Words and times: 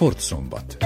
Sportszombat. 0.00 0.79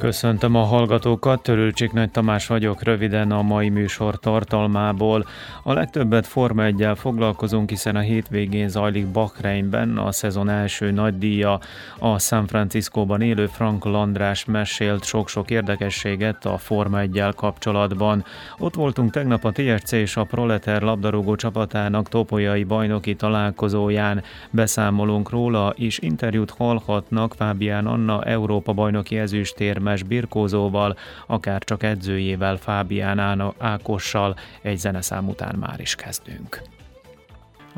Köszöntöm 0.00 0.54
a 0.54 0.62
hallgatókat, 0.62 1.42
Törülcsik 1.42 1.92
Nagy 1.92 2.10
Tamás 2.10 2.46
vagyok, 2.46 2.82
röviden 2.82 3.30
a 3.32 3.42
mai 3.42 3.68
műsor 3.68 4.18
tartalmából. 4.18 5.26
A 5.62 5.72
legtöbbet 5.72 6.26
Forma 6.26 6.64
1 6.64 6.88
foglalkozunk, 6.94 7.68
hiszen 7.68 7.96
a 7.96 8.00
hétvégén 8.00 8.68
zajlik 8.68 9.06
Bakreinben 9.06 9.98
a 9.98 10.12
szezon 10.12 10.48
első 10.48 10.90
nagydíja. 10.90 11.60
A 11.98 12.18
San 12.18 12.46
Franciscóban 12.46 13.20
élő 13.20 13.46
Frank 13.46 13.84
Landrás 13.84 14.44
mesélt 14.44 15.04
sok-sok 15.04 15.50
érdekességet 15.50 16.44
a 16.44 16.58
Forma 16.58 17.00
1 17.00 17.22
kapcsolatban. 17.36 18.24
Ott 18.58 18.74
voltunk 18.74 19.10
tegnap 19.10 19.44
a 19.44 19.52
TSC 19.52 19.92
és 19.92 20.16
a 20.16 20.24
Proleter 20.24 20.82
labdarúgó 20.82 21.36
csapatának 21.36 22.08
topolyai 22.08 22.64
bajnoki 22.64 23.14
találkozóján. 23.14 24.22
Beszámolunk 24.50 25.30
róla, 25.30 25.72
és 25.76 25.98
interjút 25.98 26.50
hallhatnak 26.50 27.34
Fábián 27.34 27.86
Anna 27.86 28.22
Európa 28.22 28.72
bajnoki 28.72 29.18
ezüstérme 29.18 29.87
Hermes 29.88 30.08
birkózóval, 30.08 30.96
akár 31.26 31.64
csak 31.64 31.82
edzőjével 31.82 32.56
Fábián 32.56 33.54
Ákossal 33.58 34.36
egy 34.62 34.78
zeneszám 34.78 35.28
után 35.28 35.54
már 35.58 35.80
is 35.80 35.94
kezdünk. 35.94 36.62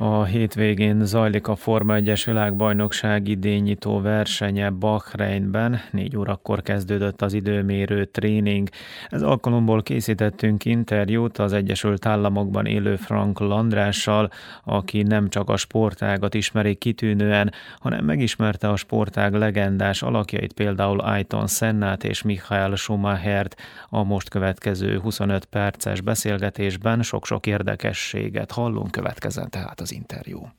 A 0.03 0.25
hétvégén 0.25 1.05
zajlik 1.05 1.49
a 1.49 1.57
Forma 1.57 1.95
1-es 1.99 2.23
világbajnokság 2.27 3.29
idényító 3.29 4.01
versenye 4.01 4.71
Bahreinben. 4.71 5.81
Négy 5.91 6.17
órakor 6.17 6.63
kezdődött 6.63 7.23
az 7.23 7.33
időmérő 7.33 8.05
tréning. 8.05 8.69
Ez 9.09 9.23
alkalomból 9.23 9.83
készítettünk 9.83 10.65
interjút 10.65 11.39
az 11.39 11.53
Egyesült 11.53 12.07
Államokban 12.07 12.67
élő 12.67 12.97
Frank 12.97 13.39
Landrással, 13.39 14.31
aki 14.65 15.03
nem 15.03 15.29
csak 15.29 15.49
a 15.49 15.57
sportágat 15.57 16.35
ismeri 16.35 16.75
kitűnően, 16.75 17.53
hanem 17.79 18.05
megismerte 18.05 18.69
a 18.69 18.77
sportág 18.77 19.35
legendás 19.35 20.03
alakjait, 20.03 20.53
például 20.53 21.01
Ayton 21.01 21.47
Sennát 21.47 22.05
és 22.05 22.23
Michael 22.23 22.75
Schumachert. 22.75 23.57
A 23.89 24.03
most 24.03 24.29
következő 24.29 24.99
25 24.99 25.45
perces 25.45 26.01
beszélgetésben 26.01 27.03
sok-sok 27.03 27.47
érdekességet 27.47 28.53
hallunk, 28.53 28.91
következzen 28.91 29.51
tehát 29.51 29.81
az 29.81 29.89
az 29.91 29.97
interjú. 29.97 30.53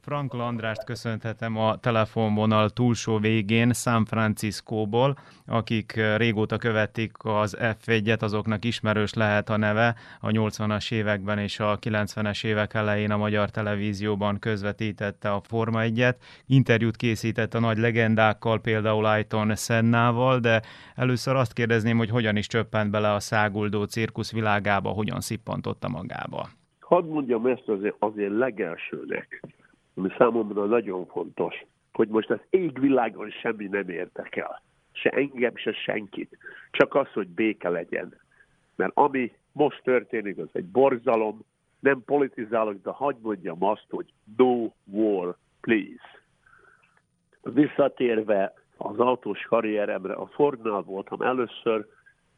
Frank 0.00 0.32
Landrást 0.32 0.84
köszönhetem 0.84 1.56
a 1.56 1.76
telefonvonal 1.76 2.70
túlsó 2.70 3.18
végén 3.18 3.72
San 3.72 4.04
Franciscóból, 4.04 5.18
akik 5.46 5.92
régóta 6.16 6.56
követik 6.56 7.12
az 7.18 7.56
F1-et, 7.60 8.22
azoknak 8.22 8.64
ismerős 8.64 9.14
lehet 9.14 9.50
a 9.50 9.56
neve. 9.56 9.94
A 10.20 10.28
80-as 10.28 10.92
években 10.92 11.38
és 11.38 11.60
a 11.60 11.78
90-es 11.78 12.44
évek 12.44 12.74
elején 12.74 13.10
a 13.10 13.16
magyar 13.16 13.50
televízióban 13.50 14.38
közvetítette 14.38 15.32
a 15.32 15.40
Forma 15.40 15.80
1-et. 15.82 16.14
Interjút 16.46 16.96
készített 16.96 17.54
a 17.54 17.60
nagy 17.60 17.78
legendákkal, 17.78 18.60
például 18.60 19.04
Ayton 19.04 19.56
Sennával, 19.56 20.38
de 20.38 20.62
először 20.94 21.36
azt 21.36 21.52
kérdezném, 21.52 21.96
hogy 21.96 22.10
hogyan 22.10 22.36
is 22.36 22.46
csöppent 22.46 22.90
bele 22.90 23.12
a 23.12 23.20
száguldó 23.20 23.84
cirkusz 23.84 24.32
világába, 24.32 24.90
hogyan 24.90 25.20
szippantotta 25.20 25.88
magába 25.88 26.48
hadd 26.86 27.04
mondjam 27.04 27.46
ezt 27.46 27.68
azért, 27.68 27.96
azért 27.98 28.32
legelsőnek, 28.32 29.42
ami 29.94 30.08
számomra 30.18 30.64
nagyon 30.64 31.06
fontos, 31.06 31.64
hogy 31.92 32.08
most 32.08 32.30
az 32.30 32.40
égvilágon 32.50 33.30
semmi 33.30 33.66
nem 33.66 33.88
érdekel. 33.88 34.62
Se 34.92 35.10
engem, 35.10 35.56
se 35.56 35.72
senkit. 35.72 36.38
Csak 36.70 36.94
az, 36.94 37.12
hogy 37.12 37.28
béke 37.28 37.68
legyen. 37.68 38.20
Mert 38.76 38.92
ami 38.94 39.32
most 39.52 39.82
történik, 39.82 40.38
az 40.38 40.48
egy 40.52 40.64
borzalom, 40.64 41.44
nem 41.80 42.02
politizálok, 42.04 42.82
de 42.82 42.90
hagyd 42.90 43.20
mondjam 43.20 43.64
azt, 43.64 43.86
hogy 43.90 44.12
no 44.36 44.68
war, 44.84 45.36
please. 45.60 46.20
Visszatérve 47.42 48.54
az 48.76 48.98
autós 48.98 49.42
karrieremre, 49.42 50.12
a 50.12 50.26
Fordnál 50.26 50.82
voltam 50.82 51.20
először, 51.20 51.86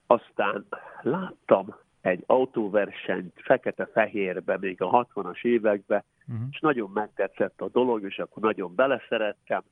aztán 0.06 0.66
láttam 1.02 1.74
egy 2.00 2.22
autóversenyt 2.26 3.32
fekete-fehérbe 3.36 4.58
még 4.58 4.82
a 4.82 5.06
60-as 5.06 5.44
években, 5.44 6.04
uh-huh. 6.28 6.46
és 6.50 6.60
nagyon 6.60 6.90
megtetszett 6.94 7.60
a 7.60 7.68
dolog, 7.68 8.04
és 8.04 8.18
akkor 8.18 8.42
nagyon 8.42 8.74
beleszerettem, 8.74 9.62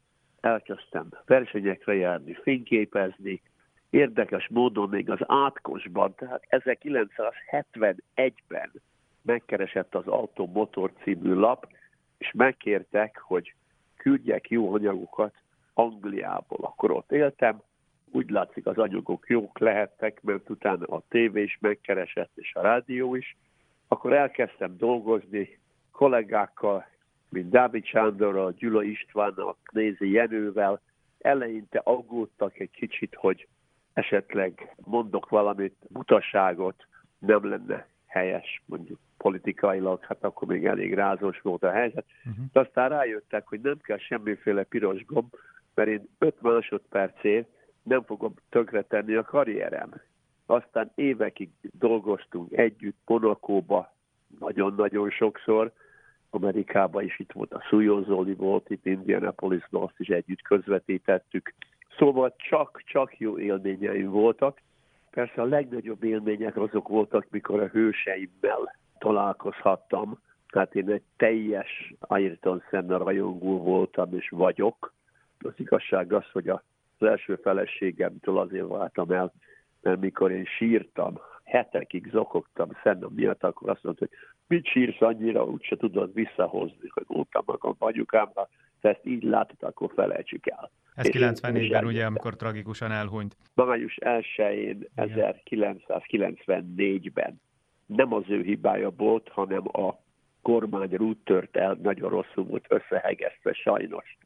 elkezdtem 0.40 1.08
versenyekre 1.24 1.94
járni, 1.94 2.34
fényképezni, 2.34 3.42
érdekes 3.90 4.48
módon 4.50 4.88
még 4.88 5.10
az 5.10 5.20
átkosban, 5.26 6.14
tehát 6.14 6.46
1971-ben 6.50 8.72
megkeresett 9.22 9.94
az 9.94 10.06
Automotor 10.06 10.92
című 11.02 11.32
lap, 11.32 11.68
és 12.18 12.32
megkértek, 12.34 13.18
hogy 13.18 13.54
küldjek 13.96 14.50
jó 14.50 14.74
anyagokat 14.74 15.34
Angliából. 15.74 16.58
Akkor 16.60 16.90
ott 16.90 17.12
éltem, 17.12 17.62
úgy 18.16 18.30
látszik 18.30 18.66
az 18.66 18.78
anyagok 18.78 19.28
jók 19.28 19.58
lehettek, 19.58 20.22
mert 20.22 20.50
utána 20.50 20.86
a 20.86 21.02
tévé 21.08 21.42
is 21.42 21.58
megkeresett, 21.60 22.30
és 22.34 22.54
a 22.54 22.60
rádió 22.60 23.14
is, 23.14 23.36
akkor 23.88 24.12
elkezdtem 24.12 24.76
dolgozni 24.76 25.58
kollégákkal, 25.90 26.86
mint 27.28 27.50
Dávid 27.50 27.84
Sándorral, 27.84 28.52
Gyula 28.52 28.82
Istvánnal, 28.82 29.56
Nézi 29.72 30.10
Jenővel. 30.10 30.80
Eleinte 31.18 31.80
aggódtak 31.84 32.58
egy 32.58 32.70
kicsit, 32.70 33.14
hogy 33.14 33.48
esetleg 33.92 34.74
mondok 34.76 35.28
valamit, 35.28 35.74
butaságot, 35.88 36.86
nem 37.18 37.48
lenne 37.48 37.86
helyes, 38.06 38.62
mondjuk 38.66 38.98
politikailag, 39.16 40.04
hát 40.04 40.24
akkor 40.24 40.48
még 40.48 40.66
elég 40.66 40.94
rázós 40.94 41.40
volt 41.40 41.62
a 41.62 41.70
helyzet. 41.70 42.04
Uh-huh. 42.24 42.44
De 42.52 42.60
aztán 42.60 42.88
rájöttek, 42.88 43.46
hogy 43.46 43.60
nem 43.60 43.78
kell 43.80 43.98
semmiféle 43.98 44.62
piros 44.62 45.04
gomb, 45.04 45.34
mert 45.74 45.88
én 45.88 46.08
5 46.18 46.42
másodpercért 46.42 47.48
nem 47.86 48.02
fogom 48.02 48.34
tönkretenni 48.48 49.14
a 49.14 49.22
karrierem. 49.22 50.00
Aztán 50.46 50.92
évekig 50.94 51.50
dolgoztunk 51.60 52.52
együtt 52.52 52.98
Monakóba, 53.06 53.94
nagyon-nagyon 54.38 55.10
sokszor, 55.10 55.72
Amerikában 56.30 57.04
is 57.04 57.18
itt 57.18 57.32
volt 57.32 57.52
a 57.52 57.64
Szújózoli 57.68 58.34
volt, 58.34 58.70
itt 58.70 58.86
Indianapolisban 58.86 59.82
azt 59.82 60.00
is 60.00 60.08
együtt 60.08 60.42
közvetítettük. 60.42 61.54
Szóval 61.98 62.34
csak-csak 62.36 63.18
jó 63.18 63.38
élményeim 63.38 64.10
voltak. 64.10 64.60
Persze 65.10 65.42
a 65.42 65.44
legnagyobb 65.44 66.04
élmények 66.04 66.56
azok 66.56 66.88
voltak, 66.88 67.26
mikor 67.30 67.60
a 67.60 67.66
hőseimmel 67.66 68.76
találkozhattam. 68.98 70.18
Tehát 70.48 70.74
én 70.74 70.90
egy 70.90 71.02
teljes 71.16 71.94
Ayrton 72.00 72.62
Senna 72.70 72.96
rajongó 72.96 73.58
voltam 73.58 74.14
és 74.14 74.28
vagyok. 74.28 74.94
Az 75.40 75.52
igazság 75.56 76.12
az, 76.12 76.30
hogy 76.32 76.48
a 76.48 76.62
az 76.98 77.06
első 77.06 77.34
feleségemtől 77.34 78.38
azért 78.38 78.68
váltam 78.68 79.10
el, 79.10 79.32
mert 79.82 80.00
mikor 80.00 80.30
én 80.30 80.44
sírtam, 80.44 81.20
hetekig 81.44 82.08
zokogtam 82.10 82.68
szennem 82.82 83.10
miatt, 83.14 83.44
akkor 83.44 83.70
azt 83.70 83.82
mondta, 83.82 84.06
hogy 84.08 84.18
mit 84.46 84.66
sírsz 84.66 85.00
annyira, 85.00 85.44
úgyse 85.44 85.76
tudod 85.76 86.14
visszahozni, 86.14 86.88
hogy 86.88 87.04
mondtam 87.06 87.42
magam 87.46 87.74
anyukámra, 87.78 88.48
ha 88.80 88.88
ezt 88.88 89.06
így 89.06 89.22
látod, 89.22 89.56
akkor 89.60 89.92
felejtsük 89.94 90.46
el. 90.46 90.70
Ez 90.94 91.08
94-ben 91.08 91.84
ugye, 91.84 92.04
amikor 92.04 92.36
tragikusan 92.36 92.92
elhunyt. 92.92 93.36
Május 93.54 93.98
1-én 94.00 94.88
1994-ben 94.96 97.40
nem 97.86 98.12
az 98.12 98.24
ő 98.28 98.42
hibája 98.42 98.90
volt, 98.90 99.28
hanem 99.28 99.62
a 99.72 100.04
kormány 100.42 100.90
rút 100.90 101.18
tört 101.24 101.56
el, 101.56 101.78
nagyon 101.82 102.10
rosszul 102.10 102.44
volt 102.44 102.66
összehegesztve 102.68 103.52
sajnos 103.52 104.16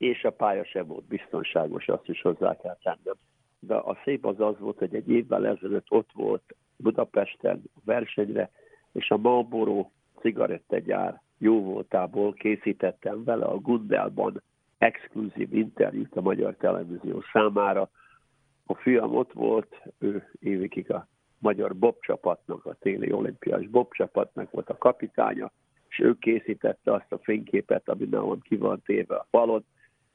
és 0.00 0.24
a 0.24 0.30
pálya 0.30 0.64
sem 0.64 0.86
volt 0.86 1.04
biztonságos, 1.04 1.88
azt 1.88 2.08
is 2.08 2.20
hozzá 2.20 2.56
kell 2.56 2.76
tennem. 2.82 3.14
De 3.58 3.74
a 3.74 3.98
szép 4.04 4.26
az 4.26 4.40
az 4.40 4.58
volt, 4.58 4.78
hogy 4.78 4.94
egy 4.94 5.10
évvel 5.10 5.46
ezelőtt 5.46 5.86
ott 5.88 6.10
volt 6.12 6.54
Budapesten 6.76 7.62
versenyre, 7.84 8.50
és 8.92 9.10
a 9.10 9.16
Marlboro 9.16 9.90
cigarettagyár 10.20 11.20
jó 11.38 11.62
voltából 11.62 12.32
készítettem 12.32 13.24
vele 13.24 13.44
a 13.44 13.58
Gundelban 13.58 14.42
exkluzív 14.78 15.54
interjút 15.54 16.16
a 16.16 16.20
magyar 16.20 16.56
televízió 16.56 17.22
számára. 17.32 17.90
A 18.66 18.74
fiam 18.74 19.14
ott 19.14 19.32
volt, 19.32 19.82
ő 19.98 20.30
évekig 20.38 20.90
a 20.92 21.06
magyar 21.38 21.76
bobcsapatnak, 21.76 22.66
a 22.66 22.74
téli 22.74 23.12
olimpiás 23.12 23.66
bobcsapatnak 23.66 24.50
volt 24.50 24.68
a 24.70 24.78
kapitánya, 24.78 25.52
és 25.88 25.98
ő 25.98 26.18
készítette 26.18 26.92
azt 26.92 27.12
a 27.12 27.18
fényképet, 27.18 27.88
ami 27.88 28.04
nálam 28.04 28.40
ki 28.40 28.56
van 28.56 28.82
téve 28.84 29.16
a 29.16 29.26
falon, 29.30 29.64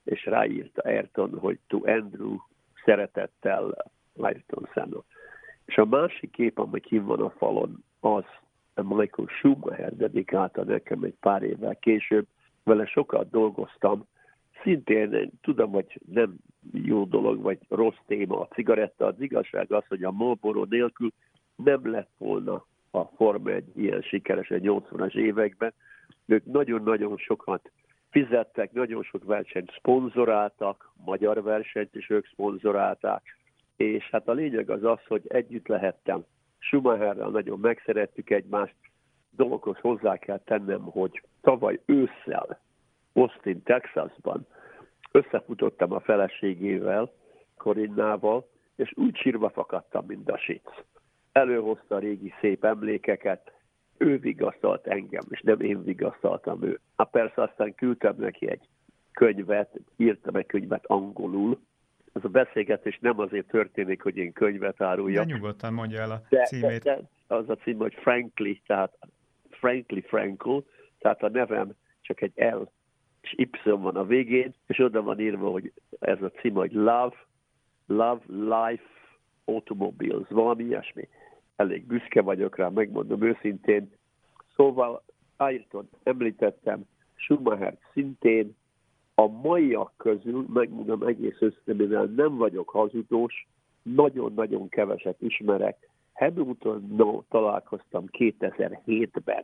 és 0.06 0.26
ráírta 0.26 0.82
Ayrton, 0.82 1.38
hogy 1.40 1.60
to 1.68 1.80
Andrew 1.84 2.36
szeretettel 2.86 3.92
Ayrton 4.18 4.70
Senna. 4.74 5.04
És 5.66 5.78
a 5.78 5.86
másik 5.86 6.32
kép, 6.32 6.60
ami 6.60 6.80
kim 6.80 7.06
van 7.06 7.22
a 7.22 7.30
falon, 7.30 7.84
az 8.00 8.24
a 8.74 8.96
Michael 8.96 9.28
Schumacher 9.28 9.96
dedikálta 9.96 10.64
nekem 10.64 11.04
egy 11.04 11.16
pár 11.20 11.44
évvel 11.44 11.76
később. 11.76 12.26
Vele 12.64 12.86
sokat 12.86 13.30
dolgoztam, 13.30 14.06
szintén 14.64 15.32
tudom, 15.42 15.72
hogy 15.72 16.02
nem 16.12 16.36
jó 16.72 17.04
dolog, 17.04 17.42
vagy 17.42 17.60
rossz 17.70 18.00
téma 18.08 18.40
a 18.40 18.48
cigaretta. 18.48 19.06
Az 19.06 19.22
igazság 19.22 19.72
az, 19.72 19.84
hogy 19.88 20.04
a 20.04 20.12
Marlboro 20.12 20.64
nélkül 20.70 21.12
nem 21.56 21.92
lett 21.92 22.12
volna 22.18 22.66
a 22.92 23.04
Forma 23.04 23.50
egy 23.50 23.72
ilyen 23.76 24.02
sikeres 24.02 24.50
egy 24.50 24.64
80-as 24.66 25.16
években. 25.16 25.74
Ők 26.26 26.46
nagyon-nagyon 26.46 27.18
sokat 27.18 27.72
fizettek, 28.16 28.72
nagyon 28.72 29.04
sok 29.04 29.24
versenyt 29.24 29.72
szponzoráltak, 29.78 30.92
magyar 31.06 31.44
versenyt 31.44 31.96
is 31.96 32.10
ők 32.10 32.28
szponzorálták, 32.28 33.38
és 33.76 34.10
hát 34.12 34.28
a 34.28 34.32
lényeg 34.32 34.70
az 34.70 34.84
az, 34.84 35.00
hogy 35.08 35.22
együtt 35.28 35.68
lehettem. 35.68 36.26
Schumacherrel 36.58 37.30
nagyon 37.30 37.60
megszerettük 37.60 38.30
egymást, 38.30 38.76
dolgokhoz 39.30 39.78
hozzá 39.80 40.18
kell 40.18 40.40
tennem, 40.46 40.82
hogy 40.82 41.22
tavaly 41.42 41.80
ősszel 41.86 42.60
Austin, 43.14 43.64
Texasban 43.64 44.48
összefutottam 45.12 45.92
a 45.92 46.00
feleségével, 46.00 47.12
Korinnával, 47.58 48.50
és 48.76 48.92
úgy 48.96 49.16
sírva 49.16 49.50
fakadtam, 49.50 50.06
mint 50.06 50.30
a 50.30 50.38
sic. 50.38 50.70
Előhozta 51.32 51.96
a 51.96 52.00
régi 52.00 52.34
szép 52.40 52.66
emlékeket, 52.66 53.52
ő 53.98 54.18
vigasztalt 54.18 54.88
engem, 54.88 55.24
és 55.30 55.42
nem 55.42 55.62
én 55.62 55.84
vigasztaltam 55.84 56.64
ő. 56.64 56.80
Hát 56.98 57.10
persze 57.10 57.42
aztán 57.42 57.76
küldtem 57.76 58.16
neki 58.18 58.50
egy 58.50 58.68
könyvet, 59.14 59.80
írtam 59.98 60.36
egy 60.36 60.46
könyvet 60.46 60.86
angolul, 60.86 61.60
az 62.14 62.26
a 62.26 62.28
beszélgetés 62.28 62.98
nem 63.02 63.20
azért 63.20 63.48
történik, 63.48 64.02
hogy 64.02 64.18
én 64.18 64.34
könyvet 64.34 64.82
áruljak. 64.82 65.26
De 65.26 65.34
nyugodtan 65.34 65.74
mondja 65.74 66.02
el 66.02 66.12
a 66.12 66.22
de, 66.30 66.44
címét. 66.44 66.84
De, 66.84 66.96
de 67.28 67.36
az 67.36 67.50
a 67.50 67.56
cím, 67.56 67.78
hogy 67.78 67.94
Frankly, 67.94 68.62
tehát 68.66 68.98
Frankly 69.50 70.00
Frankl, 70.00 70.58
tehát 71.00 71.24
a 71.24 71.30
nevem 71.30 71.74
csak 72.02 72.22
egy 72.22 72.32
L 72.36 72.62
és 73.22 73.34
Y 73.38 73.50
van 73.64 73.96
a 73.96 74.06
végén, 74.06 74.54
és 74.68 74.80
oda 74.80 75.02
van 75.02 75.20
írva, 75.20 75.50
hogy 75.50 75.72
ez 76.00 76.22
a 76.22 76.30
cím, 76.30 76.54
hogy 76.54 76.72
Love, 76.72 77.16
Love, 77.86 78.22
Life, 78.28 78.84
Automobiles, 79.46 80.28
valami 80.30 80.64
ilyesmi. 80.64 81.08
Elég 81.56 81.86
büszke 81.86 82.22
vagyok 82.22 82.56
rá, 82.56 82.70
megmondom 82.70 83.22
őszintén. 83.22 83.92
Szóval 84.56 85.04
Ayrton 85.38 85.90
említettem, 86.04 86.86
Schumacher 87.16 87.78
szintén, 87.94 88.56
a 89.16 89.28
maiak 89.28 89.92
közül, 89.98 90.46
megmondom 90.54 91.02
egész 91.04 91.38
össze, 91.40 91.74
nem 92.16 92.36
vagyok 92.36 92.70
hazudós, 92.70 93.48
nagyon-nagyon 93.84 94.70
keveset 94.70 95.22
ismerek. 95.22 95.90
Hamilton 96.14 96.94
no, 96.98 97.22
találkoztam 97.30 98.06
2007-ben, 98.12 99.44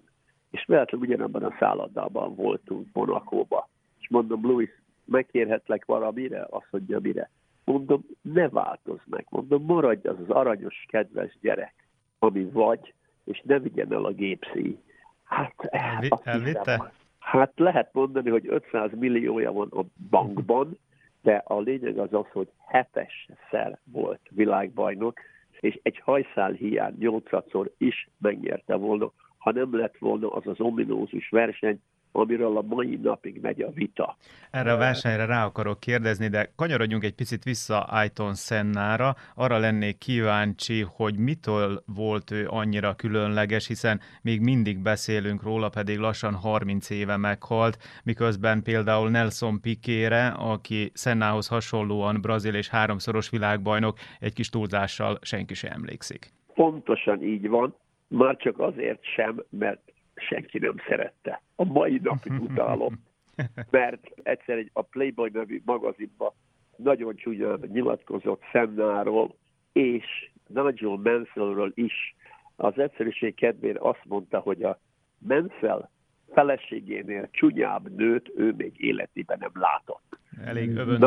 és 0.51 0.65
véletlenül 0.67 1.07
ugyanabban 1.07 1.43
a 1.43 1.55
szállodában 1.59 2.35
voltunk 2.35 2.87
Monakóba. 2.93 3.69
És 3.99 4.09
mondom, 4.09 4.45
Louis, 4.45 4.69
megkérhetlek 5.05 5.85
valamire? 5.85 6.47
Azt 6.49 6.67
mondja, 6.71 6.99
mire? 6.99 7.29
Mondom, 7.65 8.05
ne 8.21 8.49
változz 8.49 9.01
meg. 9.05 9.25
Mondom, 9.29 9.63
maradj 9.63 10.07
az 10.07 10.19
az 10.19 10.29
aranyos, 10.29 10.85
kedves 10.87 11.37
gyerek, 11.41 11.80
ami 12.23 12.43
vagy, 12.43 12.93
és 13.23 13.41
ne 13.45 13.59
vigyen 13.59 13.93
el 13.93 14.05
a 14.05 14.11
gépszíj. 14.11 14.77
Hát, 15.23 15.53
Elvi, 15.59 16.09
elvitte? 16.23 16.59
Hiszem, 16.59 16.91
Hát 17.21 17.51
lehet 17.55 17.89
mondani, 17.93 18.29
hogy 18.29 18.47
500 18.47 18.91
milliója 18.99 19.51
van 19.51 19.67
a 19.71 19.83
bankban, 20.09 20.77
de 21.21 21.43
a 21.45 21.59
lényeg 21.59 21.97
az 21.97 22.13
az, 22.13 22.25
hogy 22.31 22.47
hetesszer 22.67 23.79
volt 23.83 24.19
világbajnok, 24.29 25.19
és 25.59 25.79
egy 25.81 25.99
hajszál 25.99 26.51
hiány 26.51 26.95
nyolcadszor 26.99 27.71
is 27.77 28.09
megnyerte 28.17 28.75
volna, 28.75 29.11
ha 29.37 29.51
nem 29.51 29.77
lett 29.77 29.97
volna 29.97 30.29
az 30.29 30.47
az 30.47 30.59
ominózus 30.59 31.29
verseny, 31.29 31.81
amiről 32.11 32.57
a 32.57 32.61
mai 32.61 32.99
napig 33.01 33.39
megy 33.41 33.61
a 33.61 33.71
vita. 33.71 34.17
Erre 34.51 34.71
a 34.71 34.77
versenyre 34.77 35.25
rá 35.25 35.45
akarok 35.45 35.79
kérdezni, 35.79 36.27
de 36.27 36.51
kanyarodjunk 36.55 37.03
egy 37.03 37.15
picit 37.15 37.43
vissza 37.43 37.83
Aiton 37.83 38.33
Sennára. 38.33 39.15
Arra 39.35 39.57
lennék 39.57 39.97
kíváncsi, 39.97 40.85
hogy 40.95 41.17
mitől 41.17 41.83
volt 41.85 42.31
ő 42.31 42.47
annyira 42.47 42.95
különleges, 42.95 43.67
hiszen 43.67 43.99
még 44.21 44.41
mindig 44.41 44.77
beszélünk 44.79 45.43
róla, 45.43 45.69
pedig 45.69 45.97
lassan 45.97 46.33
30 46.33 46.89
éve 46.89 47.17
meghalt, 47.17 47.77
miközben 48.03 48.63
például 48.63 49.09
Nelson 49.09 49.61
Pikére, 49.61 50.27
aki 50.27 50.91
Sennához 50.93 51.47
hasonlóan 51.47 52.21
brazil 52.21 52.55
és 52.55 52.69
háromszoros 52.69 53.29
világbajnok, 53.29 53.97
egy 54.19 54.33
kis 54.33 54.49
túlzással 54.49 55.17
senki 55.21 55.53
sem 55.53 55.71
emlékszik. 55.71 56.29
Pontosan 56.53 57.23
így 57.23 57.49
van, 57.49 57.75
már 58.07 58.37
csak 58.37 58.59
azért 58.59 59.03
sem, 59.03 59.43
mert 59.49 59.91
senki 60.15 60.59
nem 60.59 60.75
szerette. 60.87 61.41
A 61.55 61.63
mai 61.63 61.99
napig 62.03 62.31
utálom. 62.31 63.03
Mert 63.69 64.11
egyszer 64.23 64.57
egy, 64.57 64.69
a 64.73 64.81
Playboy 64.81 65.29
nevű 65.33 65.61
magazinban 65.65 66.33
nagyon 66.75 67.15
csúnyán 67.15 67.59
nyilatkozott 67.67 68.43
Sennáról, 68.51 69.35
és 69.71 70.31
Nigel 70.47 70.99
Mansellről 71.03 71.71
is. 71.75 72.15
Az 72.55 72.77
egyszerűség 72.77 73.35
kedvére 73.35 73.79
azt 73.81 74.01
mondta, 74.03 74.39
hogy 74.39 74.63
a 74.63 74.79
Mansell 75.17 75.89
feleségénél 76.33 77.29
csúnyább 77.31 77.95
nőt 77.95 78.31
ő 78.35 78.53
még 78.57 78.73
életében 78.77 79.37
nem 79.39 79.51
látott. 79.53 80.17
Elég 80.45 80.75
övön 80.75 80.99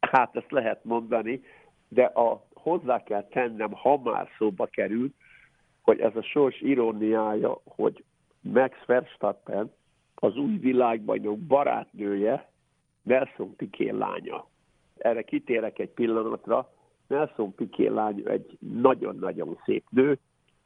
Hát 0.00 0.36
ezt 0.36 0.50
lehet 0.50 0.84
mondani, 0.84 1.42
de 1.88 2.04
a, 2.04 2.46
hozzá 2.54 3.02
kell 3.02 3.26
tennem, 3.30 3.72
ha 3.72 4.00
már 4.02 4.28
szóba 4.38 4.66
került, 4.66 5.14
hogy 5.80 6.00
ez 6.00 6.16
a 6.16 6.22
sors 6.22 6.60
iróniája, 6.60 7.60
hogy 7.64 8.04
Max 8.52 8.76
Verstappen 8.86 9.72
az 10.14 10.36
új 10.36 10.56
világbajnok 10.56 11.38
barátnője 11.38 12.50
Nelson 13.02 13.56
Piqué 13.56 13.90
lánya. 13.90 14.46
Erre 14.96 15.22
kitérek 15.22 15.78
egy 15.78 15.90
pillanatra. 15.90 16.70
Nelson 17.06 17.54
Piqué 17.54 17.86
lánya 17.86 18.30
egy 18.30 18.58
nagyon-nagyon 18.58 19.58
szép 19.64 19.84
nő, 19.90 20.18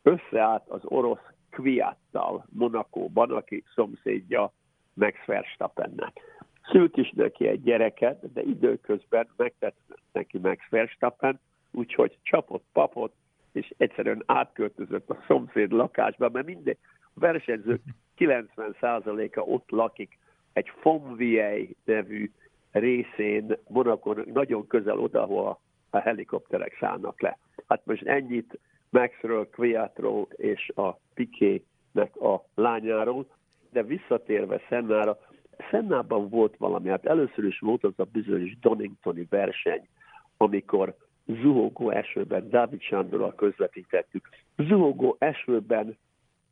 összeállt 0.03 0.69
az 0.69 0.81
orosz 0.85 1.31
Kviattal 1.51 2.47
Monakóban, 2.49 3.31
aki 3.31 3.65
szomszédja 3.75 4.53
Max 4.95 5.25
Verstappennek. 5.27 6.21
Szült 6.71 6.97
is 6.97 7.13
neki 7.17 7.47
egy 7.47 7.63
gyereket, 7.63 8.33
de 8.33 8.43
időközben 8.43 9.29
megtett 9.37 9.77
neki 10.13 10.39
Max 10.39 10.69
Verstappen, 10.69 11.41
úgyhogy 11.71 12.19
csapott 12.23 12.65
papot, 12.73 13.13
és 13.53 13.75
egyszerűen 13.77 14.23
átköltözött 14.27 15.11
a 15.11 15.23
szomszéd 15.27 15.73
lakásba, 15.73 16.29
mert 16.29 16.47
minden, 16.47 16.77
versenyzők 17.15 17.83
90%-a 18.19 19.41
ott 19.41 19.71
lakik 19.71 20.19
egy 20.53 20.69
Fonviei 20.81 21.77
nevű 21.85 22.31
részén, 22.73 23.57
Monakon 23.69 24.25
nagyon 24.33 24.67
közel 24.67 24.99
oda, 24.99 25.23
ahol 25.23 25.61
a 25.91 25.99
helikopterek 25.99 26.77
szállnak 26.81 27.21
le. 27.21 27.39
Hát 27.67 27.81
most 27.85 28.03
ennyit 28.03 28.59
Maxről, 28.91 29.49
Kviatról 29.49 30.29
és 30.31 30.71
a 30.75 30.91
Piqué-nek 31.15 32.17
a 32.17 32.45
lányáról, 32.55 33.27
de 33.71 33.83
visszatérve 33.83 34.61
Szennára, 34.69 35.19
Szennában 35.71 36.29
volt 36.29 36.57
valami, 36.57 36.89
hát 36.89 37.07
először 37.07 37.45
is 37.45 37.59
volt 37.59 37.85
az 37.85 37.93
a 37.97 38.05
bizonyos 38.05 38.59
Doningtoni 38.59 39.27
verseny, 39.31 39.89
amikor 40.37 40.97
zuhogó 41.27 41.91
esőben, 41.91 42.49
Dávid 42.49 42.81
Sándorral 42.81 43.35
közvetítettük. 43.35 44.29
Zuhogó 44.57 45.17
esőben 45.19 45.99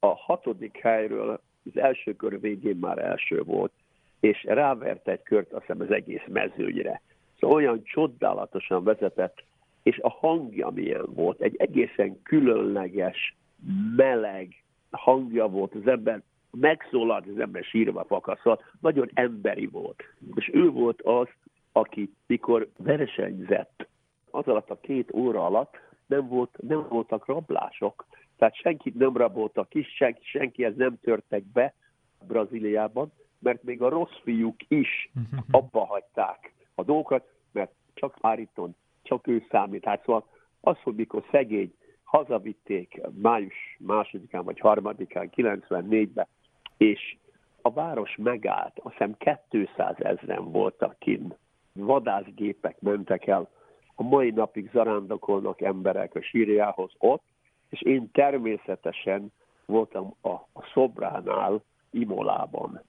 a 0.00 0.07
hatodik 0.07 0.76
helyről 0.76 1.40
az 1.64 1.81
első 1.81 2.17
kör 2.17 2.40
végén 2.40 2.76
már 2.76 2.99
első 2.99 3.43
volt, 3.43 3.73
és 4.21 4.45
rávert 4.45 5.09
egy 5.09 5.23
kört, 5.23 5.52
azt 5.52 5.64
hiszem 5.67 5.81
az 5.81 5.90
egész 5.90 6.25
mezőnyre. 6.26 7.00
Szóval 7.38 7.57
olyan 7.57 7.85
csodálatosan 7.85 8.85
vezetett, 8.85 9.43
és 9.83 9.99
a 9.99 10.11
hangja 10.11 10.71
milyen 10.71 11.07
volt, 11.14 11.40
egy 11.40 11.57
egészen 11.57 12.23
különleges, 12.23 13.37
meleg 13.97 14.62
hangja 14.90 15.47
volt, 15.47 15.75
az 15.75 15.87
ember 15.87 16.23
megszólalt, 16.50 17.26
az 17.26 17.38
ember 17.38 17.64
sírva 17.64 18.05
fakaszolt, 18.05 18.62
nagyon 18.81 19.11
emberi 19.14 19.67
volt. 19.67 20.02
És 20.35 20.50
ő 20.52 20.71
volt 20.71 21.02
az, 21.02 21.28
aki 21.73 22.12
mikor 22.26 22.69
versenyzett, 22.76 23.88
az 24.31 24.47
alatt 24.47 24.71
a 24.71 24.81
két 24.81 25.12
óra 25.14 25.47
alatt 25.47 25.76
nem, 26.07 26.28
volt, 26.28 26.57
nem 26.61 26.87
voltak 26.88 27.26
rablások, 27.26 28.07
tehát 28.38 28.57
senkit 28.57 28.95
nem 28.95 29.16
raboltak 29.16 29.68
ki, 29.68 29.83
senki, 29.83 30.21
senkihez 30.25 30.76
nem 30.76 30.99
törtek 31.00 31.45
be 31.45 31.75
Brazíliában, 32.26 33.12
mert 33.38 33.62
még 33.62 33.83
a 33.83 33.88
rossz 33.88 34.18
fiúk 34.23 34.61
is 34.68 35.11
abba 35.50 35.85
hagyták 35.85 36.52
a 36.75 36.83
dolgokat, 36.83 37.28
mert 37.52 37.73
csak 37.95 38.16
Áriton, 38.21 38.75
csak 39.02 39.26
ő 39.26 39.47
számít. 39.50 39.85
Hát 39.85 40.04
szóval 40.04 40.26
az, 40.61 40.76
hogy 40.83 40.95
mikor 40.95 41.25
szegény 41.30 41.75
hazavitték 42.02 43.00
május 43.23 43.76
másodikán 43.78 44.45
vagy 44.45 44.61
harmadikán, 44.61 45.30
94-ben, 45.37 46.26
és 46.76 47.16
a 47.62 47.71
város 47.71 48.16
megállt, 48.16 48.78
azt 48.83 48.92
hiszem 48.92 49.16
200 49.49 49.95
ezeren 49.99 50.50
voltak 50.50 50.99
kint, 50.99 51.38
vadászgépek 51.73 52.80
mentek 52.80 53.26
el, 53.26 53.50
a 53.95 54.02
mai 54.02 54.30
napig 54.30 54.71
zarándokolnak 54.73 55.61
emberek 55.61 56.14
a 56.14 56.23
sírjához 56.23 56.92
ott, 56.99 57.23
és 57.69 57.83
én 57.83 58.11
természetesen 58.13 59.33
voltam 59.67 60.15
a, 60.21 60.29
a 60.29 60.71
szobránál 60.73 61.63
Imolában, 61.91 62.83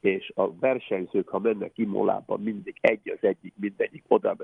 és 0.00 0.32
a 0.34 0.54
versenyzők, 0.58 1.28
ha 1.28 1.38
mennek 1.38 1.78
Imolában, 1.78 2.40
mindig 2.40 2.76
egy 2.80 3.10
az 3.10 3.28
egyik, 3.28 3.54
mindegyik 3.56 4.04
oda 4.08 4.36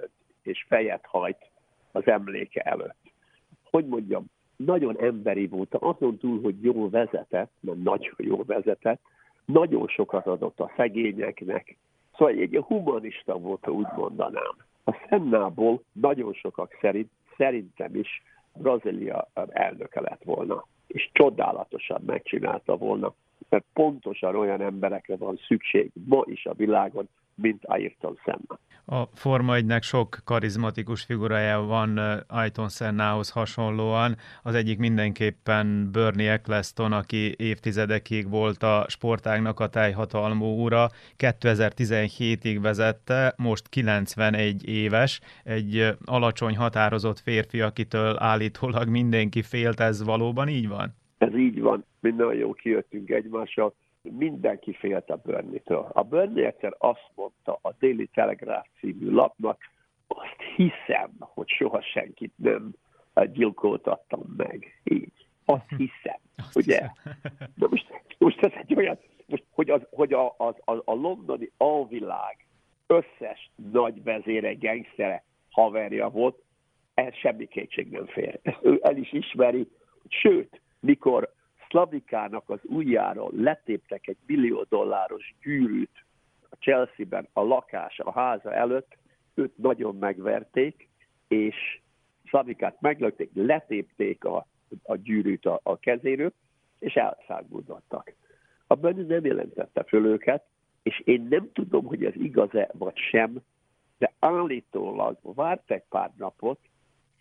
és 0.43 0.65
fejet 0.69 1.07
hajt 1.07 1.51
az 1.93 2.07
emléke 2.07 2.61
előtt. 2.61 3.13
Hogy 3.71 3.87
mondjam, 3.87 4.25
nagyon 4.57 5.01
emberi 5.01 5.47
volt, 5.47 5.75
azon 5.75 6.19
túl, 6.19 6.41
hogy 6.41 6.63
jól 6.63 6.91
vezetett, 6.91 7.53
mert 7.61 7.83
nagyon 7.83 8.15
jól 8.17 8.45
vezetett, 8.45 9.01
nagyon 9.45 9.89
sokat 9.89 10.27
adott 10.27 10.61
a 10.61 10.73
szegényeknek, 10.77 11.77
Szóval 12.19 12.35
egy 12.35 12.57
humanista 12.67 13.39
volt, 13.39 13.65
ha 13.65 13.71
úgy 13.71 13.87
mondanám. 13.97 14.57
A 14.85 15.07
Szennából 15.09 15.83
nagyon 15.93 16.33
sokak 16.33 16.79
szerint, 16.81 17.11
szerintem 17.37 17.95
is 17.95 18.23
Brazília 18.59 19.29
elnöke 19.49 20.01
lett 20.01 20.23
volna, 20.25 20.65
és 20.87 21.11
csodálatosan 21.13 22.03
megcsinálta 22.07 22.77
volna, 22.77 23.15
mert 23.49 23.65
pontosan 23.73 24.37
olyan 24.37 24.61
emberekre 24.61 25.17
van 25.17 25.37
szükség 25.47 25.91
ma 26.07 26.23
is 26.25 26.47
a 26.47 26.55
világon, 26.55 27.09
mint 27.35 27.65
Ayrton 27.65 28.19
Senna. 28.25 28.59
A 28.91 29.07
Forma 29.15 29.55
1 29.55 29.83
sok 29.83 30.19
karizmatikus 30.25 31.03
figurája 31.03 31.61
van 31.61 31.99
Ayrton 32.27 32.69
Sennához 32.69 33.31
hasonlóan. 33.31 34.17
Az 34.43 34.55
egyik 34.55 34.79
mindenképpen 34.79 35.89
Bernie 35.93 36.33
Eccleston, 36.33 36.93
aki 36.93 37.35
évtizedekig 37.37 38.29
volt 38.29 38.63
a 38.63 38.85
sportágnak 38.89 39.61
a 39.61 39.69
teljhatalmú 39.69 40.63
ura. 40.63 40.89
2017-ig 41.19 42.59
vezette, 42.63 43.35
most 43.37 43.69
91 43.69 44.69
éves, 44.69 45.21
egy 45.45 45.97
alacsony 46.05 46.57
határozott 46.57 47.19
férfi, 47.19 47.61
akitől 47.61 48.17
állítólag 48.19 48.89
mindenki 48.89 49.43
félt, 49.43 49.81
ez 49.81 50.05
valóban 50.05 50.49
így 50.49 50.69
van? 50.69 50.95
Ez 51.19 51.37
így 51.37 51.61
van, 51.61 51.85
mi 52.01 52.11
nagyon 52.11 52.35
jó 52.35 52.53
kijöttünk 52.53 53.11
egymással 53.11 53.75
mindenki 54.03 54.73
félt 54.73 55.11
a 55.11 55.17
Burnley-től. 55.17 55.89
A 55.93 56.03
Burnley 56.03 56.45
egyszer 56.45 56.75
azt 56.79 57.11
mondta 57.15 57.59
a 57.63 57.73
Daily 57.79 58.07
Telegraph 58.07 58.69
című 58.79 59.11
lapnak, 59.11 59.61
azt 60.07 60.41
hiszem, 60.57 61.11
hogy 61.19 61.49
soha 61.49 61.83
senkit 61.83 62.33
nem 62.37 62.75
gyilkoltattam 63.33 64.35
meg. 64.37 64.81
Így. 64.85 65.27
Azt 65.45 65.69
hiszem. 65.69 66.19
Azt 66.37 66.57
ugye? 66.57 66.79
Hiszem. 66.79 67.23
De 67.55 67.67
most, 67.71 68.03
most 68.19 68.41
ez 68.43 68.53
egy 68.55 68.75
olyan, 68.75 68.99
most, 69.27 69.45
hogy, 69.51 69.71
az, 69.71 69.81
hogy 69.91 70.13
a, 70.13 70.27
a, 70.27 70.47
a, 70.65 70.73
a 70.85 70.95
londoni 70.95 71.51
alvilág 71.57 72.47
összes 72.87 73.51
nagy 73.73 74.03
vezére, 74.03 74.53
gengszere 74.53 75.25
haverja 75.51 76.09
volt, 76.09 76.43
ez 76.95 77.15
semmi 77.15 77.47
kétség 77.47 77.91
nem 77.91 78.07
fér. 78.07 78.39
Ezt 78.43 78.59
ő 78.63 78.79
el 78.83 78.97
is 78.97 79.13
ismeri, 79.13 79.69
sőt, 80.09 80.61
mikor 80.81 81.33
Slavikának 81.69 82.51
az 82.51 82.59
ujjáról 82.63 83.31
letéptek 83.35 84.07
egy 84.07 84.17
millió 84.27 84.67
dolláros 84.69 85.35
gyűrűt 85.43 86.05
a 86.51 86.57
Chelsea-ben 86.61 87.29
a 87.33 87.41
lakás, 87.41 87.99
a 87.99 88.13
háza 88.13 88.55
előtt, 88.55 88.97
őt 89.35 89.57
nagyon 89.57 89.97
megverték, 89.97 90.89
és 91.29 91.81
Slavikát 92.25 92.81
meglökték, 92.81 93.31
letépték 93.35 94.25
a, 94.25 94.47
a 94.83 94.97
gyűrűt 94.97 95.47
a, 95.47 95.61
a 95.63 95.79
kezéről, 95.79 96.33
és 96.79 96.95
elszáguldattak. 96.95 98.13
A 98.67 98.75
Benny 98.75 99.07
nem 99.07 99.25
jelentette 99.25 99.83
föl 99.83 100.07
őket, 100.07 100.45
és 100.83 101.01
én 101.05 101.27
nem 101.31 101.51
tudom, 101.53 101.85
hogy 101.85 102.05
ez 102.05 102.15
igaz-e 102.15 102.71
vagy 102.73 102.97
sem, 102.97 103.39
de 103.99 104.13
állítólag 104.19 105.19
várt 105.23 105.71
egy 105.71 105.85
pár 105.89 106.11
napot, 106.17 106.59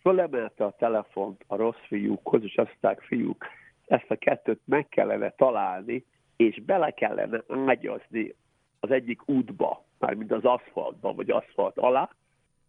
fölemelte 0.00 0.64
a 0.64 0.76
telefont 0.78 1.44
a 1.46 1.56
rossz 1.56 1.86
fiúkhoz, 1.86 2.42
és 2.42 2.56
azt 2.56 2.76
mondták, 2.80 3.00
fiúk, 3.00 3.44
ezt 3.88 4.10
a 4.10 4.16
kettőt 4.16 4.60
meg 4.64 4.88
kellene 4.88 5.30
találni, 5.30 6.04
és 6.36 6.62
bele 6.64 6.90
kellene 6.90 7.42
ágyazni 7.66 8.34
az 8.80 8.90
egyik 8.90 9.28
útba, 9.28 9.84
mármint 9.98 10.32
az 10.32 10.44
aszfaltba, 10.44 11.14
vagy 11.14 11.30
aszfalt 11.30 11.78
alá, 11.78 12.10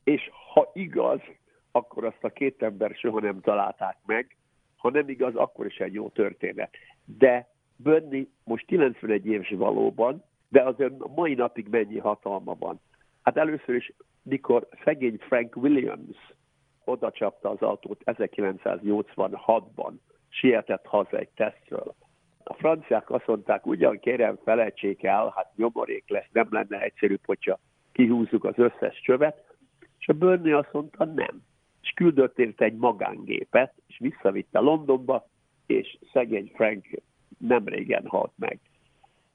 és 0.04 0.30
ha 0.54 0.72
igaz, 0.74 1.20
akkor 1.72 2.06
azt 2.06 2.24
a 2.24 2.30
két 2.30 2.64
ember 2.64 2.96
soha 2.96 3.20
nem 3.20 3.42
találták 3.42 3.98
meg, 4.06 4.38
ha 4.78 4.90
nem 4.90 5.10
igaz, 5.10 5.36
akkor 5.36 5.66
is 5.66 5.78
egy 5.78 5.94
jó 5.94 6.10
történet. 6.10 6.76
De 7.06 7.50
Bönni 7.84 8.30
most 8.44 8.66
91 8.66 9.26
éves 9.26 9.50
valóban, 9.50 10.24
de 10.50 10.62
azért 10.62 11.16
mai 11.16 11.34
napig 11.34 11.68
mennyi 11.68 11.98
hatalma 11.98 12.56
van. 12.60 12.80
Hát 13.22 13.38
először 13.38 13.76
is, 13.76 13.94
mikor 14.22 14.68
szegény 14.84 15.18
Frank 15.18 15.56
Williams 15.56 16.34
oda 16.84 17.12
csapta 17.12 17.50
az 17.50 17.62
autót 17.62 18.02
1986-ban, 18.06 19.92
sietett 20.30 20.86
haza 20.86 21.18
egy 21.18 21.30
tesztről. 21.36 21.96
A 22.44 22.54
franciák 22.54 23.10
azt 23.10 23.28
mondták, 23.28 23.66
ugyan 23.66 24.00
kérem 24.00 24.40
felejtsék 24.44 25.04
el, 25.04 25.34
hát 25.36 25.52
nyomorék 25.56 26.04
lesz, 26.08 26.30
nem 26.32 26.48
lenne 26.50 26.82
egyszerű, 26.82 27.16
hogyha 27.26 27.60
kihúzzuk 27.92 28.44
az 28.44 28.58
összes 28.58 29.02
csövet, 29.02 29.56
és 30.00 30.08
a 30.08 30.14
Burnley 30.14 30.58
azt 30.58 30.74
mondta, 30.74 31.06
nem. 31.06 31.42
És 31.82 31.90
küldött 31.96 32.40
érte 32.40 32.66
egy 32.66 32.78
magángépet, 32.78 33.74
és 33.88 33.98
visszavitte 33.98 34.60
Londonba, 34.60 35.28
és 35.66 35.98
szegény 36.14 36.52
Frank 36.56 36.86
nem 37.38 37.68
régen 37.68 38.08
halt 38.08 38.32
meg. 38.36 38.60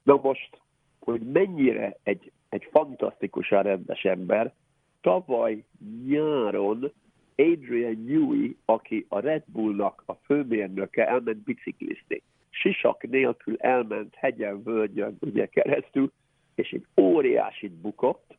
Na 0.03 0.19
most, 0.23 0.61
hogy 0.99 1.21
mennyire 1.21 1.97
egy, 2.03 2.33
egy 2.49 2.69
fantasztikusan 2.71 3.63
rendes 3.63 4.05
ember, 4.05 4.53
tavaly 5.01 5.65
nyáron 6.07 6.93
Adrian 7.37 8.05
Newey, 8.07 8.57
aki 8.65 9.07
a 9.09 9.19
Red 9.19 9.43
Bullnak 9.47 10.03
a 10.07 10.13
főmérnöke, 10.13 11.09
elment 11.09 11.43
biciklizni. 11.43 12.23
Sisak 12.51 13.03
nélkül 13.03 13.57
elment 13.59 14.15
hegyen, 14.15 14.63
völgyön 14.63 15.17
ugye 15.21 15.47
keresztül, 15.47 16.13
és 16.55 16.71
egy 16.71 16.87
óriásit 17.01 17.73
bukott, 17.73 18.37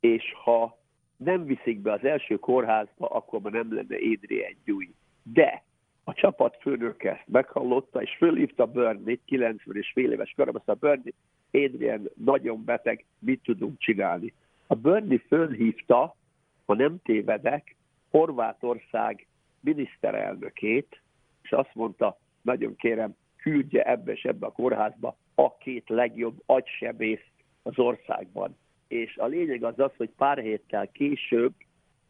és 0.00 0.32
ha 0.44 0.78
nem 1.16 1.44
viszik 1.44 1.78
be 1.78 1.92
az 1.92 2.04
első 2.04 2.36
kórházba, 2.36 3.06
akkor 3.06 3.40
már 3.40 3.52
nem 3.52 3.74
lenne 3.74 3.96
Adrian 3.96 4.56
Newey. 4.64 4.94
De 5.22 5.62
a 6.04 6.12
csapat 6.12 6.56
főnöke 6.60 7.10
ezt 7.10 7.28
meghallotta, 7.28 8.02
és 8.02 8.16
fölhívta 8.16 8.66
Bernie, 8.66 9.18
90 9.24 9.76
és 9.76 9.90
fél 9.94 10.12
éves 10.12 10.32
korában, 10.36 10.62
a 10.64 10.74
Bernie, 10.74 11.12
Adrian 11.50 12.10
nagyon 12.14 12.64
beteg, 12.64 13.04
mit 13.18 13.42
tudunk 13.42 13.78
csinálni? 13.78 14.32
A 14.66 14.74
Bernie 14.74 15.22
fölhívta, 15.28 16.16
ha 16.64 16.74
nem 16.74 16.96
tévedek, 17.02 17.76
Horvátország 18.12 19.26
miniszterelnökét, 19.60 21.00
és 21.42 21.50
azt 21.50 21.74
mondta, 21.74 22.18
nagyon 22.42 22.76
kérem, 22.76 23.16
küldje 23.36 23.82
ebbe 23.82 24.12
és 24.12 24.22
ebbe 24.22 24.46
a 24.46 24.52
kórházba 24.52 25.16
a 25.34 25.56
két 25.56 25.88
legjobb 25.88 26.42
agysebész 26.46 27.24
az 27.62 27.78
országban. 27.78 28.56
És 28.88 29.16
a 29.16 29.26
lényeg 29.26 29.64
az 29.64 29.78
az, 29.78 29.90
hogy 29.96 30.10
pár 30.16 30.38
héttel 30.38 30.88
később 30.88 31.52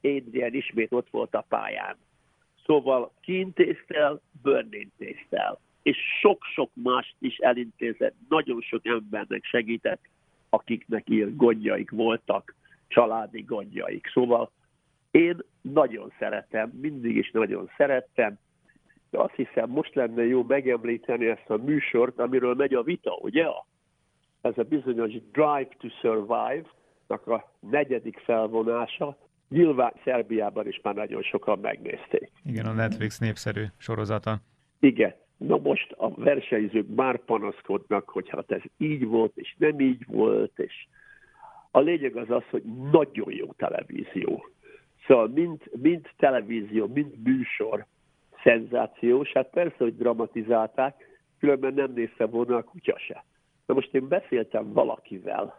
Adrian 0.02 0.54
ismét 0.54 0.92
ott 0.92 1.10
volt 1.10 1.34
a 1.34 1.44
pályán. 1.48 1.96
Szóval 2.64 3.12
kiintézte 3.20 3.94
el. 5.30 5.60
És 5.82 5.98
sok-sok 6.20 6.70
mást 6.74 7.14
is 7.18 7.36
elintézett, 7.36 8.14
nagyon 8.28 8.60
sok 8.60 8.86
embernek 8.86 9.44
segített, 9.44 10.00
akiknek 10.48 11.08
ilyen 11.08 11.36
gondjaik 11.36 11.90
voltak, 11.90 12.54
családi 12.88 13.42
gondjaik. 13.42 14.10
Szóval 14.12 14.50
én 15.12 15.36
nagyon 15.60 16.12
szeretem, 16.18 16.70
mindig 16.80 17.16
is 17.16 17.30
nagyon 17.30 17.70
szerettem, 17.76 18.38
de 19.10 19.18
azt 19.18 19.34
hiszem, 19.34 19.70
most 19.70 19.94
lenne 19.94 20.24
jó 20.24 20.44
megemlíteni 20.48 21.26
ezt 21.26 21.50
a 21.50 21.56
műsort, 21.56 22.18
amiről 22.18 22.54
megy 22.54 22.74
a 22.74 22.82
vita, 22.82 23.18
ugye? 23.20 23.46
Ez 24.40 24.58
a 24.58 24.62
bizonyos 24.62 25.12
Drive 25.32 25.68
to 25.78 25.88
Survive-nak 26.00 27.26
a 27.26 27.52
negyedik 27.70 28.18
felvonása, 28.18 29.16
nyilván 29.48 29.92
Szerbiában 30.04 30.66
is 30.66 30.80
már 30.82 30.94
nagyon 30.94 31.22
sokan 31.22 31.58
megnézték. 31.58 32.30
Igen, 32.44 32.66
a 32.66 32.72
Netflix 32.72 33.18
népszerű 33.18 33.64
sorozata. 33.78 34.36
Igen. 34.80 35.14
Na 35.36 35.58
most 35.58 35.92
a 35.92 36.14
versenyzők 36.14 36.94
már 36.94 37.18
panaszkodnak, 37.24 38.08
hogy 38.08 38.28
hát 38.28 38.50
ez 38.50 38.62
így 38.78 39.04
volt, 39.04 39.32
és 39.34 39.54
nem 39.58 39.80
így 39.80 40.04
volt, 40.06 40.58
és 40.58 40.86
a 41.70 41.80
lényeg 41.80 42.16
az 42.16 42.30
az, 42.30 42.42
hogy 42.50 42.62
nagyon 42.92 43.32
jó 43.32 43.52
televízió. 43.56 44.44
Szóval 45.06 45.28
mind, 45.28 45.62
mind 45.72 46.10
televízió, 46.16 46.86
mind 46.86 47.22
műsor 47.22 47.86
szenzációs. 48.42 49.32
Hát 49.32 49.50
persze, 49.50 49.76
hogy 49.78 49.96
dramatizálták, 49.96 51.20
különben 51.38 51.74
nem 51.74 51.92
nézte 51.92 52.26
volna 52.26 52.56
a 52.56 52.62
kutya 52.62 52.98
se. 52.98 53.24
Na 53.66 53.74
most 53.74 53.94
én 53.94 54.08
beszéltem 54.08 54.72
valakivel, 54.72 55.54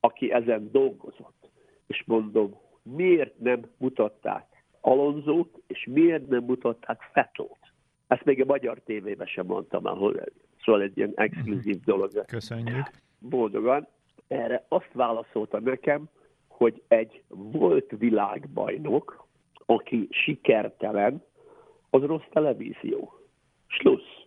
aki 0.00 0.32
ezen 0.32 0.70
dolgozott, 0.72 1.50
és 1.86 2.02
mondom, 2.06 2.54
miért 2.82 3.38
nem 3.38 3.60
mutatták 3.76 4.46
Alonzót, 4.80 5.62
és 5.66 5.86
miért 5.90 6.28
nem 6.28 6.44
mutatták 6.44 7.08
Fettót? 7.12 7.58
Ezt 8.06 8.24
még 8.24 8.40
a 8.40 8.44
magyar 8.44 8.80
tévében 8.84 9.26
sem 9.26 9.46
mondtam, 9.46 9.86
ahol 9.86 10.24
szóval 10.64 10.82
egy 10.82 10.96
ilyen 10.96 11.12
exkluzív 11.14 11.80
dolog. 11.84 12.24
Köszönjük. 12.26 12.90
Boldogan. 13.18 13.86
Erre 14.28 14.64
azt 14.68 14.90
válaszolta 14.92 15.60
nekem, 15.60 16.08
hogy 16.56 16.82
egy 16.88 17.22
volt 17.28 17.94
világbajnok, 17.98 19.26
aki 19.66 20.08
sikertelen, 20.10 21.22
az 21.90 22.02
rossz 22.02 22.28
televízió. 22.30 23.12
Slussz. 23.66 24.24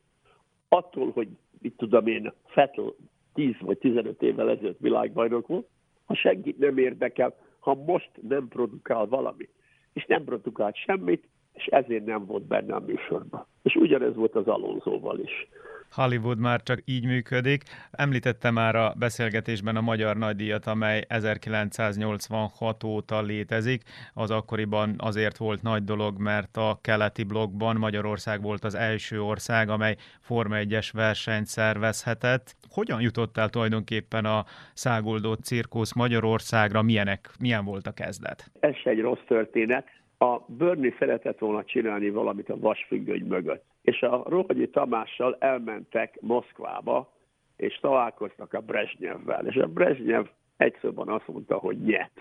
Attól, 0.68 1.12
hogy 1.12 1.28
mit 1.62 1.74
tudom 1.78 2.08
én, 2.08 2.34
Fettel 2.46 2.94
10 3.34 3.56
vagy 3.60 3.78
15 3.78 4.22
évvel 4.22 4.50
ezelőtt 4.50 4.80
világbajnok 4.80 5.48
volt, 5.48 5.68
ha 6.06 6.16
senkit 6.16 6.58
nem 6.58 6.78
érdekel, 6.78 7.36
ha 7.60 7.74
most 7.74 8.12
nem 8.28 8.48
produkál 8.48 9.06
valamit, 9.06 9.50
és 9.94 10.06
nem 10.06 10.24
produkált 10.24 10.76
semmit, 10.76 11.28
és 11.54 11.66
ezért 11.66 12.06
nem 12.06 12.26
volt 12.26 12.44
benne 12.44 12.76
a 12.76 12.80
műsorban. 12.80 13.46
És 13.62 13.76
ugyanez 13.76 14.16
volt 14.16 14.36
az 14.36 14.48
Alonzóval 14.48 15.20
is. 15.20 15.48
Hollywood 15.92 16.40
már 16.40 16.62
csak 16.64 16.80
így 16.86 17.06
működik. 17.06 17.64
Említette 17.92 18.52
már 18.52 18.76
a 18.76 18.94
beszélgetésben 19.00 19.76
a 19.76 19.82
Magyar 19.82 20.18
Nagydíjat, 20.18 20.66
amely 20.66 21.04
1986 21.08 22.84
óta 22.84 23.22
létezik. 23.22 23.82
Az 24.14 24.32
akkoriban 24.32 24.96
azért 24.98 25.38
volt 25.38 25.62
nagy 25.62 25.84
dolog, 25.84 26.20
mert 26.20 26.58
a 26.58 26.80
keleti 26.82 27.24
blokkban 27.24 27.76
Magyarország 27.76 28.42
volt 28.42 28.64
az 28.64 28.76
első 28.76 29.22
ország, 29.22 29.70
amely 29.70 29.96
Forma 30.20 30.56
1-es 30.60 30.90
versenyt 30.94 31.46
szervezhetett. 31.46 32.56
Hogyan 32.70 33.02
jutottál 33.02 33.50
tulajdonképpen 33.50 34.26
a 34.26 34.46
száguldó 34.74 35.34
cirkusz 35.34 35.94
Magyarországra? 35.94 36.82
Milyenek, 36.82 37.30
milyen 37.40 37.66
volt 37.66 37.88
a 37.88 37.92
kezdet? 37.92 38.52
Ez 38.60 38.74
egy 38.84 39.00
rossz 39.00 39.24
történet. 39.28 39.88
A 40.18 40.40
Börni 40.48 40.96
szeretett 41.00 41.40
volna 41.40 41.64
csinálni 41.64 42.10
valamit 42.10 42.50
a 42.50 42.60
vasfüggöny 42.60 43.26
mögött 43.28 43.64
és 43.90 44.02
a 44.02 44.24
Rohogyi 44.26 44.70
Tamással 44.70 45.36
elmentek 45.40 46.18
Moszkvába, 46.22 47.14
és 47.56 47.80
találkoztak 47.80 48.54
a 48.54 48.60
Brezsnyevvel, 48.60 49.46
és 49.46 49.56
a 49.56 49.68
Brezsnyev 49.68 50.26
egyszerűen 50.58 51.08
azt 51.08 51.28
mondta, 51.28 51.58
hogy 51.58 51.82
nyet. 51.82 52.12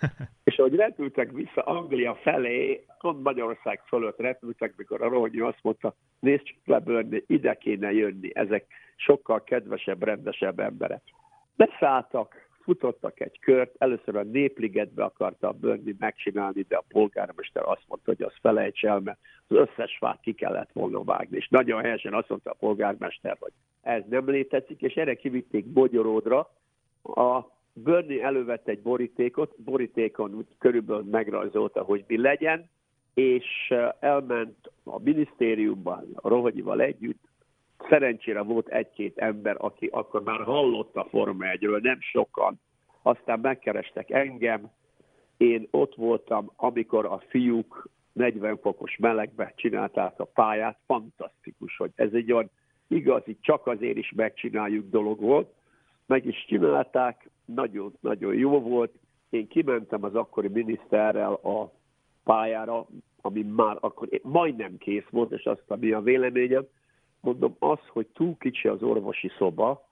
és 0.44 0.58
ahogy 0.58 0.74
repültek 0.74 1.32
vissza 1.32 1.62
Anglia 1.62 2.14
felé, 2.14 2.84
pont 2.98 3.22
Magyarország 3.22 3.82
fölött 3.86 4.18
repültek, 4.18 4.76
mikor 4.76 5.02
a 5.02 5.08
Rohogyi 5.08 5.40
azt 5.40 5.62
mondta, 5.62 5.94
nézd 6.20 6.42
csak 6.42 6.56
lebörni, 6.64 7.24
ide 7.26 7.54
kéne 7.54 7.92
jönni, 7.92 8.30
ezek 8.34 8.66
sokkal 8.96 9.44
kedvesebb, 9.44 10.02
rendesebb 10.02 10.58
emberek. 10.58 11.02
Leszálltak, 11.56 12.47
futottak 12.68 13.20
egy 13.20 13.38
kört, 13.38 13.74
először 13.78 14.16
a 14.16 14.22
Népligetbe 14.22 15.04
akarta 15.04 15.48
a 15.48 15.52
Börni 15.52 15.94
megcsinálni, 15.98 16.64
de 16.68 16.76
a 16.76 16.84
polgármester 16.88 17.62
azt 17.66 17.82
mondta, 17.86 18.10
hogy 18.10 18.22
az 18.22 18.32
felejts 18.40 18.84
el, 18.84 19.00
mert 19.00 19.18
az 19.48 19.56
összes 19.56 19.96
fát 19.98 20.20
ki 20.20 20.32
kellett 20.32 20.72
volna 20.72 21.04
vágni. 21.04 21.36
És 21.36 21.48
nagyon 21.48 21.82
helyesen 21.82 22.14
azt 22.14 22.28
mondta 22.28 22.50
a 22.50 22.56
polgármester, 22.58 23.36
hogy 23.40 23.52
ez 23.82 24.02
nem 24.08 24.30
létezik, 24.30 24.82
és 24.82 24.94
erre 24.94 25.14
kivitték 25.14 25.66
Bogyoródra. 25.66 26.50
A 27.02 27.40
Börni 27.72 28.22
elővett 28.22 28.68
egy 28.68 28.82
borítékot, 28.82 29.60
borítékon 29.62 30.46
körülbelül 30.58 31.04
megrajzolta, 31.10 31.82
hogy 31.82 32.04
mi 32.06 32.20
legyen, 32.20 32.70
és 33.14 33.74
elment 34.00 34.70
a 34.84 35.00
minisztériumban, 35.02 36.10
a 36.14 36.28
Rohogyival 36.28 36.80
együtt, 36.80 37.27
Szerencsére 37.88 38.42
volt 38.42 38.68
egy-két 38.68 39.18
ember, 39.18 39.56
aki 39.58 39.86
akkor 39.86 40.22
már 40.22 40.40
hallott 40.40 40.96
a 40.96 41.04
Forma 41.04 41.44
1-ről, 41.46 41.80
nem 41.80 41.98
sokan. 42.00 42.60
Aztán 43.02 43.40
megkerestek 43.40 44.10
engem, 44.10 44.70
én 45.36 45.68
ott 45.70 45.94
voltam, 45.94 46.52
amikor 46.56 47.06
a 47.06 47.22
fiúk 47.28 47.88
40 48.12 48.58
fokos 48.58 48.96
melegbe 48.96 49.52
csinálták 49.56 50.20
a 50.20 50.24
pályát, 50.24 50.78
fantasztikus, 50.86 51.76
hogy 51.76 51.90
ez 51.94 52.12
egy 52.12 52.32
olyan 52.32 52.50
igazi, 52.88 53.38
csak 53.40 53.66
azért 53.66 53.96
is 53.96 54.12
megcsináljuk 54.16 54.90
dolog 54.90 55.20
volt. 55.20 55.52
Meg 56.06 56.26
is 56.26 56.44
csinálták, 56.48 57.30
nagyon-nagyon 57.44 58.34
jó 58.34 58.60
volt. 58.60 58.92
Én 59.30 59.48
kimentem 59.48 60.04
az 60.04 60.14
akkori 60.14 60.48
miniszterrel 60.48 61.32
a 61.32 61.72
pályára, 62.24 62.86
ami 63.20 63.42
már 63.42 63.76
akkor 63.80 64.08
majdnem 64.22 64.78
kész 64.78 65.06
volt, 65.10 65.32
és 65.32 65.44
azt, 65.44 65.64
ami 65.66 65.92
a 65.92 66.00
véleményem, 66.00 66.66
mondom, 67.28 67.56
az, 67.58 67.78
hogy 67.92 68.06
túl 68.06 68.36
kicsi 68.38 68.68
az 68.68 68.82
orvosi 68.82 69.30
szoba, 69.38 69.86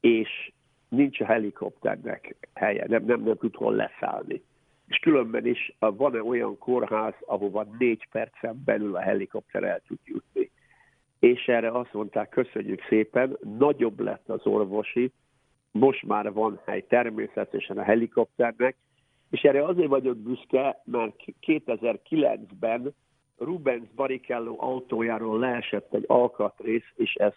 és 0.00 0.52
nincs 0.88 1.20
a 1.20 1.24
helikopternek 1.24 2.36
helye, 2.54 2.84
nem, 2.88 3.04
nem, 3.04 3.22
nem 3.22 3.36
tud 3.36 3.54
hol 3.54 3.74
leszállni. 3.74 4.42
És 4.88 4.98
különben 4.98 5.46
is 5.46 5.76
van-e 5.78 6.22
olyan 6.22 6.58
kórház, 6.58 7.14
ahova 7.26 7.66
négy 7.78 8.08
percen 8.10 8.62
belül 8.64 8.96
a 8.96 9.00
helikopter 9.00 9.62
el 9.62 9.80
tud 9.86 9.98
jutni. 10.04 10.50
És 11.18 11.48
erre 11.48 11.70
azt 11.70 11.92
mondták, 11.92 12.28
köszönjük 12.28 12.80
szépen, 12.88 13.38
nagyobb 13.58 14.00
lett 14.00 14.28
az 14.28 14.46
orvosi, 14.46 15.12
most 15.70 16.02
már 16.02 16.32
van 16.32 16.60
hely 16.64 16.84
természetesen 16.88 17.78
a 17.78 17.82
helikopternek, 17.82 18.76
és 19.30 19.40
erre 19.42 19.64
azért 19.64 19.88
vagyok 19.88 20.16
büszke, 20.16 20.82
mert 20.84 21.14
2009-ben 21.46 22.94
Rubens 23.38 23.88
Barrichello 23.94 24.56
autójáról 24.58 25.38
leesett 25.38 25.94
egy 25.94 26.04
alkatrész, 26.06 26.92
és 26.94 27.14
ez 27.14 27.32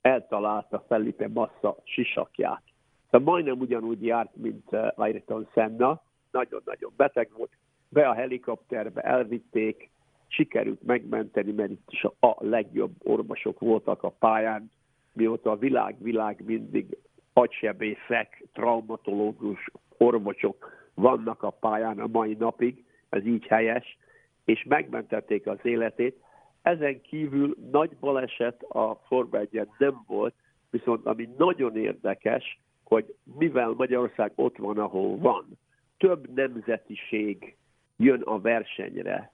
eltalálta 0.00 0.84
Felipe 0.88 1.28
Massa 1.28 1.76
sisakját. 1.84 2.62
Tehát 3.10 3.26
majdnem 3.26 3.58
ugyanúgy 3.58 4.04
járt, 4.04 4.36
mint 4.36 4.72
eh, 4.72 4.88
Ayrton 4.94 5.48
Senna, 5.54 6.02
nagyon-nagyon 6.30 6.92
beteg 6.96 7.30
volt, 7.36 7.50
be 7.88 8.08
a 8.08 8.14
helikopterbe 8.14 9.00
elvitték, 9.00 9.90
sikerült 10.26 10.82
megmenteni, 10.82 11.52
mert 11.52 11.70
itt 11.70 11.90
is 11.90 12.04
a 12.04 12.36
legjobb 12.38 12.92
orvosok 13.04 13.60
voltak 13.60 14.02
a 14.02 14.10
pályán, 14.10 14.70
mióta 15.12 15.50
a 15.50 15.56
világ-világ 15.56 16.44
mindig 16.44 16.96
agysebészek, 17.32 18.44
traumatológus 18.52 19.70
orvosok 19.96 20.88
vannak 20.94 21.42
a 21.42 21.50
pályán 21.50 21.98
a 21.98 22.06
mai 22.06 22.34
napig, 22.38 22.84
ez 23.08 23.26
így 23.26 23.46
helyes, 23.46 23.98
és 24.44 24.64
megmentették 24.68 25.46
az 25.46 25.58
életét. 25.62 26.16
Ezen 26.62 27.00
kívül 27.00 27.56
nagy 27.70 27.96
baleset 28.00 28.62
a 28.62 29.00
Forma 29.06 29.38
1 29.38 29.68
nem 29.78 30.02
volt, 30.06 30.34
viszont 30.70 31.06
ami 31.06 31.28
nagyon 31.38 31.76
érdekes, 31.76 32.60
hogy 32.84 33.14
mivel 33.38 33.74
Magyarország 33.76 34.32
ott 34.34 34.56
van, 34.56 34.78
ahol 34.78 35.18
van, 35.18 35.58
több 35.98 36.34
nemzetiség 36.34 37.56
jön 37.96 38.22
a 38.22 38.40
versenyre, 38.40 39.32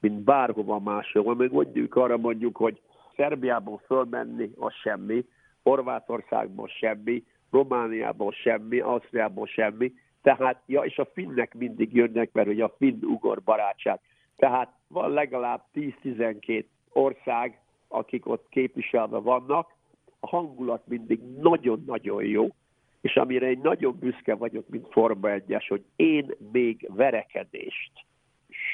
mint 0.00 0.20
bárhova 0.20 0.78
máshol. 0.78 1.34
Még 1.34 1.50
mondjuk 1.50 1.94
arra 1.94 2.16
mondjuk, 2.16 2.56
hogy 2.56 2.80
Szerbiából 3.16 3.80
fölmenni, 3.86 4.50
az 4.56 4.72
semmi, 4.72 5.24
Horvátországból 5.62 6.68
semmi, 6.68 7.24
Romániából 7.50 8.32
semmi, 8.32 8.78
Ausztriából 8.78 9.46
semmi, 9.46 9.92
tehát, 10.22 10.62
ja, 10.66 10.80
és 10.80 10.98
a 10.98 11.08
finnek 11.12 11.54
mindig 11.54 11.94
jönnek, 11.94 12.32
mert 12.32 12.46
hogy 12.46 12.60
a 12.60 12.74
finn-ugor 12.78 13.42
barátság 13.42 14.00
tehát 14.36 14.72
van 14.88 15.10
legalább 15.10 15.62
10-12 15.74 16.64
ország, 16.92 17.60
akik 17.88 18.28
ott 18.28 18.46
képviselve 18.48 19.18
vannak. 19.18 19.74
A 20.20 20.26
hangulat 20.26 20.86
mindig 20.86 21.20
nagyon-nagyon 21.40 22.24
jó, 22.24 22.48
és 23.00 23.16
amire 23.16 23.50
én 23.50 23.60
nagyon 23.62 23.98
büszke 23.98 24.34
vagyok, 24.34 24.68
mint 24.68 24.86
Forma 24.90 25.30
1 25.30 25.64
hogy 25.68 25.84
én 25.96 26.30
még 26.52 26.88
verekedést 26.92 27.92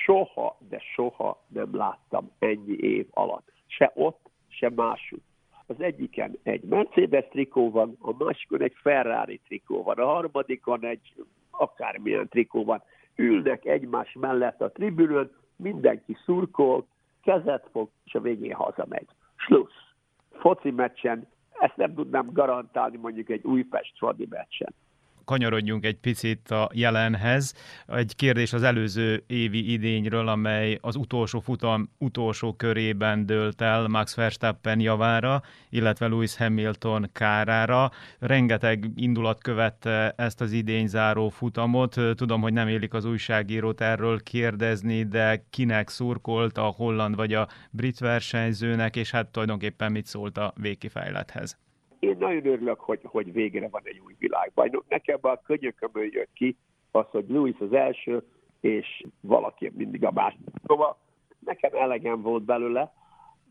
soha, 0.04 0.58
de 0.68 0.78
soha 0.94 1.44
nem 1.48 1.76
láttam 1.76 2.30
ennyi 2.38 2.76
év 2.76 3.06
alatt. 3.10 3.52
Se 3.66 3.92
ott, 3.94 4.30
se 4.48 4.70
máshogy. 4.74 5.22
Az 5.66 5.80
egyiken 5.80 6.38
egy 6.42 6.62
Mercedes 6.62 7.28
trikó 7.28 7.70
van, 7.70 7.96
a 8.00 8.24
másikon 8.24 8.62
egy 8.62 8.74
Ferrari 8.82 9.40
trikó 9.46 9.82
van, 9.82 9.96
a 9.96 10.06
harmadikon 10.06 10.84
egy 10.84 11.14
akármilyen 11.50 12.28
trikó 12.28 12.64
van. 12.64 12.82
Ülnek 13.16 13.64
egymás 13.64 14.12
mellett 14.20 14.60
a 14.60 14.70
tribünön, 14.70 15.30
mindenki 15.62 16.16
szurkol, 16.24 16.86
kezet 17.22 17.68
fog, 17.72 17.88
és 18.04 18.14
a 18.14 18.20
végén 18.20 18.54
hazamegy. 18.54 19.08
Slusz. 19.36 19.90
Foci 20.30 20.70
meccsen, 20.70 21.26
ezt 21.58 21.76
nem 21.76 21.94
tudnám 21.94 22.32
garantálni 22.32 22.96
mondjuk 22.96 23.28
egy 23.28 23.44
Újpest-Fradi 23.44 24.26
meccsen 24.30 24.74
kanyarodjunk 25.24 25.84
egy 25.84 25.96
picit 25.96 26.50
a 26.50 26.70
jelenhez. 26.72 27.54
Egy 27.86 28.16
kérdés 28.16 28.52
az 28.52 28.62
előző 28.62 29.24
évi 29.26 29.72
idényről, 29.72 30.28
amely 30.28 30.78
az 30.80 30.96
utolsó 30.96 31.40
futam 31.40 31.90
utolsó 31.98 32.54
körében 32.54 33.26
dőlt 33.26 33.60
el 33.60 33.88
Max 33.88 34.14
Verstappen 34.14 34.80
javára, 34.80 35.42
illetve 35.68 36.06
Lewis 36.06 36.36
Hamilton 36.36 37.10
kárára. 37.12 37.90
Rengeteg 38.18 38.90
indulat 38.94 39.42
követte 39.42 40.14
ezt 40.16 40.40
az 40.40 40.52
idény 40.52 40.86
záró 40.86 41.28
futamot. 41.28 42.00
Tudom, 42.14 42.40
hogy 42.40 42.52
nem 42.52 42.68
élik 42.68 42.94
az 42.94 43.04
újságírót 43.04 43.80
erről 43.80 44.22
kérdezni, 44.22 45.02
de 45.02 45.44
kinek 45.50 45.88
szurkolt 45.88 46.58
a 46.58 46.74
holland 46.76 47.14
vagy 47.14 47.34
a 47.34 47.48
brit 47.70 47.98
versenyzőnek, 47.98 48.96
és 48.96 49.10
hát 49.10 49.26
tulajdonképpen 49.26 49.92
mit 49.92 50.06
szólt 50.06 50.38
a 50.38 50.52
végkifejlethez? 50.56 51.56
Én 52.02 52.16
nagyon 52.18 52.46
örülök, 52.46 52.80
hogy, 52.80 53.00
hogy 53.02 53.32
végre 53.32 53.68
van 53.68 53.82
egy 53.84 54.00
új 54.04 54.14
világbajnok. 54.18 54.84
Nekem 54.88 55.18
a 55.20 55.36
könyökömön 55.36 56.08
jött 56.12 56.32
ki 56.34 56.56
az, 56.90 57.04
hogy 57.10 57.24
Louis 57.28 57.56
az 57.58 57.72
első, 57.72 58.22
és 58.60 59.04
valaki 59.20 59.72
mindig 59.74 60.04
a 60.04 60.10
második. 60.10 60.54
Szóval 60.66 60.98
nekem 61.38 61.70
elegem 61.74 62.22
volt 62.22 62.42
belőle, 62.42 62.92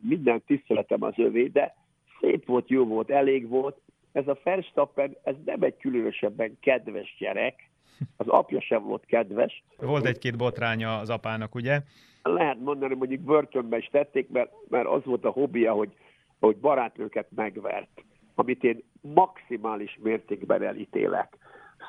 minden 0.01 0.43
tiszteletem 0.45 1.03
az 1.03 1.13
övé, 1.17 1.47
de 1.47 1.75
szép 2.19 2.45
volt, 2.45 2.69
jó 2.69 2.85
volt, 2.85 3.09
elég 3.09 3.47
volt. 3.47 3.77
Ez 4.11 4.27
a 4.27 4.39
Verstappen, 4.43 5.17
ez 5.23 5.35
nem 5.45 5.61
egy 5.61 5.77
különösebben 5.77 6.57
kedves 6.59 7.15
gyerek, 7.19 7.69
az 8.17 8.27
apja 8.27 8.61
sem 8.61 8.83
volt 8.83 9.05
kedves. 9.05 9.63
Volt 9.77 10.05
egy-két 10.05 10.37
botránya 10.37 10.97
az 10.97 11.09
apának, 11.09 11.55
ugye? 11.55 11.81
Lehet 12.23 12.59
mondani, 12.59 12.95
mondjuk 12.95 13.21
börtönbe 13.21 13.77
is 13.77 13.89
tették, 13.91 14.29
mert, 14.29 14.51
mert 14.69 14.87
az 14.87 15.03
volt 15.05 15.25
a 15.25 15.29
hobbija, 15.29 15.73
hogy, 15.73 15.93
hogy 16.39 16.57
barátnőket 16.57 17.27
megvert 17.35 18.03
amit 18.41 18.63
én 18.63 18.83
maximális 19.01 19.99
mértékben 20.03 20.63
elítélek. 20.63 21.37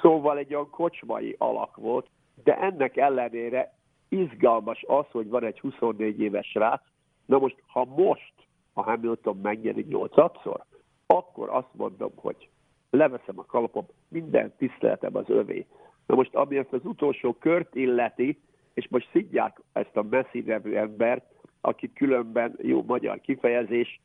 Szóval 0.01 0.39
egy 0.39 0.55
olyan 0.55 0.71
kocsmai 0.71 1.35
alak 1.39 1.77
volt, 1.77 2.07
de 2.45 2.59
ennek 2.59 2.97
ellenére 2.97 3.75
izgalmas 4.09 4.85
az, 4.87 5.05
hogy 5.11 5.29
van 5.29 5.45
egy 5.45 5.61
24 5.61 6.21
éves 6.21 6.55
rác. 6.55 6.83
Na 7.27 7.39
most, 7.39 7.57
ha 7.67 7.85
most 7.85 8.33
a 8.73 8.83
Hamilton 8.83 9.39
megnyeri 9.43 9.85
nyolcadszor, 9.89 10.65
akkor 11.07 11.49
azt 11.49 11.73
mondom, 11.73 12.13
hogy 12.17 12.49
leveszem 12.91 13.39
a 13.39 13.45
kalapom, 13.45 13.87
minden 14.09 14.53
tiszteletem 14.57 15.17
az 15.17 15.29
övé. 15.29 15.67
Na 16.07 16.15
most, 16.15 16.35
ami 16.35 16.57
ezt 16.57 16.73
az 16.73 16.85
utolsó 16.85 17.33
kört 17.33 17.75
illeti, 17.75 18.41
és 18.75 18.89
most 18.89 19.09
szidják 19.13 19.61
ezt 19.73 19.97
a 19.97 20.03
Messi 20.11 20.41
nevű 20.41 20.75
embert, 20.75 21.25
akit 21.61 21.93
különben 21.95 22.59
jó 22.63 22.83
magyar 22.87 23.21
kifejezés, 23.21 24.01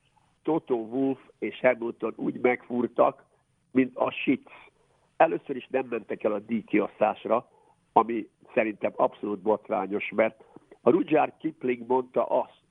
Toto 0.47 0.75
Wolf 0.75 1.19
és 1.39 1.59
Hamilton 1.59 2.13
úgy 2.15 2.39
megfúrtak, 2.39 3.23
mint 3.71 3.95
a 3.95 4.11
Sitz. 4.11 4.51
Először 5.17 5.55
is 5.55 5.67
nem 5.69 5.85
mentek 5.89 6.23
el 6.23 6.31
a 6.31 6.39
díjkiosztásra, 6.39 7.49
ami 7.93 8.27
szerintem 8.53 8.91
abszolút 8.95 9.39
botrányos, 9.39 10.11
mert 10.15 10.43
a 10.81 10.89
Rudyard 10.89 11.33
Kipling 11.37 11.87
mondta 11.87 12.25
azt, 12.25 12.63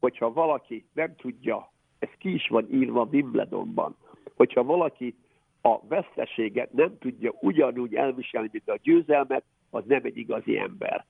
hogyha 0.00 0.32
valaki 0.32 0.84
nem 0.92 1.16
tudja, 1.16 1.70
ez 1.98 2.08
ki 2.18 2.34
is 2.34 2.48
van 2.48 2.72
írva 2.72 3.08
Wimbledonban, 3.12 3.96
hogyha 4.36 4.64
valaki 4.64 5.14
a 5.60 5.86
veszteséget 5.86 6.72
nem 6.72 6.98
tudja 6.98 7.32
ugyanúgy 7.40 7.94
elviselni, 7.94 8.48
mint 8.52 8.68
a 8.68 8.78
győzelmet, 8.82 9.44
az 9.70 9.84
nem 9.86 10.00
egy 10.04 10.16
igazi 10.16 10.58
ember. 10.58 11.06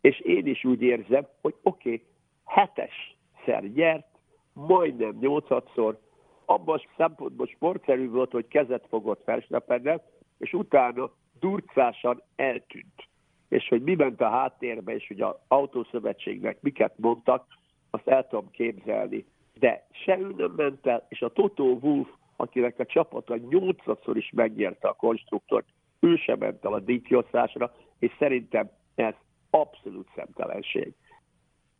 És 0.00 0.20
én 0.20 0.46
is 0.46 0.64
úgy 0.64 0.82
érzem, 0.82 1.26
hogy 1.40 1.54
oké, 1.62 1.92
okay, 1.92 2.06
hetesszer 2.44 3.62
nyert, 3.62 4.15
majdnem 4.56 5.16
nyolcadszor, 5.20 5.98
abban 6.44 6.78
a 6.78 6.88
szempontból 6.96 7.46
sportszerű 7.46 8.10
volt, 8.10 8.30
hogy 8.30 8.48
kezet 8.48 8.86
fogott 8.88 9.24
Verstappennel, 9.24 10.02
és 10.38 10.52
utána 10.52 11.10
durcásan 11.40 12.22
eltűnt. 12.36 13.08
És 13.48 13.68
hogy 13.68 13.82
mi 13.82 13.94
ment 13.94 14.20
a 14.20 14.28
háttérbe, 14.28 14.94
és 14.94 15.06
hogy 15.06 15.20
az 15.20 15.34
autószövetségnek 15.48 16.60
miket 16.60 16.98
mondtak, 16.98 17.46
azt 17.90 18.08
el 18.08 18.26
tudom 18.28 18.50
képzelni. 18.50 19.24
De 19.58 19.86
se 19.90 20.18
ő 20.18 20.34
nem 20.36 20.52
ment 20.56 20.86
el, 20.86 21.06
és 21.08 21.22
a 21.22 21.32
Toto 21.32 21.64
Wolf, 21.64 22.08
akinek 22.36 22.78
a 22.78 22.86
csapata 22.86 23.36
nyolcadszor 23.36 24.16
is 24.16 24.30
megnyerte 24.34 24.88
a 24.88 24.92
konstruktort, 24.92 25.66
ő 26.00 26.16
sem 26.16 26.38
ment 26.38 26.64
el 26.64 26.72
a 26.72 26.80
díjkiosztásra, 26.80 27.74
és 27.98 28.12
szerintem 28.18 28.70
ez 28.94 29.14
abszolút 29.50 30.08
szemtelenség. 30.14 30.94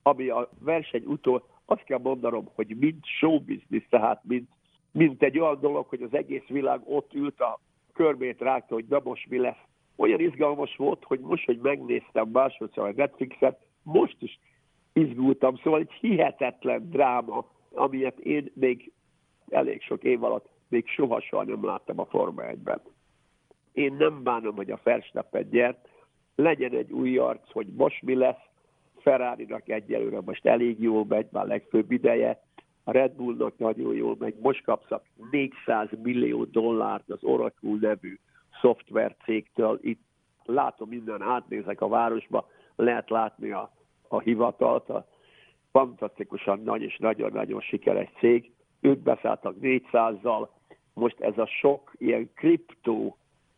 Ami 0.03 0.29
a 0.29 0.49
verseny 0.59 1.05
utól, 1.05 1.56
azt 1.67 1.85
kell 1.85 1.99
mondanom, 1.99 2.49
hogy 2.55 2.77
mint 2.79 3.07
show 3.07 3.39
business, 3.39 3.87
tehát 3.89 4.21
mint, 4.25 4.49
mint 4.93 5.23
egy 5.23 5.39
olyan 5.39 5.61
dolog, 5.61 5.87
hogy 5.87 6.03
az 6.03 6.15
egész 6.15 6.47
világ 6.47 6.81
ott 6.85 7.15
ült 7.15 7.41
a 7.41 7.61
körmét 7.93 8.41
rágta, 8.41 8.75
hogy 8.75 8.85
na 8.89 9.01
most 9.05 9.29
mi 9.29 9.39
lesz. 9.39 9.63
Olyan 9.97 10.21
izgalmas 10.21 10.77
volt, 10.77 11.05
hogy 11.05 11.21
most, 11.21 11.45
hogy 11.45 11.59
megnéztem 11.59 12.29
másodszor 12.29 12.89
a 12.89 12.93
Netflixet, 12.97 13.59
most 13.83 14.17
is 14.19 14.39
izgultam, 14.93 15.57
szóval 15.57 15.81
egy 15.81 15.93
hihetetlen 15.93 16.91
dráma, 16.91 17.47
amilyet 17.73 18.19
én 18.19 18.53
még 18.55 18.93
elég 19.49 19.83
sok 19.83 20.05
év 20.05 20.25
alatt 20.25 20.49
még 20.69 20.87
soha 20.89 21.45
nem 21.45 21.65
láttam 21.65 22.01
a 22.01 22.05
Forma 22.05 22.43
1-ben. 22.43 22.81
Én 23.73 23.93
nem 23.93 24.23
bánom, 24.23 24.57
hogy 24.57 24.71
a 24.71 24.81
Verstappen 24.83 25.49
gyert, 25.51 25.89
legyen 26.35 26.73
egy 26.73 26.93
új 26.93 27.19
arc, 27.19 27.53
hogy 27.53 27.67
most 27.67 28.03
mi 28.03 28.15
lesz, 28.15 28.45
Ferrari-nak 29.07 29.69
egyelőre 29.69 30.21
most 30.21 30.47
elég 30.47 30.83
jól 30.83 31.05
megy, 31.09 31.27
már 31.31 31.47
legfőbb 31.47 31.91
ideje, 31.91 32.43
a 32.85 32.91
Red 32.91 33.13
Bullnak 33.13 33.59
nagyon 33.59 33.95
jól 33.95 34.17
megy, 34.19 34.35
most 34.41 34.65
kapszak 34.65 35.05
400 35.31 35.89
millió 36.03 36.45
dollárt 36.45 37.11
az 37.11 37.25
Oracle 37.25 37.77
nevű 37.81 38.19
szoftver 38.61 39.17
cégtől, 39.25 39.79
itt 39.83 40.01
látom 40.45 40.89
minden, 40.89 41.23
átnézek 41.23 41.81
a 41.81 41.89
városba, 41.89 42.49
lehet 42.77 43.11
látni 43.11 43.51
a, 43.51 43.73
a 44.09 44.21
hivatalt, 44.21 44.89
a 44.89 45.07
fantasztikusan 45.71 46.61
nagy 46.63 46.83
és 46.83 46.97
nagyon-nagyon 46.99 47.61
sikeres 47.61 48.09
cég, 48.19 48.53
ők 48.81 48.99
beszálltak 48.99 49.55
400-zal, 49.61 50.49
most 50.95 51.21
ez 51.21 51.39
a 51.39 51.47
sok 51.47 51.93
ilyen 51.99 52.31
kriptó 52.35 53.17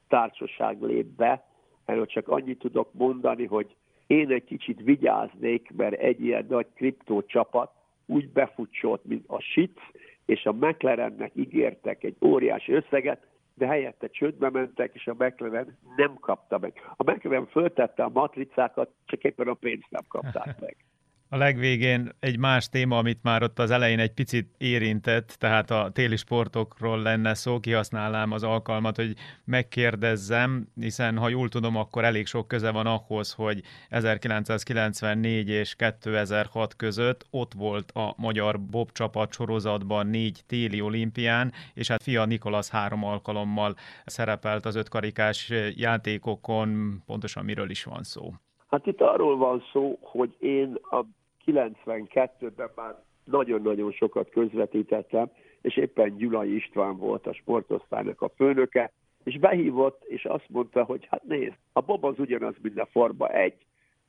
társaság 0.09 0.83
lép 0.83 1.07
be, 1.07 1.47
erről 1.85 2.07
csak 2.07 2.29
annyit 2.29 2.59
tudok 2.59 2.93
mondani, 2.93 3.45
hogy 3.45 3.77
én 4.09 4.31
egy 4.31 4.45
kicsit 4.45 4.81
vigyáznék, 4.81 5.71
mert 5.77 5.95
egy 5.95 6.25
ilyen 6.25 6.47
nagy 6.49 6.67
kriptó 6.75 7.23
csapat 7.23 7.71
úgy 8.07 8.29
befutsolt, 8.29 9.05
mint 9.05 9.25
a 9.29 9.41
SITS, 9.41 9.83
és 10.27 10.45
a 10.45 10.53
McLarennek 10.53 11.31
ígértek 11.35 12.05
egy 12.05 12.17
óriási 12.25 12.73
összeget, 12.73 13.27
de 13.55 13.67
helyette 13.67 14.09
csődbe 14.09 14.51
mentek, 14.51 14.95
és 14.95 15.07
a 15.07 15.15
McLaren 15.19 15.79
nem 15.97 16.15
kapta 16.15 16.59
meg. 16.59 16.73
A 16.97 17.11
McLaren 17.11 17.47
föltette 17.47 18.03
a 18.03 18.09
matricákat, 18.09 18.91
csak 19.05 19.25
éppen 19.25 19.49
a 19.49 19.55
pénzt 19.55 19.91
nem 19.91 20.05
kapták 20.09 20.61
meg. 20.61 20.77
A 21.31 21.37
legvégén 21.37 22.09
egy 22.21 22.39
más 22.39 22.69
téma, 22.69 22.99
amit 22.99 23.23
már 23.23 23.43
ott 23.43 23.59
az 23.59 23.71
elején 23.71 23.99
egy 23.99 24.13
picit 24.13 24.55
érintett, 24.59 25.37
tehát 25.39 25.71
a 25.71 25.91
téli 25.93 26.17
sportokról 26.17 27.03
lenne 27.03 27.35
szó, 27.35 27.61
kihasználnám 27.61 28.33
az 28.33 28.43
alkalmat, 28.43 28.97
hogy 28.97 29.15
megkérdezzem, 29.45 30.69
hiszen 30.81 31.19
ha 31.19 31.29
jól 31.29 31.49
tudom, 31.49 31.77
akkor 31.77 32.05
elég 32.05 32.27
sok 32.27 32.49
köze 32.49 32.71
van 32.71 32.87
ahhoz, 32.87 33.33
hogy 33.33 33.63
1994 33.89 35.49
és 35.49 35.75
2006 35.75 36.77
között 36.77 37.27
ott 37.31 37.53
volt 37.53 37.91
a 37.91 38.15
magyar 38.17 38.61
Bob 38.61 38.93
csapat 38.93 39.33
sorozatban 39.33 40.07
négy 40.07 40.41
téli 40.47 40.81
olimpián, 40.81 41.53
és 41.75 41.89
hát 41.89 42.03
fia 42.03 42.25
Nikolas 42.25 42.69
három 42.69 43.05
alkalommal 43.05 43.75
szerepelt 44.05 44.67
az 44.67 44.77
ötkarikás 44.77 45.53
játékokon, 45.75 47.03
pontosan 47.07 47.45
miről 47.45 47.71
is 47.71 47.85
van 47.85 48.03
szó. 48.03 48.33
Hát 48.69 48.87
itt 48.87 49.01
arról 49.01 49.37
van 49.37 49.63
szó, 49.73 49.99
hogy 50.01 50.37
én 50.39 50.79
a 50.91 51.05
92-ben 51.53 52.71
már 52.77 52.95
nagyon-nagyon 53.25 53.93
sokat 53.93 54.31
közvetítettem, 54.31 55.31
és 55.61 55.77
éppen 55.77 56.17
Gyulai 56.17 56.55
István 56.55 56.97
volt 56.97 57.27
a 57.27 57.33
sportosztálynak 57.33 58.23
a 58.23 58.29
főnöke, 58.37 58.93
és 59.25 59.39
behívott, 59.39 60.05
és 60.05 60.25
azt 60.25 60.49
mondta, 60.49 60.85
hogy 60.85 61.07
hát 61.11 61.23
nézd, 61.23 61.57
a 61.73 61.81
bob 61.81 62.05
az 62.05 62.19
ugyanaz, 62.19 62.55
mint 62.63 62.79
a 62.79 62.89
Forma 62.91 63.29
egy, 63.29 63.67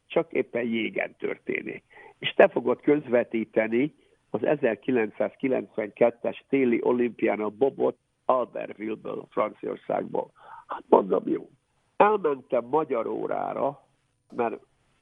csak 0.08 0.34
éppen 0.34 0.64
jégen 0.64 1.16
történik. 1.18 1.84
És 2.20 2.34
te 2.34 2.48
fogod 2.48 2.82
közvetíteni 2.82 3.94
az 4.30 4.40
1992-es 4.44 6.40
téli 6.50 6.80
olimpián 6.84 7.40
a 7.40 7.50
bobot 7.50 7.98
Albertville-ből, 8.26 9.26
Franciaországból. 9.30 10.32
Hát 10.68 10.84
mondom, 10.90 11.28
jó. 11.28 11.50
Elmentem 11.98 12.66
magyar 12.66 13.08
órára, 13.08 13.88
mert 14.36 14.60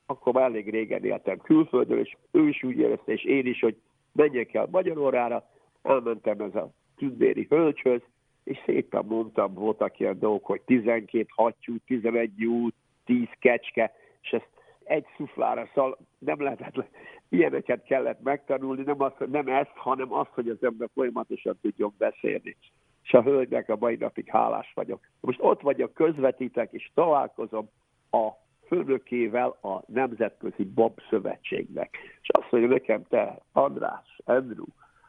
akkor 0.07 0.33
már 0.33 0.43
elég 0.43 0.69
régen 0.69 1.05
éltem 1.05 1.37
külföldön, 1.37 1.97
és 1.97 2.15
ő 2.31 2.47
is 2.47 2.63
úgy 2.63 2.77
érezte, 2.77 3.11
és 3.11 3.23
én 3.23 3.45
is, 3.45 3.59
hogy 3.59 3.75
menjek 4.11 4.53
el 4.53 4.67
Magyarórára, 4.71 5.49
elmentem 5.81 6.39
ez 6.39 6.55
a 6.55 6.71
tündéri 6.95 7.45
hölgyhöz, 7.49 8.01
és 8.43 8.57
szépen 8.65 9.05
mondtam, 9.05 9.53
voltak 9.53 9.99
ilyen 9.99 10.19
dolgok, 10.19 10.45
hogy 10.45 10.61
12 10.61 11.25
hattyú, 11.35 11.75
11 11.85 12.45
út, 12.45 12.73
10 13.05 13.27
kecske, 13.39 13.93
és 14.21 14.29
ezt 14.31 14.49
egy 14.83 15.05
szuflára, 15.17 15.69
szóval 15.73 15.97
nem 16.19 16.41
lehetett, 16.41 16.85
ilyeneket 17.29 17.83
kellett 17.83 18.21
megtanulni, 18.23 18.83
nem, 18.83 19.01
az, 19.01 19.11
nem 19.31 19.47
ezt, 19.47 19.71
hanem 19.75 20.13
azt, 20.13 20.31
hogy 20.33 20.49
az 20.49 20.63
ember 20.63 20.89
folyamatosan 20.93 21.57
tudjon 21.61 21.93
beszélni. 21.97 22.55
És 23.03 23.13
a 23.13 23.21
hölgynek 23.21 23.69
a 23.69 23.77
mai 23.79 23.95
napig 23.95 24.29
hálás 24.29 24.71
vagyok. 24.75 24.99
Most 25.19 25.39
ott 25.41 25.61
vagyok, 25.61 25.93
közvetítek, 25.93 26.71
és 26.71 26.91
találkozom 26.93 27.69
a 28.11 28.29
főnökével 28.67 29.57
a 29.61 29.83
Nemzetközi 29.85 30.63
Bob 30.63 30.99
Szövetségnek. 31.09 31.97
És 32.21 32.29
azt 32.29 32.51
mondja 32.51 32.69
nekem, 32.69 33.03
te, 33.09 33.39
András, 33.51 34.19
Andrew, 34.25 34.65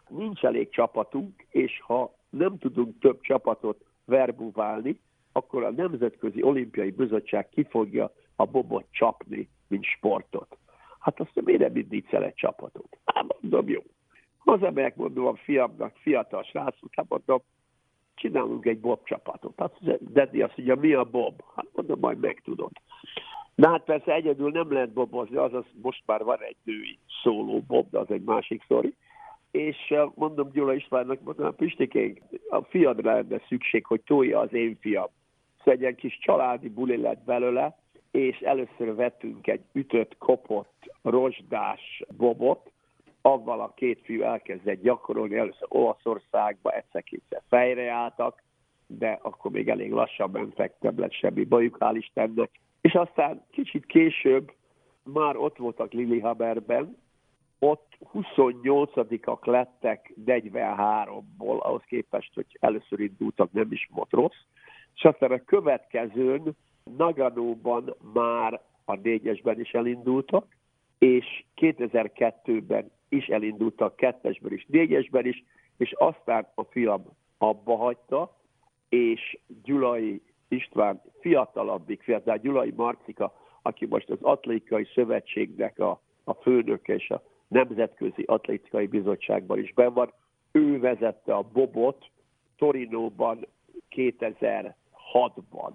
nincs 0.09 0.45
elég 0.45 0.71
csapatunk, 0.71 1.47
és 1.51 1.81
ha 1.81 2.15
nem 2.31 2.59
tudunk 2.59 2.99
több 3.01 3.21
csapatot 3.21 3.85
verbuválni, 4.05 5.01
akkor 5.33 5.65
a 5.65 5.71
Nemzetközi 5.71 6.43
Olimpiai 6.43 6.91
Bizottság 6.91 7.49
ki 7.49 7.67
fogja 7.71 8.13
a 8.37 8.45
bobot 8.45 8.87
csapni, 8.91 9.49
mint 9.69 9.85
sportot. 9.85 10.57
Hát 10.99 11.21
azt 11.21 11.45
miért 11.45 11.61
nem 11.61 11.77
indítsz 11.77 12.13
egy 12.13 12.35
csapatot? 12.35 12.99
Hát 13.05 13.37
mondom, 13.41 13.69
jó. 13.69 13.83
Az 14.45 14.63
emberek 14.63 14.97
mondom 14.97 15.27
a 15.27 15.35
fiamnak, 15.35 15.97
fiatal 15.97 16.43
srácok, 16.43 16.91
hát 16.93 17.07
mondom, 17.09 17.43
csinálunk 18.15 18.67
egy 18.67 18.81
bob 18.81 19.05
csapatot. 19.05 19.53
Hát 19.57 20.03
Dedi 20.13 20.43
azt 20.43 20.57
mondja, 20.57 20.75
mi 20.75 20.93
a 20.93 21.05
bob? 21.05 21.43
Hát 21.57 21.67
mondom, 21.73 21.99
majd 21.99 22.19
megtudod. 22.19 22.71
De 23.59 23.69
hát 23.69 23.85
persze 23.85 24.13
egyedül 24.13 24.51
nem 24.51 24.73
lehet 24.73 24.93
bobozni, 24.93 25.37
azaz 25.37 25.65
most 25.83 26.03
már 26.07 26.25
van 26.25 26.39
egy 26.41 26.57
női 26.65 26.99
szóló 27.23 27.61
bob, 27.67 27.91
de 27.91 27.99
az 27.99 28.11
egy 28.11 28.23
másik 28.23 28.63
sztori. 28.63 28.95
És 29.51 29.95
mondom 30.15 30.51
Gyula 30.53 30.75
Istvánnak, 30.75 31.21
mondom, 31.23 31.55
Pistikénk, 31.55 32.19
a 32.49 32.63
fiadra 32.63 33.13
lenne 33.13 33.41
szükség, 33.49 33.87
hogy 33.87 34.01
tolja 34.01 34.39
az 34.39 34.53
én 34.53 34.79
fiam. 34.81 35.09
Szóval 35.57 35.75
egy 35.75 35.81
ilyen 35.81 35.95
kis 35.95 36.19
családi 36.19 36.69
buli 36.69 36.97
lett 36.97 37.25
belőle, 37.25 37.79
és 38.11 38.39
először 38.39 38.95
vettünk 38.95 39.47
egy 39.47 39.63
ütött, 39.73 40.17
kopott, 40.19 40.93
rozsdás 41.03 42.03
bobot, 42.17 42.71
avval 43.23 43.61
a 43.61 43.73
két 43.75 44.01
fiú 44.05 44.23
elkezdett 44.23 44.83
gyakorolni, 44.83 45.37
először 45.37 45.67
Olaszországba, 45.69 46.71
egyszer-kétszer 46.71 47.43
fejreálltak, 47.49 48.43
de 48.87 49.19
akkor 49.23 49.51
még 49.51 49.69
elég 49.69 49.93
lassan 49.93 50.31
mentek, 50.31 50.75
nem 50.81 50.99
lett 50.99 51.13
semmi 51.13 51.45
bajuk, 51.45 51.77
hál' 51.81 51.97
Istennek 51.97 52.51
és 52.81 52.95
aztán 52.95 53.45
kicsit 53.51 53.87
később 53.87 54.53
már 55.03 55.37
ott 55.37 55.57
voltak 55.57 55.93
Lillehammerben, 55.93 56.97
ott 57.59 57.99
28-ak 58.15 59.47
lettek 59.47 60.15
43-ból, 60.27 61.59
ahhoz 61.59 61.83
képest, 61.87 62.35
hogy 62.35 62.47
először 62.61 63.01
indultak, 63.01 63.53
nem 63.53 63.73
is 63.73 63.89
volt 63.93 64.11
rossz. 64.11 64.43
És 64.95 65.05
aztán 65.05 65.33
a 65.33 65.45
következőn 65.45 66.57
Naganóban 66.97 67.95
már 68.13 68.61
a 68.85 68.95
négyesben 68.95 69.61
is 69.61 69.71
elindultak, 69.71 70.57
és 70.99 71.45
2002-ben 71.57 72.91
is 73.09 73.27
elindultak 73.27 73.97
kettesben 73.97 74.53
is, 74.53 74.67
négyesben 74.69 75.27
is, 75.27 75.45
és 75.77 75.93
aztán 75.93 76.47
a 76.55 76.63
fiam 76.63 77.05
abba 77.39 77.77
hagyta, 77.77 78.37
és 78.89 79.39
Gyulai 79.63 80.23
István 80.49 81.03
fiatalabbik, 81.21 82.03
fiatal 82.03 82.37
Gyulai 82.37 82.73
Marcika, 82.77 83.35
aki 83.63 83.87
most 83.87 84.11
az 84.11 84.19
Atlétikai 84.23 84.85
Szövetségnek 84.95 85.79
a, 85.79 86.01
a 86.25 86.33
főnöke 86.33 86.95
és 86.95 87.11
a 87.11 87.23
Nemzetközi 87.49 88.23
Atlétikai 88.27 88.87
Bizottságban 88.87 89.59
is 89.59 89.73
ben 89.73 89.93
van. 89.93 90.13
Ő 90.53 90.81
vezette 90.81 91.35
a 91.35 91.43
Bobot 91.43 92.11
Torinóban 92.57 93.47
2006-ban. 93.91 95.73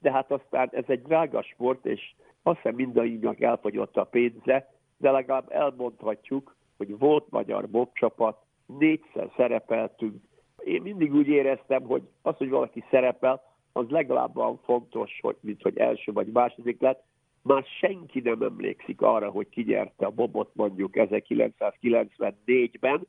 De 0.00 0.12
hát 0.12 0.30
aztán 0.30 0.68
ez 0.72 0.84
egy 0.86 1.02
drága 1.02 1.42
sport, 1.42 1.86
és 1.86 2.14
azt 2.42 2.56
hiszem 2.56 2.74
mindannyiunknak 2.74 3.40
elfogyott 3.40 3.96
a 3.96 4.04
pénze, 4.04 4.72
de 4.96 5.10
legalább 5.10 5.52
elmondhatjuk, 5.52 6.56
hogy 6.76 6.98
volt 6.98 7.30
magyar 7.30 7.68
bobcsapat, 7.68 8.36
négyszer 8.66 9.30
szerepeltünk. 9.36 10.22
Én 10.58 10.82
mindig 10.82 11.14
úgy 11.14 11.28
éreztem, 11.28 11.82
hogy 11.82 12.02
az, 12.22 12.36
hogy 12.36 12.48
valaki 12.48 12.84
szerepel, 12.90 13.42
az 13.76 13.88
legalább 13.88 14.36
olyan 14.36 14.60
fontos, 14.64 15.18
hogy, 15.20 15.36
mint 15.40 15.62
hogy 15.62 15.78
első 15.78 16.12
vagy 16.12 16.26
második 16.26 16.80
lett. 16.80 17.02
Már 17.42 17.64
senki 17.80 18.20
nem 18.20 18.42
emlékszik 18.42 19.00
arra, 19.00 19.30
hogy 19.30 19.48
kinyerte 19.48 20.06
a 20.06 20.10
bobot 20.10 20.50
mondjuk 20.52 20.90
1994-ben, 20.94 23.06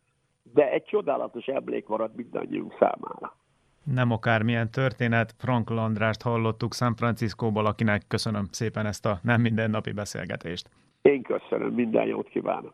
de 0.54 0.72
egy 0.72 0.84
csodálatos 0.84 1.46
emlék 1.46 1.88
marad 1.88 2.16
mindannyiunk 2.16 2.74
számára. 2.80 3.36
Nem 3.84 4.12
akármilyen 4.12 4.72
történet, 4.72 5.36
Frank 5.38 5.70
Landrást 5.70 6.22
hallottuk 6.22 6.74
San 6.74 6.96
Franciscóból, 6.96 7.66
akinek 7.66 8.02
köszönöm 8.08 8.46
szépen 8.52 8.86
ezt 8.86 9.06
a 9.06 9.20
nem 9.24 9.42
mindennapi 9.42 9.92
beszélgetést. 9.92 10.70
Én 11.02 11.22
köszönöm, 11.22 11.74
minden 11.74 12.06
jót 12.06 12.30
kívánok! 12.30 12.74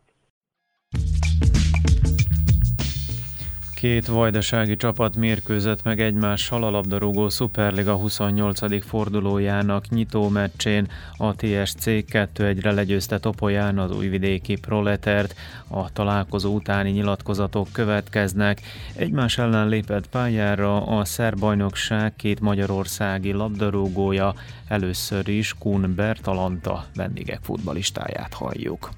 Két 3.82 4.08
vajdasági 4.08 4.76
csapat 4.76 5.16
mérkőzött 5.16 5.84
meg 5.84 6.02
egymással 6.02 6.64
a 6.64 6.70
labdarúgó 6.70 7.30
Superliga 7.30 7.96
28. 7.96 8.86
fordulójának 8.86 9.90
nyitó 9.90 10.30
meccsén. 10.30 10.88
A 11.18 11.36
TSC 11.36 11.84
2-1-re 11.86 12.72
legyőzte 12.72 13.20
Topolyán 13.20 13.78
az 13.78 13.92
újvidéki 13.92 14.56
proletert. 14.56 15.36
A 15.68 15.92
találkozó 15.94 16.54
utáni 16.54 16.92
nyilatkozatok 16.92 17.68
következnek. 17.72 18.62
Egymás 18.96 19.38
ellen 19.38 19.68
lépett 19.68 20.08
pályára 20.08 20.86
a 20.86 21.06
szerbajnokság 21.06 22.16
két 22.16 22.40
magyarországi 22.40 23.32
labdarúgója. 23.32 24.34
Először 24.68 25.28
is 25.28 25.54
Kun 25.60 25.94
Bertalanta 25.96 26.86
vendégek 26.96 27.40
futbalistáját 27.44 28.34
halljuk. 28.34 28.90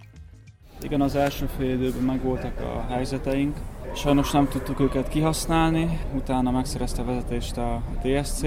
Igen, 0.84 1.02
az 1.02 1.15
első 1.15 1.50
fél 1.58 1.74
időben 1.74 2.04
megvoltak 2.04 2.60
a 2.60 2.93
helyzeteink, 2.93 3.58
Sajnos 3.96 4.32
nem 4.32 4.48
tudtuk 4.48 4.80
őket 4.80 5.08
kihasználni, 5.08 6.00
utána 6.15 6.52
megszerezte 6.52 7.02
a 7.02 7.06
vezetést 7.06 7.58
a 7.58 7.82
TSC, 8.02 8.41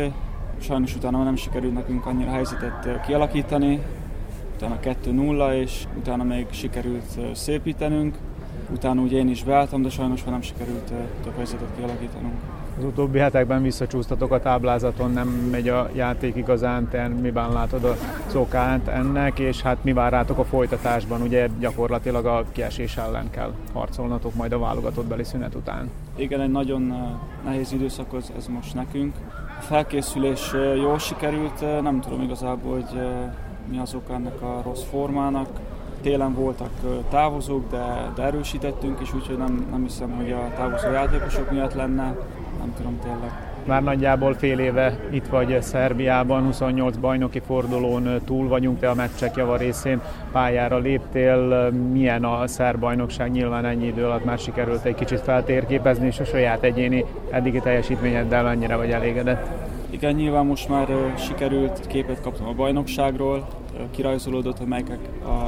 sajnos 0.60 0.94
utána 0.96 1.22
nem 1.22 1.36
sikerült 1.36 1.74
nekünk 1.74 2.06
annyira 2.06 2.30
helyzetet 2.30 3.06
kialakítani, 3.06 3.80
utána 4.54 4.78
2-0, 4.82 5.52
és 5.52 5.84
utána 5.98 6.22
még 6.22 6.46
sikerült 6.50 7.34
szépítenünk, 7.34 8.16
utána 8.72 9.00
ugye 9.00 9.18
én 9.18 9.28
is 9.28 9.44
beálltam, 9.44 9.82
de 9.82 9.90
sajnos 9.90 10.22
már 10.22 10.32
nem 10.32 10.42
sikerült 10.42 10.92
több 11.22 11.36
helyzetet 11.36 11.68
kialakítanunk. 11.76 12.34
Az 12.78 12.84
utóbbi 12.84 13.18
hetekben 13.18 13.62
visszacsúsztatok 13.62 14.32
a 14.32 14.40
táblázaton, 14.40 15.10
nem 15.10 15.28
megy 15.28 15.68
a 15.68 15.88
játék 15.94 16.36
igazán, 16.36 16.88
te 16.88 17.08
miben 17.08 17.52
látod 17.52 17.84
a 17.84 17.96
szokát 18.26 18.88
ennek, 18.88 19.38
és 19.38 19.62
hát 19.62 19.84
mi 19.84 19.92
vár 19.92 20.12
rátok 20.12 20.38
a 20.38 20.44
folytatásban, 20.44 21.22
ugye 21.22 21.48
gyakorlatilag 21.58 22.26
a 22.26 22.44
kiesés 22.52 22.96
ellen 22.96 23.30
kell 23.30 23.52
harcolnatok 23.72 24.34
majd 24.34 24.52
a 24.52 24.58
válogatott 24.58 25.06
beli 25.06 25.24
szünet 25.24 25.54
után. 25.54 25.90
Igen, 26.16 26.40
egy 26.40 26.50
nagyon 26.50 26.94
nehéz 27.44 27.72
időszak 27.72 28.06
ez, 28.36 28.46
most 28.46 28.74
nekünk. 28.74 29.14
A 29.58 29.62
felkészülés 29.62 30.52
jól 30.76 30.98
sikerült, 30.98 31.82
nem 31.82 32.00
tudom 32.00 32.22
igazából, 32.22 32.72
hogy 32.72 33.00
mi 33.70 33.78
az 33.78 33.94
oka 33.94 34.14
ennek 34.14 34.42
a 34.42 34.62
rossz 34.64 34.82
formának. 34.90 35.48
Télen 36.00 36.34
voltak 36.34 36.70
távozók, 37.10 37.70
de, 37.70 38.12
de 38.14 38.22
erősítettünk, 38.22 39.00
és 39.00 39.14
úgyhogy 39.14 39.36
nem, 39.36 39.66
nem 39.70 39.82
hiszem, 39.82 40.10
hogy 40.10 40.32
a 40.32 40.50
távozó 40.56 40.90
játékosok 40.90 41.50
miatt 41.50 41.74
lenne 41.74 42.16
nem 42.66 42.74
tudom 42.76 42.98
tényleg. 43.02 43.30
Már 43.64 43.82
nagyjából 43.82 44.34
fél 44.34 44.58
éve 44.58 44.98
itt 45.10 45.26
vagy 45.26 45.62
Szerbiában, 45.62 46.42
28 46.42 46.96
bajnoki 46.96 47.40
fordulón 47.46 48.20
túl 48.24 48.48
vagyunk, 48.48 48.78
te 48.78 48.88
a 48.88 48.94
meccsek 48.94 49.36
java 49.36 49.56
részén 49.56 50.00
pályára 50.32 50.78
léptél. 50.78 51.70
Milyen 51.92 52.24
a 52.24 52.46
szerb 52.46 52.80
bajnokság? 52.80 53.30
Nyilván 53.30 53.64
ennyi 53.64 53.86
idő 53.86 54.04
alatt 54.04 54.24
már 54.24 54.38
sikerült 54.38 54.84
egy 54.84 54.94
kicsit 54.94 55.20
feltérképezni, 55.20 56.06
és 56.06 56.20
a 56.20 56.24
saját 56.24 56.62
egyéni 56.62 57.04
eddigi 57.30 57.60
teljesítményeddel 57.60 58.42
mennyire 58.42 58.76
vagy 58.76 58.90
elégedett? 58.90 59.65
Igen, 59.96 60.14
nyilván 60.14 60.46
most 60.46 60.68
már 60.68 61.14
sikerült 61.18 61.86
képet 61.86 62.20
kaptam 62.20 62.46
a 62.46 62.52
bajnokságról, 62.52 63.46
kirajzolódott, 63.90 64.58
hogy 64.58 64.66
melyek 64.66 64.98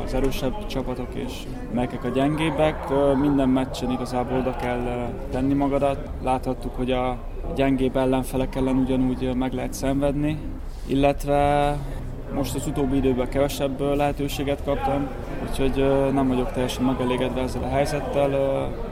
az 0.04 0.14
erősebb 0.14 0.66
csapatok 0.66 1.08
és 1.14 1.32
melyek 1.72 2.04
a 2.04 2.08
gyengébbek. 2.08 2.88
Minden 3.20 3.48
meccsen 3.48 3.90
igazából 3.90 4.38
oda 4.38 4.56
kell 4.56 5.11
tenni 5.30 5.54
magadat. 5.54 6.11
Láthattuk, 6.22 6.74
hogy 6.74 6.90
a 6.90 7.18
gyengébb 7.54 7.96
ellenfelek 7.96 8.54
ellen 8.54 8.76
ugyanúgy 8.76 9.34
meg 9.34 9.52
lehet 9.52 9.72
szenvedni, 9.72 10.38
illetve 10.87 11.76
most 12.35 12.55
az 12.55 12.67
utóbbi 12.67 12.97
időben 12.97 13.29
kevesebb 13.29 13.81
lehetőséget 13.81 14.64
kaptam, 14.64 15.09
úgyhogy 15.49 15.85
nem 16.12 16.29
vagyok 16.29 16.53
teljesen 16.53 16.85
megelégedve 16.85 17.41
ezzel 17.41 17.62
a 17.62 17.69
helyzettel. 17.69 18.31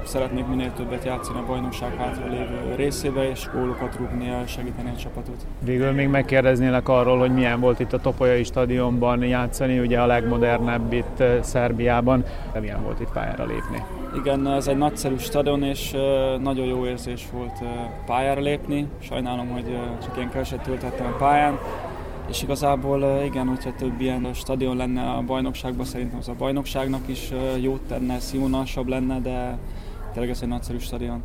Szeretnék 0.05 0.47
minél 0.47 0.73
többet 0.73 1.05
játszani 1.05 1.39
a 1.39 1.47
bajnokság 1.47 1.95
hátra 1.97 2.27
lévő 2.27 2.75
részébe, 2.77 3.31
és 3.31 3.49
gólokat 3.55 3.97
rúgni, 3.97 4.33
segíteni 4.47 4.91
a 4.95 4.99
csapatot. 4.99 5.47
Végül 5.65 5.91
még 5.91 6.09
megkérdeznélek 6.09 6.89
arról, 6.89 7.19
hogy 7.19 7.35
milyen 7.35 7.61
volt 7.61 7.81
itt 7.81 7.93
a 7.93 8.01
Topolyai 8.01 8.45
stadionban 8.45 9.23
játszani, 9.23 9.79
ugye 9.79 10.01
a 10.01 10.07
legmodernebb 10.07 10.93
itt 10.93 11.23
Szerbiában, 11.41 12.25
de 12.53 12.61
milyen 12.61 12.83
volt 12.83 13.01
itt 13.01 13.13
pályára 13.13 13.45
lépni? 13.45 13.85
Igen, 14.17 14.49
ez 14.49 14.67
egy 14.67 14.79
nagyszerű 14.79 15.17
stadion, 15.17 15.63
és 15.63 15.97
nagyon 16.43 16.67
jó 16.67 16.87
érzés 16.87 17.27
volt 17.33 17.59
pályára 18.07 18.41
lépni. 18.41 18.87
Sajnálom, 18.99 19.49
hogy 19.49 19.79
csak 20.03 20.17
ilyen 20.17 20.31
keveset 20.31 20.61
töltettem 20.61 21.07
a 21.07 21.17
pályán, 21.17 21.59
és 22.29 22.43
igazából 22.43 23.23
igen, 23.25 23.47
hogyha 23.47 23.75
több 23.75 24.01
ilyen 24.01 24.35
stadion 24.35 24.77
lenne 24.77 25.11
a 25.11 25.23
bajnokságban, 25.23 25.87
szerintem 25.87 26.19
az 26.19 26.29
a 26.29 26.35
bajnokságnak 26.39 27.09
is 27.09 27.31
jót 27.61 27.81
tenne, 27.81 28.19
színvonalasabb 28.19 28.87
lenne, 28.87 29.21
de 29.21 29.59
tényleg 30.13 30.31
ez 30.31 30.43
egy 30.43 30.49
nagyszerű 30.49 30.79
stadion. 30.79 31.25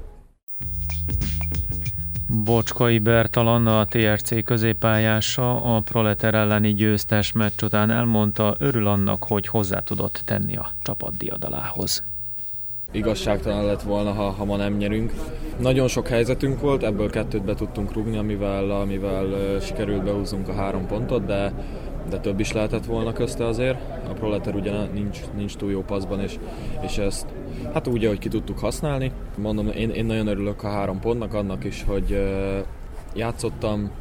Bocskai 2.44 3.00
Bertalan, 3.00 3.68
a 3.68 3.86
TRC 3.86 4.44
középpályása 4.44 5.76
a 5.76 5.80
Proleter 5.80 6.34
elleni 6.34 6.74
győztes 6.74 7.32
meccs 7.32 7.62
után 7.64 7.90
elmondta, 7.90 8.56
örül 8.60 8.88
annak, 8.88 9.24
hogy 9.24 9.48
hozzá 9.48 9.80
tudott 9.80 10.22
tenni 10.26 10.56
a 10.56 10.72
csapat 10.82 11.18
diadalához 11.18 12.04
igazságtalan 12.92 13.66
lett 13.66 13.82
volna, 13.82 14.12
ha, 14.12 14.30
ha 14.30 14.46
ma 14.46 14.56
nem 14.56 14.74
nyerünk. 14.74 15.14
Nagyon 15.60 15.88
sok 15.88 16.08
helyzetünk 16.08 16.60
volt, 16.60 16.84
ebből 16.84 17.10
kettőt 17.10 17.44
be 17.44 17.54
tudtunk 17.54 17.94
rugni, 17.94 18.18
amivel, 18.18 18.72
amivel 18.72 19.60
sikerült 19.60 20.04
behúzunk 20.04 20.48
a 20.48 20.54
három 20.54 20.88
pontot, 20.88 21.26
de, 21.26 21.54
de 22.10 22.20
több 22.20 22.40
is 22.40 22.52
lehetett 22.52 22.86
volna 22.86 23.14
közte 23.14 23.46
azért. 23.46 23.78
A 24.10 24.14
Proleter 24.14 24.56
ugye 24.56 24.72
nincs, 24.94 25.20
nincs 25.36 25.56
túl 25.56 25.72
jó 25.72 25.84
paszban, 25.84 26.20
és, 26.20 26.40
és 26.82 26.98
ezt 26.98 27.26
hát 27.74 27.88
úgy, 27.88 28.06
hogy 28.06 28.20
ki 28.20 28.30
tudtuk 28.30 28.60
használni. 28.60 29.12
Mondom, 29.38 29.68
én, 29.68 29.90
én 29.90 30.06
nagyon 30.06 30.28
örülök 30.28 30.64
a 30.64 30.70
három 30.70 31.00
pontnak, 31.00 31.34
annak 31.34 31.64
is, 31.64 31.84
hogy 31.88 32.22
játszottam, 33.16 33.92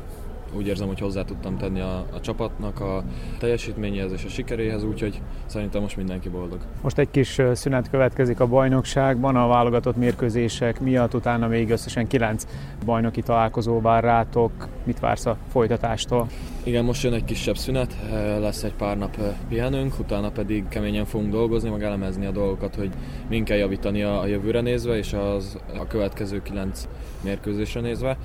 úgy 0.56 0.66
érzem, 0.66 0.86
hogy 0.86 0.98
hozzá 0.98 1.24
tudtam 1.24 1.56
tenni 1.56 1.80
a, 1.80 2.06
a 2.12 2.20
csapatnak 2.20 2.80
a 2.80 3.04
teljesítményéhez 3.38 4.12
és 4.12 4.24
a 4.24 4.28
sikeréhez, 4.28 4.84
úgyhogy 4.84 5.20
szerintem 5.46 5.82
most 5.82 5.96
mindenki 5.96 6.28
boldog. 6.28 6.58
Most 6.82 6.98
egy 6.98 7.10
kis 7.10 7.40
szünet 7.52 7.90
következik 7.90 8.40
a 8.40 8.46
bajnokságban, 8.46 9.36
a 9.36 9.46
válogatott 9.46 9.96
mérkőzések 9.96 10.80
miatt, 10.80 11.14
utána 11.14 11.46
még 11.46 11.70
összesen 11.70 12.06
kilenc 12.06 12.46
bajnoki 12.84 13.22
találkozó 13.22 13.80
vár 13.80 14.04
rátok. 14.04 14.52
Mit 14.84 15.00
vársz 15.00 15.26
a 15.26 15.36
folytatástól? 15.52 16.26
Igen, 16.62 16.84
most 16.84 17.02
jön 17.02 17.12
egy 17.12 17.24
kisebb 17.24 17.56
szünet, 17.56 17.96
lesz 18.40 18.62
egy 18.62 18.74
pár 18.74 18.98
nap 18.98 19.16
pihenünk, 19.48 19.98
utána 19.98 20.30
pedig 20.30 20.68
keményen 20.68 21.04
fogunk 21.04 21.32
dolgozni, 21.32 21.70
meg 21.70 21.82
elemezni 21.82 22.26
a 22.26 22.30
dolgokat, 22.30 22.74
hogy 22.74 22.90
min 23.28 23.44
kell 23.44 23.56
javítani 23.56 24.02
a 24.02 24.26
jövőre 24.26 24.60
nézve, 24.60 24.96
és 24.96 25.12
az 25.12 25.58
a 25.78 25.86
következő 25.86 26.42
kilenc 26.42 26.88
mérkőzésre 27.22 27.80
nézve. 27.80 28.16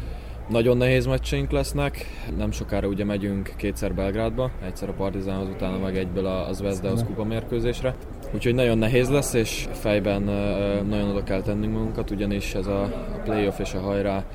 Nagyon 0.49 0.77
nehéz 0.77 1.05
meccseink 1.05 1.51
lesznek, 1.51 2.05
nem 2.37 2.51
sokára 2.51 2.87
ugye 2.87 3.05
megyünk 3.05 3.53
kétszer 3.57 3.93
Belgrádba, 3.93 4.51
egyszer 4.65 4.89
a 4.89 4.93
Partizánhoz, 4.93 5.47
utána 5.49 5.77
meg 5.77 5.97
egyből 5.97 6.25
a 6.25 6.53
Zvezdahoz 6.53 7.03
kupa 7.03 7.23
mérkőzésre. 7.23 7.95
Úgyhogy 8.33 8.55
nagyon 8.55 8.77
nehéz 8.77 9.09
lesz, 9.09 9.33
és 9.33 9.67
fejben 9.71 10.21
nagyon 10.87 11.09
oda 11.09 11.23
kell 11.23 11.41
tennünk 11.41 11.73
magunkat, 11.73 12.11
ugyanis 12.11 12.53
ez 12.53 12.67
a 12.67 13.05
playoff 13.23 13.59
és 13.59 13.73
a 13.73 13.79
hajrá 13.79 14.25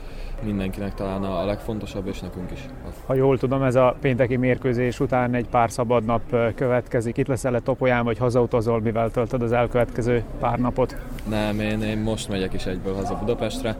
mindenkinek 0.42 0.94
talán 0.94 1.22
a 1.22 1.44
legfontosabb, 1.44 2.06
és 2.06 2.20
nekünk 2.20 2.50
is. 2.50 2.66
Ha 3.06 3.14
jól 3.14 3.38
tudom, 3.38 3.62
ez 3.62 3.74
a 3.74 3.96
pénteki 4.00 4.36
mérkőzés 4.36 5.00
után 5.00 5.34
egy 5.34 5.48
pár 5.48 5.70
szabad 5.70 6.04
nap 6.04 6.22
következik. 6.54 7.16
Itt 7.16 7.26
leszel-e 7.26 7.60
Topolyán, 7.60 8.04
vagy 8.04 8.18
hazautazol, 8.18 8.80
mivel 8.80 9.10
töltöd 9.10 9.42
az 9.42 9.52
elkövetkező 9.52 10.24
pár 10.38 10.58
napot? 10.58 10.96
Nem, 11.28 11.60
én, 11.60 11.82
én 11.82 11.98
most 11.98 12.28
megyek 12.28 12.52
is 12.52 12.66
egyből 12.66 12.94
haza 12.94 13.14
Budapestre, 13.14 13.76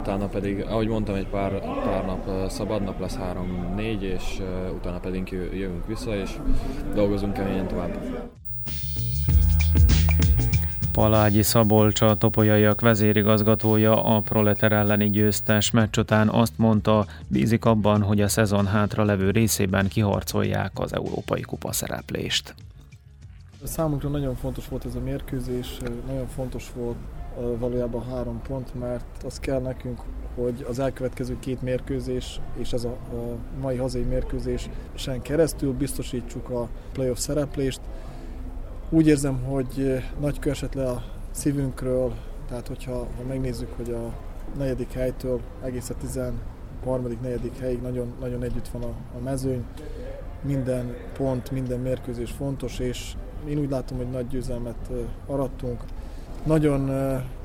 utána 0.00 0.26
pedig, 0.26 0.64
ahogy 0.68 0.88
mondtam, 0.88 1.14
egy 1.14 1.28
pár, 1.28 1.60
pár 1.84 2.04
nap 2.06 2.48
szabad 2.48 2.82
nap 2.82 3.00
lesz, 3.00 3.16
három-négy, 3.16 4.02
és 4.02 4.42
utána 4.74 4.98
pedig 4.98 5.28
jövünk 5.52 5.86
vissza, 5.86 6.14
és 6.16 6.30
dolgozunk 6.94 7.32
keményen 7.32 7.66
tovább. 7.66 7.96
Palágyi 11.00 11.42
Szabolcs, 11.42 12.00
a 12.00 12.14
topolyaiak 12.14 12.80
vezérigazgatója 12.80 14.04
a 14.04 14.20
Proleter 14.20 14.72
elleni 14.72 15.10
győztes 15.10 15.70
meccs 15.70 15.98
után 15.98 16.28
azt 16.28 16.52
mondta, 16.56 17.06
bízik 17.28 17.64
abban, 17.64 18.02
hogy 18.02 18.20
a 18.20 18.28
szezon 18.28 18.66
hátra 18.66 19.04
levő 19.04 19.30
részében 19.30 19.88
kiharcolják 19.88 20.70
az 20.74 20.94
Európai 20.94 21.40
Kupa 21.40 21.72
szereplést. 21.72 22.54
Számunkra 23.62 24.08
nagyon 24.08 24.36
fontos 24.36 24.68
volt 24.68 24.84
ez 24.84 24.94
a 24.94 25.00
mérkőzés, 25.00 25.76
nagyon 26.06 26.26
fontos 26.26 26.72
volt 26.74 26.96
valójában 27.58 28.04
három 28.10 28.42
pont, 28.42 28.80
mert 28.80 29.22
az 29.24 29.38
kell 29.38 29.60
nekünk, 29.60 30.00
hogy 30.34 30.66
az 30.68 30.78
elkövetkező 30.78 31.36
két 31.38 31.62
mérkőzés 31.62 32.40
és 32.58 32.72
ez 32.72 32.84
a, 32.84 32.96
mai 33.60 33.76
hazai 33.76 34.02
mérkőzés 34.02 34.68
sen 34.94 35.22
keresztül 35.22 35.72
biztosítsuk 35.72 36.48
a 36.48 36.68
playoff 36.92 37.18
szereplést, 37.18 37.80
úgy 38.90 39.06
érzem, 39.06 39.42
hogy 39.44 40.02
nagy 40.20 40.38
kő 40.38 40.50
esett 40.50 40.74
le 40.74 40.88
a 40.88 41.02
szívünkről, 41.30 42.12
tehát 42.48 42.68
hogyha 42.68 42.92
ha 42.92 43.22
megnézzük, 43.28 43.68
hogy 43.76 43.90
a 43.90 44.12
negyedik 44.58 44.92
helytől 44.92 45.40
egész 45.64 45.90
a 45.90 45.94
13. 45.94 47.18
negyedik 47.22 47.58
helyig 47.58 47.80
nagyon, 47.80 48.12
nagyon 48.20 48.42
együtt 48.42 48.68
van 48.68 48.82
a, 48.82 48.94
a 49.18 49.22
mezőny, 49.24 49.64
minden 50.42 50.94
pont, 51.16 51.50
minden 51.50 51.80
mérkőzés 51.80 52.30
fontos, 52.30 52.78
és 52.78 53.14
én 53.48 53.58
úgy 53.58 53.70
látom, 53.70 53.98
hogy 53.98 54.10
nagy 54.10 54.26
győzelmet 54.26 54.90
arattunk. 55.26 55.84
Nagyon 56.44 56.90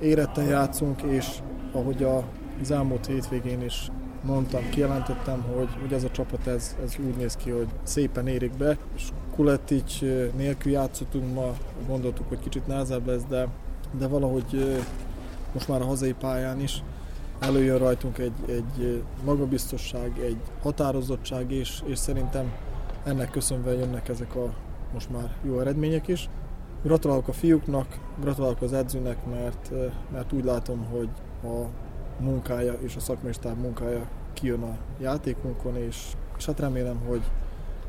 éretten 0.01 0.45
játszunk, 0.45 1.01
és 1.01 1.39
ahogy 1.71 2.03
a, 2.03 2.23
az 2.61 2.71
elmúlt 2.71 3.05
hétvégén 3.05 3.61
is 3.61 3.91
mondtam, 4.25 4.69
kijelentettem, 4.69 5.41
hogy, 5.55 5.69
hogy 5.81 5.93
ez 5.93 6.03
a 6.03 6.11
csapat 6.11 6.47
ez, 6.47 6.75
ez 6.83 6.95
úgy 6.99 7.15
néz 7.15 7.35
ki, 7.35 7.49
hogy 7.49 7.67
szépen 7.83 8.27
érik 8.27 8.57
be, 8.57 8.77
és 8.95 9.09
Kuletic 9.35 9.99
nélkül 10.35 10.71
játszottunk 10.71 11.33
ma, 11.33 11.53
gondoltuk, 11.87 12.27
hogy 12.27 12.39
kicsit 12.39 12.67
nehezebb 12.67 13.07
lesz, 13.07 13.23
de, 13.29 13.47
de 13.97 14.07
valahogy 14.07 14.77
most 15.53 15.67
már 15.67 15.81
a 15.81 15.85
hazai 15.85 16.13
pályán 16.13 16.61
is 16.61 16.83
előjön 17.39 17.77
rajtunk 17.77 18.17
egy, 18.17 18.33
egy 18.47 19.03
magabiztosság, 19.25 20.19
egy 20.19 20.37
határozottság, 20.61 21.51
és, 21.51 21.81
és 21.85 21.97
szerintem 21.97 22.53
ennek 23.03 23.29
köszönve 23.29 23.73
jönnek 23.73 24.09
ezek 24.09 24.35
a 24.35 24.53
most 24.93 25.09
már 25.09 25.35
jó 25.43 25.59
eredmények 25.59 26.07
is. 26.07 26.29
Gratulálok 26.83 27.27
a 27.27 27.33
fiúknak, 27.33 27.99
gratulálok 28.21 28.61
az 28.61 28.73
edzőnek, 28.73 29.25
mert, 29.25 29.71
mert 30.11 30.33
úgy 30.33 30.43
látom, 30.43 30.85
hogy 30.91 31.09
a 31.43 31.65
munkája 32.19 32.73
és 32.73 32.95
a 32.95 32.99
szakmai 32.99 33.33
munkája 33.61 34.07
kijön 34.33 34.61
a 34.61 34.77
játékunkon, 35.01 35.75
és, 35.75 36.11
és 36.37 36.45
hát 36.45 36.59
remélem, 36.59 36.99
hogy 37.07 37.21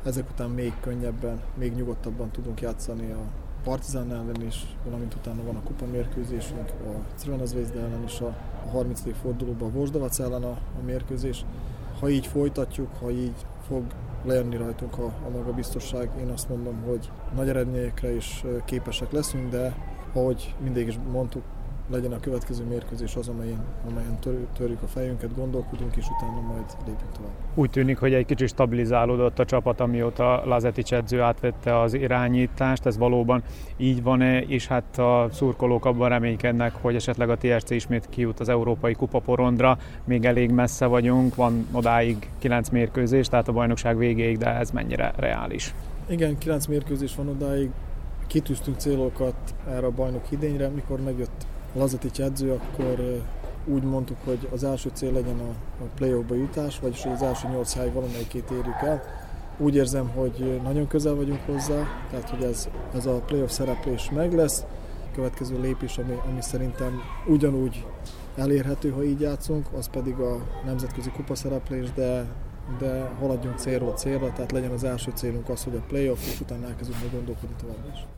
ezek 0.03 0.29
után 0.29 0.49
még 0.49 0.73
könnyebben, 0.81 1.41
még 1.57 1.73
nyugodtabban 1.73 2.31
tudunk 2.31 2.61
játszani 2.61 3.11
a 3.11 3.21
Partizán 3.63 4.11
ellen 4.11 4.41
is, 4.47 4.65
valamint 4.83 5.13
utána 5.13 5.43
van 5.43 5.55
a 5.55 5.63
kupa 5.63 5.85
mérkőzésünk, 5.85 6.69
a 6.69 7.17
Crvena 7.19 7.45
Zvezda 7.45 7.79
ellen 7.79 8.03
is 8.03 8.19
a 8.19 8.35
30. 8.71 9.01
fordulóban 9.21 9.69
a 9.69 9.71
Vosdavac 9.71 10.19
ellen 10.19 10.43
a, 10.43 10.49
a 10.51 10.83
mérkőzés. 10.85 11.45
Ha 11.99 12.09
így 12.09 12.27
folytatjuk, 12.27 12.89
ha 12.99 13.09
így 13.09 13.45
fog 13.67 13.83
lejönni 14.25 14.55
rajtunk 14.55 14.97
a, 14.97 15.05
a 15.05 15.29
magabiztosság, 15.33 16.09
én 16.19 16.29
azt 16.29 16.49
mondom, 16.49 16.81
hogy 16.85 17.11
nagy 17.35 17.49
eredményekre 17.49 18.15
is 18.15 18.43
képesek 18.65 19.11
leszünk, 19.11 19.49
de 19.49 19.75
ahogy 20.13 20.55
mindig 20.63 20.87
is 20.87 20.99
mondtuk, 21.11 21.43
legyen 21.89 22.11
a 22.11 22.19
következő 22.19 22.63
mérkőzés 22.63 23.15
az, 23.15 23.27
amelyen, 23.27 23.65
amelyen 23.89 24.17
törjük 24.57 24.81
a 24.81 24.87
fejünket, 24.87 25.35
gondolkodunk, 25.35 25.95
és 25.95 26.05
utána 26.09 26.41
majd 26.41 26.63
lépünk 26.85 27.11
tovább. 27.11 27.31
Úgy 27.55 27.69
tűnik, 27.69 27.97
hogy 27.97 28.13
egy 28.13 28.25
kicsit 28.25 28.47
stabilizálódott 28.47 29.39
a 29.39 29.45
csapat, 29.45 29.79
amióta 29.79 30.45
Lazetics 30.45 30.93
edző 30.93 31.21
átvette 31.21 31.79
az 31.79 31.93
irányítást, 31.93 32.85
ez 32.85 32.97
valóban 32.97 33.43
így 33.77 34.03
van-e, 34.03 34.41
és 34.41 34.67
hát 34.67 34.97
a 34.97 35.27
szurkolók 35.31 35.85
abban 35.85 36.09
reménykednek, 36.09 36.73
hogy 36.81 36.95
esetleg 36.95 37.29
a 37.29 37.37
TSC 37.37 37.69
ismét 37.69 38.09
kijut 38.09 38.39
az 38.39 38.49
Európai 38.49 38.93
Kupa 38.93 39.19
porondra, 39.19 39.77
még 40.03 40.25
elég 40.25 40.51
messze 40.51 40.85
vagyunk, 40.85 41.35
van 41.35 41.67
odáig 41.71 42.29
9 42.39 42.69
mérkőzés, 42.69 43.27
tehát 43.27 43.47
a 43.47 43.51
bajnokság 43.51 43.97
végéig, 43.97 44.37
de 44.37 44.55
ez 44.55 44.71
mennyire 44.71 45.13
reális? 45.15 45.73
Igen, 46.09 46.37
9 46.37 46.65
mérkőzés 46.65 47.15
van 47.15 47.27
odáig, 47.27 47.69
kitűztünk 48.27 48.77
célokat 48.77 49.35
erre 49.69 49.85
a 49.85 49.91
bajnok 49.91 50.31
idényre, 50.31 50.67
mikor 50.67 51.01
megjött 51.01 51.45
Lazetics 51.73 52.21
edző, 52.21 52.51
akkor 52.51 53.21
úgy 53.65 53.83
mondtuk, 53.83 54.17
hogy 54.23 54.49
az 54.53 54.63
első 54.63 54.89
cél 54.93 55.11
legyen 55.11 55.39
a, 55.39 55.83
a 55.83 55.87
play-offba 55.95 56.35
jutás, 56.35 56.79
vagyis 56.79 57.03
hogy 57.03 57.11
az 57.11 57.21
első 57.21 57.47
nyolc 57.47 57.73
hely 57.73 57.91
valamelyikét 57.91 58.51
érjük 58.51 58.81
el. 58.81 59.03
Úgy 59.57 59.75
érzem, 59.75 60.09
hogy 60.09 60.59
nagyon 60.63 60.87
közel 60.87 61.15
vagyunk 61.15 61.39
hozzá, 61.45 61.83
tehát 62.09 62.29
hogy 62.29 62.43
ez, 62.43 62.69
ez 62.95 63.05
a 63.05 63.21
playoff 63.25 63.49
szereplés 63.49 64.09
meg 64.11 64.33
lesz. 64.33 64.65
Következő 65.13 65.59
lépés, 65.61 65.97
ami, 65.97 66.19
ami 66.31 66.41
szerintem 66.41 67.01
ugyanúgy 67.27 67.85
elérhető, 68.35 68.91
ha 68.91 69.03
így 69.03 69.21
játszunk, 69.21 69.67
az 69.77 69.89
pedig 69.89 70.15
a 70.15 70.37
nemzetközi 70.65 71.09
kupa 71.09 71.35
szereplés, 71.35 71.91
de, 71.93 72.25
de 72.79 73.11
haladjunk 73.19 73.57
célról 73.57 73.93
célra, 73.93 74.33
tehát 74.33 74.51
legyen 74.51 74.71
az 74.71 74.83
első 74.83 75.11
célunk 75.15 75.49
az, 75.49 75.63
hogy 75.63 75.75
a 75.75 75.83
playoff, 75.87 76.19
és 76.27 76.39
utána 76.39 76.67
elkezdünk 76.67 77.11
gondolkodni 77.11 77.55
tovább 77.61 77.91
is. 77.93 78.16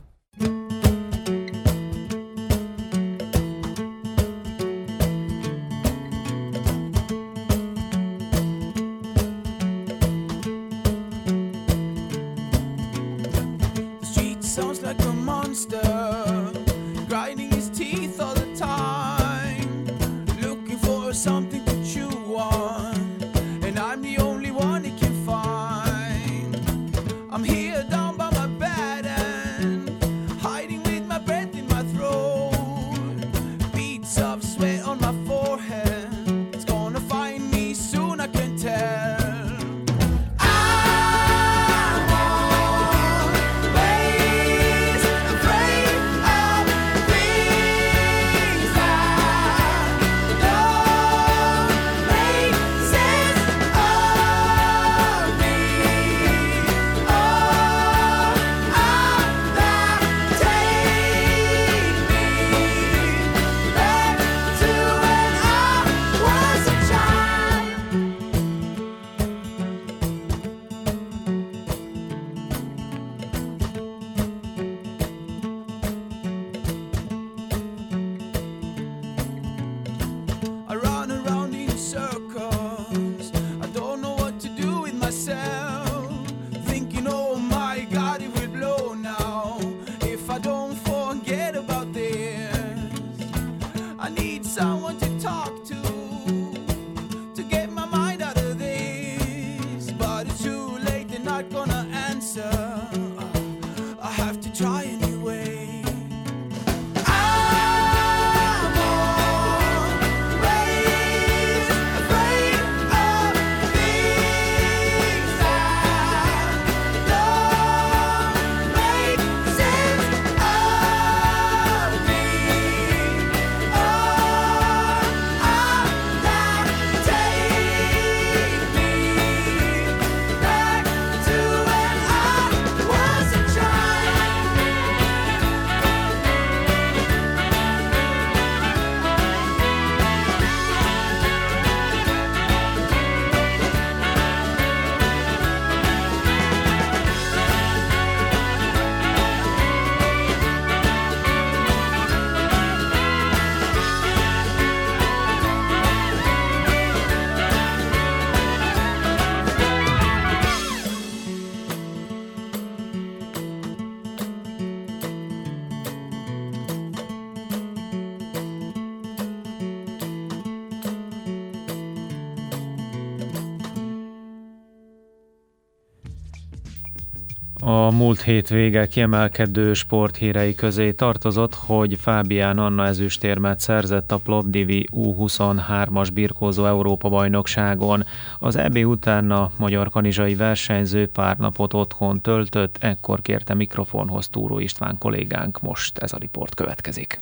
Múlt 178.00 178.22
hét 178.22 178.48
vége 178.48 178.88
kiemelkedő 178.88 179.72
sporthírei 179.72 180.54
közé 180.54 180.92
tartozott, 180.92 181.54
hogy 181.54 181.98
Fábián 182.00 182.58
Anna 182.58 182.86
ezüstérmet 182.86 183.60
szerzett 183.60 184.12
a 184.12 184.18
Plovdivi 184.18 184.88
U23-as 184.92 186.08
birkózó 186.14 186.66
Európa-bajnokságon. 186.66 188.04
Az 188.38 188.56
EB 188.56 188.76
után 188.76 189.30
a 189.30 189.50
magyar 189.56 189.90
kanizsai 189.90 190.34
versenyző 190.34 191.08
pár 191.08 191.36
napot 191.36 191.74
otthon 191.74 192.20
töltött, 192.20 192.76
ekkor 192.80 193.22
kérte 193.22 193.54
mikrofonhoz 193.54 194.28
Túró 194.28 194.58
István 194.58 194.98
kollégánk, 194.98 195.60
most 195.60 195.98
ez 195.98 196.12
a 196.12 196.18
riport 196.18 196.54
következik. 196.54 197.20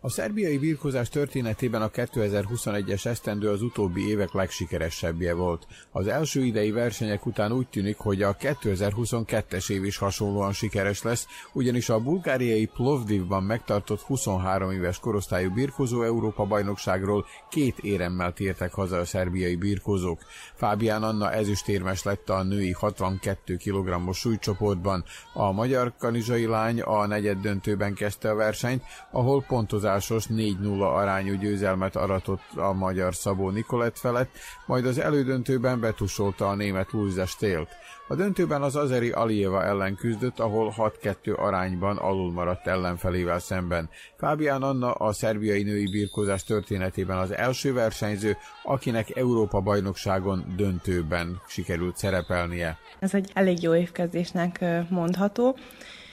A 0.00 0.08
szerbiai 0.08 0.58
birkozás 0.58 1.08
történetében 1.08 1.82
a 1.82 1.90
2021-es 1.90 3.06
esztendő 3.06 3.48
az 3.48 3.62
utóbbi 3.62 4.08
évek 4.08 4.32
legsikeresebbje 4.32 5.34
volt. 5.34 5.66
Az 5.90 6.06
első 6.06 6.44
idei 6.44 6.70
versenyek 6.70 7.26
után 7.26 7.52
úgy 7.52 7.68
tűnik, 7.68 7.96
hogy 7.96 8.22
a 8.22 8.36
2022-es 8.36 9.70
év 9.70 9.84
is 9.84 9.96
hasonlóan 9.96 10.52
sikeres 10.52 11.02
lesz, 11.02 11.26
ugyanis 11.52 11.88
a 11.88 12.00
bulgáriai 12.00 12.66
Plovdivban 12.66 13.42
megtartott 13.42 14.00
23 14.00 14.70
éves 14.70 14.98
korosztályú 14.98 15.52
birkozó 15.52 16.02
Európa 16.02 16.44
bajnokságról 16.44 17.26
két 17.50 17.78
éremmel 17.78 18.32
tértek 18.32 18.72
haza 18.72 18.98
a 18.98 19.04
szerbiai 19.04 19.56
birkozók. 19.56 20.20
Fábián 20.54 21.02
Anna 21.02 21.32
ezüstérmes 21.32 22.02
lett 22.02 22.28
a 22.30 22.42
női 22.42 22.72
62 22.72 23.56
kg-os 23.56 24.18
súlycsoportban. 24.18 25.04
A 25.32 25.52
magyar 25.52 25.92
kanizsai 25.98 26.46
lány 26.46 26.80
a 26.80 27.06
negyed 27.06 27.40
döntőben 27.40 27.94
kezdte 27.94 28.30
a 28.30 28.34
versenyt, 28.34 28.82
ahol 29.10 29.42
pontozás 29.42 29.84
szokásos 29.86 30.26
4-0 30.30 30.80
arányú 30.80 31.34
győzelmet 31.34 31.96
aratott 31.96 32.42
a 32.56 32.72
magyar 32.72 33.14
Szabó 33.14 33.50
Nikolett 33.50 33.98
felett, 33.98 34.30
majd 34.66 34.86
az 34.86 34.98
elődöntőben 34.98 35.80
betusolta 35.80 36.48
a 36.48 36.54
német 36.54 36.92
Luisa 36.92 37.26
Stélt. 37.26 37.68
A 38.08 38.14
döntőben 38.14 38.62
az 38.62 38.76
azeri 38.76 39.10
Alieva 39.10 39.64
ellen 39.64 39.94
küzdött, 39.94 40.38
ahol 40.38 40.74
6-2 40.76 41.36
arányban 41.36 41.96
alul 41.96 42.32
maradt 42.32 42.66
ellenfelével 42.66 43.38
szemben. 43.38 43.88
Fábián 44.18 44.62
Anna 44.62 44.92
a 44.92 45.12
szerbiai 45.12 45.62
női 45.62 45.90
birkózás 45.90 46.44
történetében 46.44 47.18
az 47.18 47.34
első 47.34 47.72
versenyző, 47.72 48.36
akinek 48.62 49.16
Európa 49.16 49.60
bajnokságon 49.60 50.54
döntőben 50.56 51.40
sikerült 51.48 51.96
szerepelnie. 51.96 52.78
Ez 52.98 53.14
egy 53.14 53.30
elég 53.34 53.62
jó 53.62 53.74
évkezdésnek 53.74 54.64
mondható. 54.90 55.56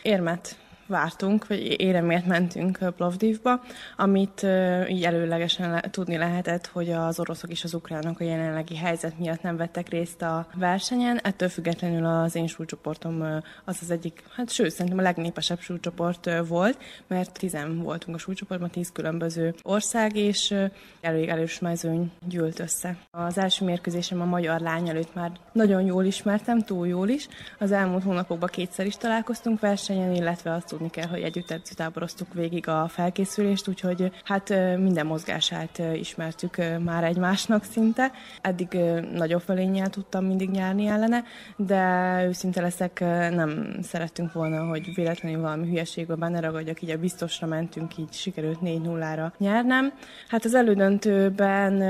Érmet 0.01 0.62
vártunk, 0.87 1.47
vagy 1.47 1.81
éremért 1.81 2.25
mentünk 2.25 2.93
Plovdivba, 2.95 3.61
amit 3.97 4.45
így 4.89 5.03
előlegesen 5.03 5.71
le, 5.71 5.79
tudni 5.79 6.17
lehetett, 6.17 6.67
hogy 6.67 6.91
az 6.91 7.19
oroszok 7.19 7.49
és 7.49 7.63
az 7.63 7.73
ukránok 7.73 8.19
a 8.19 8.23
jelenlegi 8.23 8.75
helyzet 8.75 9.19
miatt 9.19 9.41
nem 9.41 9.57
vettek 9.57 9.89
részt 9.89 10.21
a 10.21 10.47
versenyen. 10.53 11.19
Ettől 11.23 11.49
függetlenül 11.49 12.05
az 12.05 12.35
én 12.35 12.47
súlycsoportom 12.47 13.21
az 13.65 13.77
az 13.81 13.91
egyik, 13.91 14.23
hát 14.35 14.49
sőt, 14.49 14.71
szerintem 14.71 14.97
a 14.97 15.01
legnépesebb 15.01 15.59
súlycsoport 15.59 16.29
volt, 16.47 16.77
mert 17.07 17.39
tizen 17.39 17.81
voltunk 17.81 18.15
a 18.17 18.19
súlycsoportban, 18.19 18.69
tíz 18.69 18.91
különböző 18.91 19.53
ország, 19.61 20.15
és 20.15 20.55
elég 21.01 21.29
erős 21.29 21.59
mezőny 21.59 22.11
gyűlt 22.27 22.59
össze. 22.59 22.97
Az 23.11 23.37
első 23.37 23.65
mérkőzésem 23.65 24.21
a 24.21 24.25
magyar 24.25 24.59
lány 24.59 24.89
előtt 24.89 25.13
már 25.13 25.31
nagyon 25.51 25.81
jól 25.81 26.05
ismertem, 26.05 26.61
túl 26.61 26.87
jól 26.87 27.09
is. 27.09 27.27
Az 27.59 27.71
elmúlt 27.71 28.03
hónapokban 28.03 28.49
kétszer 28.51 28.85
is 28.85 28.97
találkoztunk 28.97 29.59
versenyen, 29.59 30.15
illetve 30.15 30.53
azt 30.53 30.72
tudni 30.73 30.89
kell, 30.89 31.07
hogy 31.07 31.21
együtt 31.21 31.73
táboroztuk 31.75 32.33
végig 32.33 32.67
a 32.67 32.87
felkészülést, 32.87 33.67
úgyhogy 33.67 34.11
hát 34.23 34.49
minden 34.77 35.05
mozgását 35.05 35.81
ismertük 35.93 36.55
már 36.83 37.03
egymásnak 37.03 37.63
szinte. 37.63 38.11
Eddig 38.41 38.77
nagyobb 39.13 39.41
fölényel 39.41 39.89
tudtam 39.89 40.25
mindig 40.25 40.49
nyerni 40.49 40.87
ellene, 40.87 41.23
de 41.55 41.81
őszinte 42.27 42.61
leszek, 42.61 42.99
nem 43.31 43.77
szerettünk 43.81 44.33
volna, 44.33 44.65
hogy 44.65 44.95
véletlenül 44.95 45.41
valami 45.41 45.67
hülyeségbe 45.67 46.15
benne 46.15 46.39
ragadjak, 46.39 46.81
így 46.81 46.89
a 46.89 46.97
biztosra 46.97 47.47
mentünk, 47.47 47.97
így 47.97 48.13
sikerült 48.13 48.59
4-0-ra 48.63 49.31
nyernem. 49.37 49.93
Hát 50.27 50.45
az 50.45 50.53
elődöntőben 50.53 51.83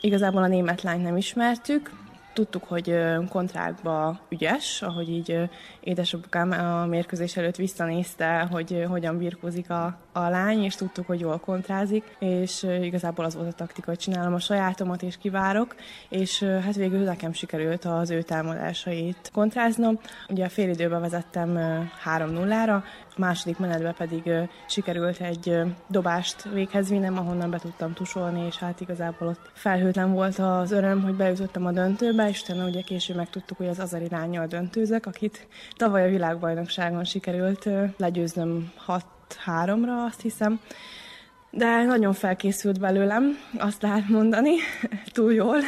igazából 0.00 0.42
a 0.42 0.46
német 0.46 0.82
lányt 0.82 1.02
nem 1.02 1.16
ismertük, 1.16 1.90
Tudtuk, 2.32 2.64
hogy 2.64 2.98
kontrákba 3.28 4.20
ügyes, 4.28 4.82
ahogy 4.82 5.10
így 5.10 5.48
édesapukám 5.80 6.50
a 6.50 6.86
mérkőzés 6.86 7.36
előtt 7.36 7.56
visszanézte, 7.56 8.48
hogy 8.50 8.84
hogyan 8.88 9.18
birkózik 9.18 9.70
a, 9.70 9.98
a 10.12 10.28
lány, 10.28 10.62
és 10.64 10.74
tudtuk, 10.74 11.06
hogy 11.06 11.20
jól 11.20 11.38
kontrázik, 11.38 12.16
és 12.18 12.66
igazából 12.82 13.24
az 13.24 13.34
volt 13.34 13.48
a 13.48 13.52
taktika, 13.52 13.86
hogy 13.86 13.98
csinálom 13.98 14.34
a 14.34 14.38
sajátomat, 14.38 15.02
és 15.02 15.18
kivárok, 15.18 15.74
és 16.08 16.42
hát 16.42 16.74
végül 16.74 16.98
nekem 16.98 17.32
sikerült 17.32 17.84
az 17.84 18.10
ő 18.10 18.22
támadásait 18.22 19.30
kontráznom. 19.32 19.98
Ugye 20.28 20.44
a 20.44 20.48
fél 20.48 20.68
időben 20.68 21.00
vezettem 21.00 21.58
3-0-ra, 22.04 22.82
a 23.16 23.20
második 23.20 23.58
menetben 23.58 23.94
pedig 23.94 24.32
sikerült 24.68 25.20
egy 25.20 25.60
dobást 25.88 26.42
véghez 26.42 26.88
vinnem, 26.88 27.18
ahonnan 27.18 27.50
be 27.50 27.58
tudtam 27.58 27.92
tusolni, 27.92 28.46
és 28.46 28.58
hát 28.58 28.80
igazából 28.80 29.28
ott 29.28 29.50
felhőtlen 29.52 30.12
volt 30.12 30.38
az 30.38 30.70
öröm, 30.70 31.02
hogy 31.02 31.14
bejutottam 31.14 31.66
a 31.66 31.72
döntőbe, 31.72 32.28
és 32.28 32.42
utána 32.42 32.66
ugye 32.66 32.80
később 32.80 33.16
megtudtuk, 33.16 33.56
hogy 33.56 33.68
az 33.68 33.78
Azari 33.78 34.08
lányjal 34.10 34.46
döntőzek, 34.46 35.06
akit 35.06 35.46
tavaly 35.76 36.04
a 36.06 36.10
világbajnokságon 36.10 37.04
sikerült 37.04 37.68
legyőznöm 37.96 38.72
6-3-ra, 39.46 40.06
azt 40.06 40.20
hiszem. 40.20 40.60
De 41.50 41.84
nagyon 41.84 42.12
felkészült 42.12 42.80
belőlem, 42.80 43.38
azt 43.58 43.82
lehet 43.82 44.08
mondani, 44.08 44.54
túl 45.14 45.32
jól. 45.32 45.58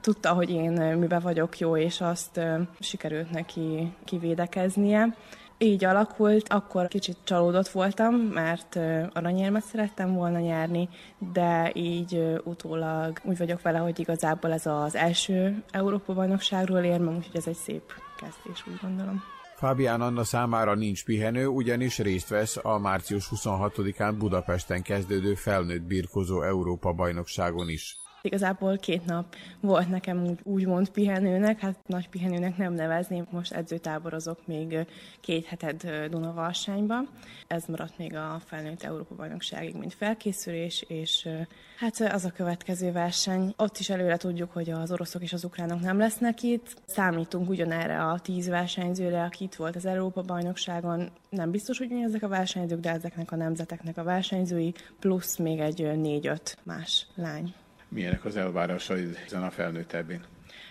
Tudta, 0.00 0.32
hogy 0.32 0.50
én 0.50 0.72
miben 0.72 1.20
vagyok 1.20 1.58
jó, 1.58 1.76
és 1.76 2.00
azt 2.00 2.40
sikerült 2.80 3.30
neki 3.30 3.92
kivédekeznie 4.04 5.14
így 5.58 5.84
alakult, 5.84 6.48
akkor 6.48 6.88
kicsit 6.88 7.16
csalódott 7.24 7.68
voltam, 7.68 8.14
mert 8.14 8.78
aranyérmet 9.12 9.64
szerettem 9.64 10.14
volna 10.14 10.38
nyerni, 10.38 10.88
de 11.32 11.70
így 11.74 12.40
utólag 12.44 13.20
úgy 13.22 13.38
vagyok 13.38 13.62
vele, 13.62 13.78
hogy 13.78 13.98
igazából 13.98 14.52
ez 14.52 14.66
az 14.66 14.94
első 14.94 15.62
Európa-bajnokságról 15.70 16.82
érmem, 16.82 17.16
úgyhogy 17.16 17.36
ez 17.36 17.46
egy 17.46 17.56
szép 17.56 17.92
kezdés, 18.16 18.66
úgy 18.66 18.78
gondolom. 18.82 19.35
Fábián 19.56 20.00
Anna 20.00 20.24
számára 20.24 20.74
nincs 20.74 21.04
pihenő, 21.04 21.46
ugyanis 21.46 21.98
részt 21.98 22.28
vesz 22.28 22.56
a 22.62 22.78
március 22.78 23.28
26-án 23.30 24.14
Budapesten 24.18 24.82
kezdődő 24.82 25.34
felnőtt 25.34 25.82
birkozó 25.82 26.42
Európa 26.42 26.92
bajnokságon 26.92 27.68
is. 27.68 27.96
Igazából 28.26 28.76
két 28.76 29.04
nap 29.04 29.34
volt 29.60 29.88
nekem 29.88 30.26
úgy, 30.26 30.38
úgymond 30.42 30.88
pihenőnek, 30.88 31.60
hát 31.60 31.78
nagy 31.86 32.08
pihenőnek 32.08 32.56
nem 32.56 32.72
nevezném, 32.72 33.26
most 33.30 33.52
edzőtáborozok 33.52 34.46
még 34.46 34.86
két 35.20 35.46
heted 35.46 36.08
Dunavarsányban. 36.10 37.08
Ez 37.46 37.64
maradt 37.66 37.98
még 37.98 38.14
a 38.14 38.40
felnőtt 38.44 38.82
Európa-bajnokságig, 38.82 39.74
mint 39.74 39.94
felkészülés, 39.94 40.84
és 40.88 41.28
hát 41.78 42.00
az 42.00 42.24
a 42.24 42.30
következő 42.30 42.92
verseny. 42.92 43.54
Ott 43.56 43.78
is 43.78 43.90
előre 43.90 44.16
tudjuk, 44.16 44.52
hogy 44.52 44.70
az 44.70 44.92
oroszok 44.92 45.22
és 45.22 45.32
az 45.32 45.44
ukránok 45.44 45.80
nem 45.80 45.98
lesznek 45.98 46.42
itt. 46.42 46.76
Számítunk 46.86 47.48
ugyanerre 47.48 48.04
a 48.04 48.18
tíz 48.18 48.48
versenyzőre, 48.48 49.22
aki 49.22 49.44
itt 49.44 49.54
volt 49.54 49.76
az 49.76 49.84
Európa-bajnokságon. 49.84 51.10
Nem 51.30 51.50
biztos, 51.50 51.78
hogy 51.78 51.88
mi 51.88 52.02
ezek 52.02 52.22
a 52.22 52.28
versenyzők, 52.28 52.80
de 52.80 52.90
ezeknek 52.90 53.32
a 53.32 53.36
nemzeteknek 53.36 53.96
a 53.96 54.02
versenyzői, 54.02 54.74
plusz 54.98 55.36
még 55.36 55.58
egy 55.58 55.98
négy-öt 55.98 56.58
más 56.62 57.06
lány 57.14 57.54
milyenek 57.88 58.24
az 58.24 58.36
elvárásai 58.36 59.08
ezen 59.26 59.42
a 59.42 59.50
felnőttebbén? 59.50 60.24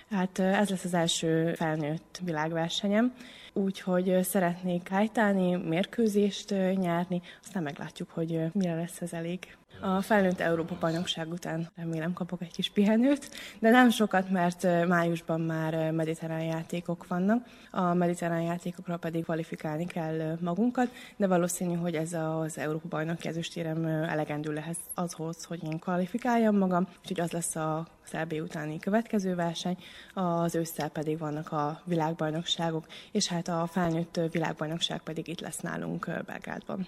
Hát 0.10 0.40
ez 0.40 0.70
lesz 0.70 0.84
az 0.84 0.94
első 0.94 1.54
felnőtt 1.54 2.20
világversenyem, 2.24 3.14
úgyhogy 3.54 4.24
szeretnék 4.24 4.92
állítani, 4.92 5.56
mérkőzést 5.56 6.50
nyerni, 6.76 7.22
aztán 7.44 7.64
meglátjuk, 7.64 8.10
hogy 8.10 8.40
mire 8.54 8.76
lesz 8.76 9.02
ez 9.02 9.14
elég. 9.14 9.58
A 9.80 10.02
felnőtt 10.02 10.40
Európa 10.40 10.78
bajnokság 10.80 11.32
után 11.32 11.70
remélem 11.76 12.14
kapok 12.14 12.42
egy 12.42 12.52
kis 12.52 12.70
pihenőt, 12.70 13.30
de 13.60 13.70
nem 13.70 13.90
sokat, 13.90 14.30
mert 14.30 14.88
májusban 14.88 15.42
már 15.42 15.92
mediterrán 15.92 16.44
játékok 16.44 17.08
vannak. 17.08 17.46
A 17.72 17.94
mediterrán 17.94 18.42
játékokra 18.42 18.98
pedig 18.98 19.24
kvalifikálni 19.24 19.86
kell 19.86 20.38
magunkat, 20.42 20.92
de 21.16 21.28
valószínű, 21.28 21.76
hogy 21.76 21.96
ez 21.96 22.14
az 22.14 22.58
Európa 22.58 22.88
bajnoki 22.88 23.28
ezüstérem 23.28 23.86
elegendő 23.86 24.54
lehet 24.54 24.78
azhoz, 24.94 25.44
hogy 25.44 25.64
én 25.64 25.80
kvalifikáljam 25.80 26.58
magam, 26.58 26.88
úgyhogy 27.02 27.20
az 27.20 27.32
lesz 27.32 27.56
a 27.56 27.88
Szerbé 28.04 28.40
utáni 28.40 28.80
következő 28.80 29.36
verseny, 29.36 29.78
az 30.14 30.56
ősszel 30.56 30.90
pedig 30.90 31.18
vannak 31.18 31.52
a 31.52 31.82
világbajnokságok, 31.84 32.86
és 33.12 33.28
hát 33.28 33.48
a 33.48 33.68
felnőtt 33.72 34.20
világbajnokság 34.32 35.00
pedig 35.00 35.28
itt 35.28 35.42
lesz 35.42 35.60
nálunk 35.60 36.24
Belgrádban. 36.26 36.88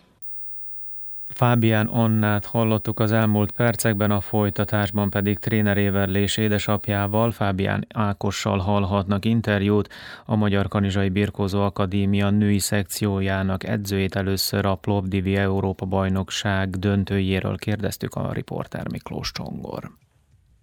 Fábián 1.27 1.87
Annát 1.87 2.45
hallottuk 2.45 2.99
az 2.99 3.11
elmúlt 3.11 3.51
percekben, 3.51 4.11
a 4.11 4.19
folytatásban 4.21 5.09
pedig 5.09 5.39
trénerével 5.39 6.15
és 6.15 6.37
édesapjával, 6.37 7.31
Fábián 7.31 7.85
Ákossal 7.93 8.57
hallhatnak 8.57 9.25
interjút. 9.25 9.93
A 10.25 10.35
Magyar 10.35 10.67
Kanizsai 10.67 11.09
Birkózó 11.09 11.61
Akadémia 11.61 12.29
női 12.29 12.59
szekciójának 12.59 13.63
edzőjét 13.63 14.15
először 14.15 14.65
a 14.65 14.75
Plovdivi 14.75 15.35
Európa 15.35 15.85
bajnokság 15.85 16.69
döntőjéről 16.69 17.57
kérdeztük 17.57 18.15
a 18.15 18.33
riporter 18.33 18.91
Miklós 18.91 19.31
Csongor. 19.31 19.91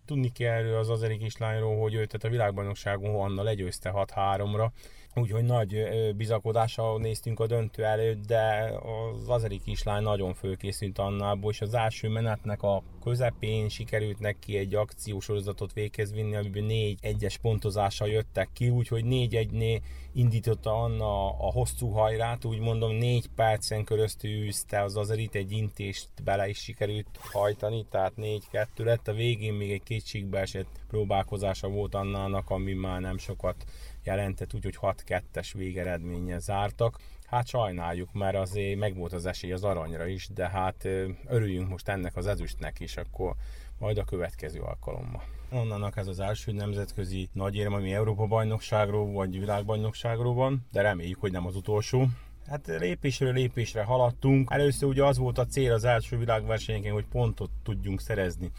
Tudni 0.07 0.33
kell 0.33 0.53
erről 0.53 0.79
az 0.79 0.91
azeri 0.91 1.17
kislányról, 1.17 1.81
hogy 1.81 1.95
ő 1.95 2.05
tehát 2.05 2.25
a 2.25 2.29
világbajnokságon 2.29 3.15
Anna 3.15 3.43
legyőzte 3.43 3.93
6-3-ra, 3.95 4.67
úgyhogy 5.15 5.45
nagy 5.45 5.89
bizakodással 6.17 6.99
néztünk 6.99 7.41
a 7.41 7.47
döntő 7.47 7.85
előtt, 7.85 8.27
de 8.27 8.73
az 8.83 9.29
azeri 9.29 9.61
kislány 9.65 10.03
nagyon 10.03 10.35
fölkészült 10.35 10.99
Annából, 10.99 11.51
és 11.51 11.61
az 11.61 11.75
első 11.75 12.09
menetnek 12.09 12.63
a 12.63 12.83
közepén 13.03 13.69
sikerült 13.69 14.19
neki 14.19 14.57
egy 14.57 14.75
akciósorozatot 14.75 15.73
véghez 15.73 16.13
vinni, 16.13 16.37
amiben 16.37 16.65
négy 16.65 16.99
egyes 17.01 17.39
pontozással 17.39 18.09
jöttek 18.09 18.49
ki, 18.53 18.69
úgyhogy 18.69 19.05
négy 19.05 19.37
egyné 19.37 19.81
indította 20.13 20.83
Anna 20.83 21.27
a 21.27 21.53
hosszú 21.53 21.89
hajrát, 21.89 22.45
úgy 22.45 22.59
mondom 22.59 22.93
négy 22.93 23.27
percen 23.35 23.85
köröztül 23.85 24.31
űzte 24.31 24.83
az 24.83 24.97
azerit, 24.97 25.35
egy 25.35 25.53
intést 25.53 26.09
bele 26.25 26.49
is 26.49 26.59
sikerült 26.59 27.07
hajtani, 27.33 27.87
tehát 27.91 28.17
négy-kettő 28.17 28.85
lett, 28.85 29.09
a 29.09 29.13
végén 29.13 29.55
még 29.55 29.71
egy 29.71 29.83
kétségbe 29.83 30.39
esett 30.39 30.81
próbálkozása 30.89 31.69
volt 31.69 31.95
Annának, 31.95 32.51
ami 32.51 32.73
már 32.73 33.01
nem 33.01 33.19
sokat 33.19 33.65
jelentett, 34.05 34.55
úgyhogy 34.55 34.79
6-2-es 34.81 35.51
végeredménnyel 35.53 36.39
zártak. 36.39 36.99
Hát 37.27 37.47
sajnáljuk, 37.47 38.13
mert 38.13 38.37
azért 38.37 38.79
megvolt 38.79 39.13
az 39.13 39.27
esély 39.27 39.53
az 39.53 39.65
aranyra 39.65 40.07
is, 40.07 40.29
de 40.35 40.49
hát 40.49 40.89
örüljünk 41.27 41.69
most 41.69 41.89
ennek 41.89 42.17
az 42.17 42.27
ezüstnek 42.27 42.81
is, 42.81 42.97
akkor 42.97 43.35
majd 43.79 43.99
a 43.99 44.05
következő 44.05 44.61
alkalommal. 44.61 45.23
Onnan 45.53 45.93
ez 45.95 46.07
az 46.07 46.21
első 46.21 46.53
nemzetközi 46.53 47.29
nagy 47.33 47.57
érem, 47.57 47.73
ami 47.73 47.93
Európa 47.95 48.27
bajnokságról 48.27 49.13
vagy 49.13 49.39
világbajnokságról 49.39 50.35
van, 50.35 50.67
de 50.73 50.83
reméljük, 50.83 51.21
hogy 51.21 51.33
nem 51.33 51.47
az 51.47 51.57
utolsó. 51.57 52.07
Hát 52.47 52.67
lépésről 52.67 53.33
lépésre 53.33 53.83
haladtunk. 53.83 54.49
Először 54.53 54.89
ugye 54.89 55.05
az 55.05 55.19
volt 55.19 55.39
a 55.39 55.47
cél 55.47 55.73
az 55.73 55.85
első 55.85 56.17
világversenyeken, 56.17 56.93
hogy 56.93 57.07
pontot 57.07 57.51
tudjunk 57.63 58.01
szerezni 58.01 58.51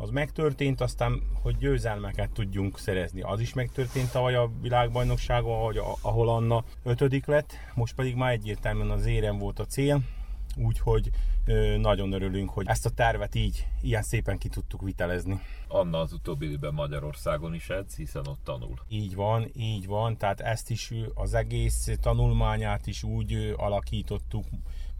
az 0.00 0.10
megtörtént, 0.10 0.80
aztán, 0.80 1.22
hogy 1.42 1.56
győzelmeket 1.56 2.30
tudjunk 2.30 2.78
szerezni. 2.78 3.20
Az 3.20 3.40
is 3.40 3.54
megtörtént 3.54 4.10
tavaly 4.10 4.34
a 4.34 4.50
világbajnokságon, 4.60 5.76
ahol 6.00 6.28
Anna 6.28 6.64
ötödik 6.84 7.26
lett, 7.26 7.52
most 7.74 7.94
pedig 7.94 8.14
már 8.14 8.32
egyértelműen 8.32 8.90
az 8.90 9.06
érem 9.06 9.38
volt 9.38 9.58
a 9.58 9.66
cél, 9.66 10.00
úgyhogy 10.56 11.10
nagyon 11.78 12.12
örülünk, 12.12 12.50
hogy 12.50 12.66
ezt 12.68 12.86
a 12.86 12.90
tervet 12.90 13.34
így 13.34 13.66
ilyen 13.82 14.02
szépen 14.02 14.38
ki 14.38 14.48
tudtuk 14.48 14.82
vitelezni. 14.82 15.40
Anna 15.68 15.98
az 15.98 16.12
utóbbi 16.12 16.46
időben 16.46 16.74
Magyarországon 16.74 17.54
is 17.54 17.68
edz, 17.68 17.96
hiszen 17.96 18.26
ott 18.26 18.40
tanul. 18.44 18.74
Így 18.88 19.14
van, 19.14 19.50
így 19.56 19.86
van, 19.86 20.16
tehát 20.16 20.40
ezt 20.40 20.70
is 20.70 20.92
az 21.14 21.34
egész 21.34 21.88
tanulmányát 22.00 22.86
is 22.86 23.02
úgy 23.02 23.54
alakítottuk, 23.56 24.44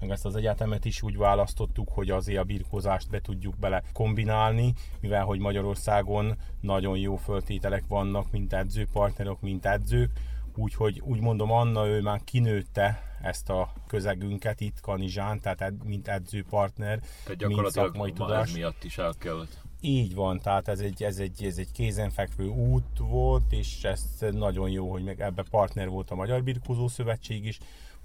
meg 0.00 0.10
ezt 0.10 0.24
az 0.24 0.36
egyetemet 0.36 0.84
is 0.84 1.02
úgy 1.02 1.16
választottuk, 1.16 1.88
hogy 1.92 2.10
azért 2.10 2.38
a 2.38 2.44
birkózást 2.44 3.10
be 3.10 3.20
tudjuk 3.20 3.56
bele 3.56 3.82
kombinálni, 3.92 4.74
mivel 5.00 5.24
hogy 5.24 5.38
Magyarországon 5.38 6.36
nagyon 6.60 6.98
jó 6.98 7.16
föltételek 7.16 7.84
vannak, 7.88 8.30
mint 8.30 8.52
edzőpartnerok, 8.52 9.40
mint 9.40 9.66
edzők, 9.66 10.10
úgyhogy 10.54 11.00
úgy 11.04 11.20
mondom, 11.20 11.50
Anna 11.52 11.86
ő 11.86 12.00
már 12.00 12.20
kinőtte 12.24 13.02
ezt 13.22 13.50
a 13.50 13.72
közegünket 13.86 14.60
itt 14.60 14.80
Kanizsán, 14.80 15.40
tehát 15.40 15.72
mint 15.84 16.08
edzőpartner, 16.08 17.00
tehát 17.24 17.46
mint 17.46 17.70
szakmai 17.70 18.12
tudás. 18.12 18.52
miatt 18.52 18.84
is 18.84 18.98
el 18.98 19.14
kellett. 19.18 19.66
Így 19.80 20.14
van, 20.14 20.40
tehát 20.40 20.68
ez 20.68 20.80
egy, 20.80 21.02
ez 21.02 21.18
egy, 21.18 21.44
ez 21.44 21.58
egy 21.58 21.72
kézenfekvő 21.72 22.46
út 22.46 22.98
volt, 22.98 23.52
és 23.52 23.84
ez 23.84 24.04
nagyon 24.30 24.70
jó, 24.70 24.90
hogy 24.90 25.04
meg 25.04 25.20
ebbe 25.20 25.44
partner 25.50 25.88
volt 25.88 26.10
a 26.10 26.14
Magyar 26.14 26.42
Birkózó 26.42 26.88
Szövetség 26.88 27.44
is, 27.44 27.58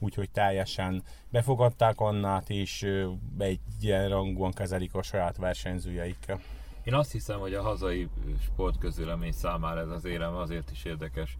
úgyhogy 0.03 0.29
teljesen 0.29 1.03
befogadták 1.29 1.99
Annát, 1.99 2.49
és 2.49 2.87
egyenrangúan 3.37 4.51
kezelik 4.51 4.93
a 4.93 5.03
saját 5.03 5.37
versenyzőjeikkel. 5.37 6.39
Én 6.83 6.93
azt 6.93 7.11
hiszem, 7.11 7.39
hogy 7.39 7.53
a 7.53 7.61
hazai 7.61 8.09
sportközülemény 8.41 9.31
számára 9.31 9.79
ez 9.79 9.89
az 9.89 10.05
érem 10.05 10.35
azért 10.35 10.71
is 10.71 10.83
érdekes, 10.83 11.37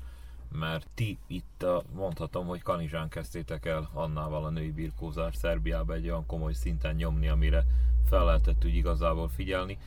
mert 0.52 0.88
ti 0.94 1.18
itt 1.28 1.64
a, 1.64 1.84
mondhatom, 1.96 2.48
hogy 2.48 2.62
Kanizsán 2.62 3.10
kezdtétek 3.10 3.66
el 3.66 3.90
Annával 3.94 4.44
a 4.44 4.50
női 4.50 4.72
birkózást 4.72 5.38
Szerbiába 5.38 5.94
egy 5.94 6.10
olyan 6.10 6.26
komoly 6.26 6.54
szinten 6.54 6.96
nyomni, 6.96 7.28
amire 7.28 7.66
fel 8.10 8.26
lehetett 8.26 8.66
úgy 8.66 8.76
igazából 8.76 9.30
figyelni. 9.30 9.78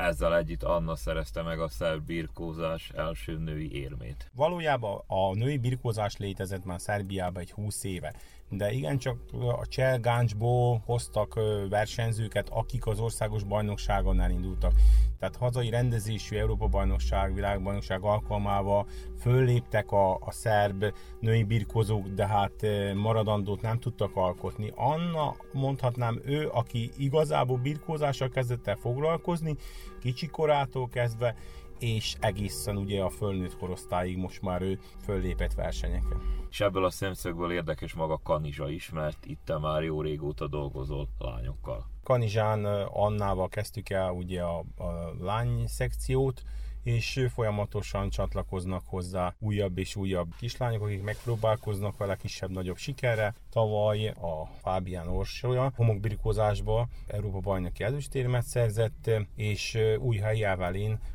Ezzel 0.00 0.36
együtt 0.36 0.62
Anna 0.62 0.96
szerezte 0.96 1.42
meg 1.42 1.60
a 1.60 1.68
szerb 1.68 2.06
birkózás 2.06 2.90
első 2.94 3.38
női 3.38 3.72
érmét. 3.72 4.30
Valójában 4.34 5.02
a 5.06 5.34
női 5.34 5.58
birkózás 5.58 6.16
létezett 6.16 6.64
már 6.64 6.80
Szerbiában 6.80 7.42
egy 7.42 7.52
20 7.52 7.84
éve, 7.84 8.14
de 8.50 8.72
igencsak 8.72 9.18
a 9.60 9.66
Cselgáncsból 9.66 10.82
hoztak 10.84 11.40
versenyzőket, 11.68 12.48
akik 12.48 12.86
az 12.86 13.00
országos 13.00 13.42
bajnokságon 13.42 14.20
elindultak. 14.20 14.72
Tehát 15.18 15.36
hazai 15.36 15.70
rendezésű 15.70 16.36
Európa-bajnokság, 16.36 17.34
világbajnokság 17.34 18.02
alkalmával 18.02 18.86
fölléptek 19.18 19.92
a, 19.92 20.14
a 20.14 20.30
szerb 20.30 20.84
női 21.20 21.42
birkozók, 21.42 22.08
de 22.08 22.26
hát 22.26 22.66
maradandót 22.94 23.62
nem 23.62 23.78
tudtak 23.78 24.16
alkotni. 24.16 24.72
Anna, 24.74 25.36
mondhatnám 25.52 26.20
ő, 26.24 26.48
aki 26.48 26.90
igazából 26.96 27.56
birkózással 27.56 28.28
kezdett 28.28 28.66
el 28.66 28.76
foglalkozni, 28.76 29.56
kicsi 30.00 30.26
korától 30.26 30.88
kezdve, 30.88 31.34
és 31.80 32.16
egészen 32.20 32.76
ugye 32.76 33.02
a 33.02 33.10
fölnőtt 33.10 33.56
korosztályig 33.56 34.16
most 34.16 34.42
már 34.42 34.62
ő 34.62 34.78
föllépett 35.02 35.54
versenyeken. 35.54 36.22
És 36.50 36.60
ebből 36.60 36.84
a 36.84 36.90
szemszögből 36.90 37.52
érdekes 37.52 37.94
maga 37.94 38.20
Kanizsa 38.22 38.70
is, 38.70 38.90
mert 38.90 39.26
itt 39.26 39.52
már 39.60 39.82
jó 39.82 40.02
régóta 40.02 40.46
dolgozol 40.46 41.08
lányokkal. 41.18 41.86
Kanizsán 42.02 42.64
Annával 42.84 43.48
kezdtük 43.48 43.90
el 43.90 44.10
ugye 44.10 44.42
a, 44.42 44.58
a 44.58 45.14
lány 45.20 45.66
szekciót, 45.66 46.42
és 46.82 47.26
folyamatosan 47.34 48.10
csatlakoznak 48.10 48.82
hozzá 48.86 49.34
újabb 49.38 49.78
és 49.78 49.96
újabb 49.96 50.34
kislányok, 50.38 50.82
akik 50.82 51.02
megpróbálkoznak 51.02 51.96
vele 51.96 52.16
kisebb-nagyobb 52.16 52.76
sikerre. 52.76 53.34
Tavaly 53.50 54.08
a 54.08 54.50
Fábián 54.62 55.08
Orsolya 55.08 55.72
homokbirkózásba 55.76 56.88
Európa 57.06 57.38
bajnoki 57.38 57.84
ezüstérmet 57.84 58.44
szerzett, 58.44 59.10
és 59.36 59.78
új 59.98 60.16
helyi 60.16 60.44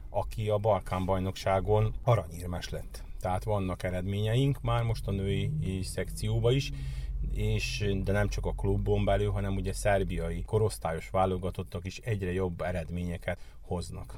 aki 0.09 0.49
a 0.49 0.57
Balkán 0.57 1.05
bajnokságon 1.05 1.93
aranyérmes 2.03 2.69
lett. 2.69 3.03
Tehát 3.19 3.43
vannak 3.43 3.83
eredményeink 3.83 4.61
már 4.61 4.83
most 4.83 5.07
a 5.07 5.11
női 5.11 5.81
szekcióba 5.83 6.51
is, 6.51 6.71
és, 7.33 7.91
de 8.03 8.11
nem 8.11 8.27
csak 8.27 8.45
a 8.45 8.53
klubon 8.53 9.05
belül, 9.05 9.31
hanem 9.31 9.55
ugye 9.55 9.73
szerbiai 9.73 10.41
korosztályos 10.41 11.09
válogatottak 11.09 11.85
is 11.85 11.97
egyre 11.97 12.31
jobb 12.31 12.61
eredményeket 12.61 13.39
hoznak. 13.61 14.17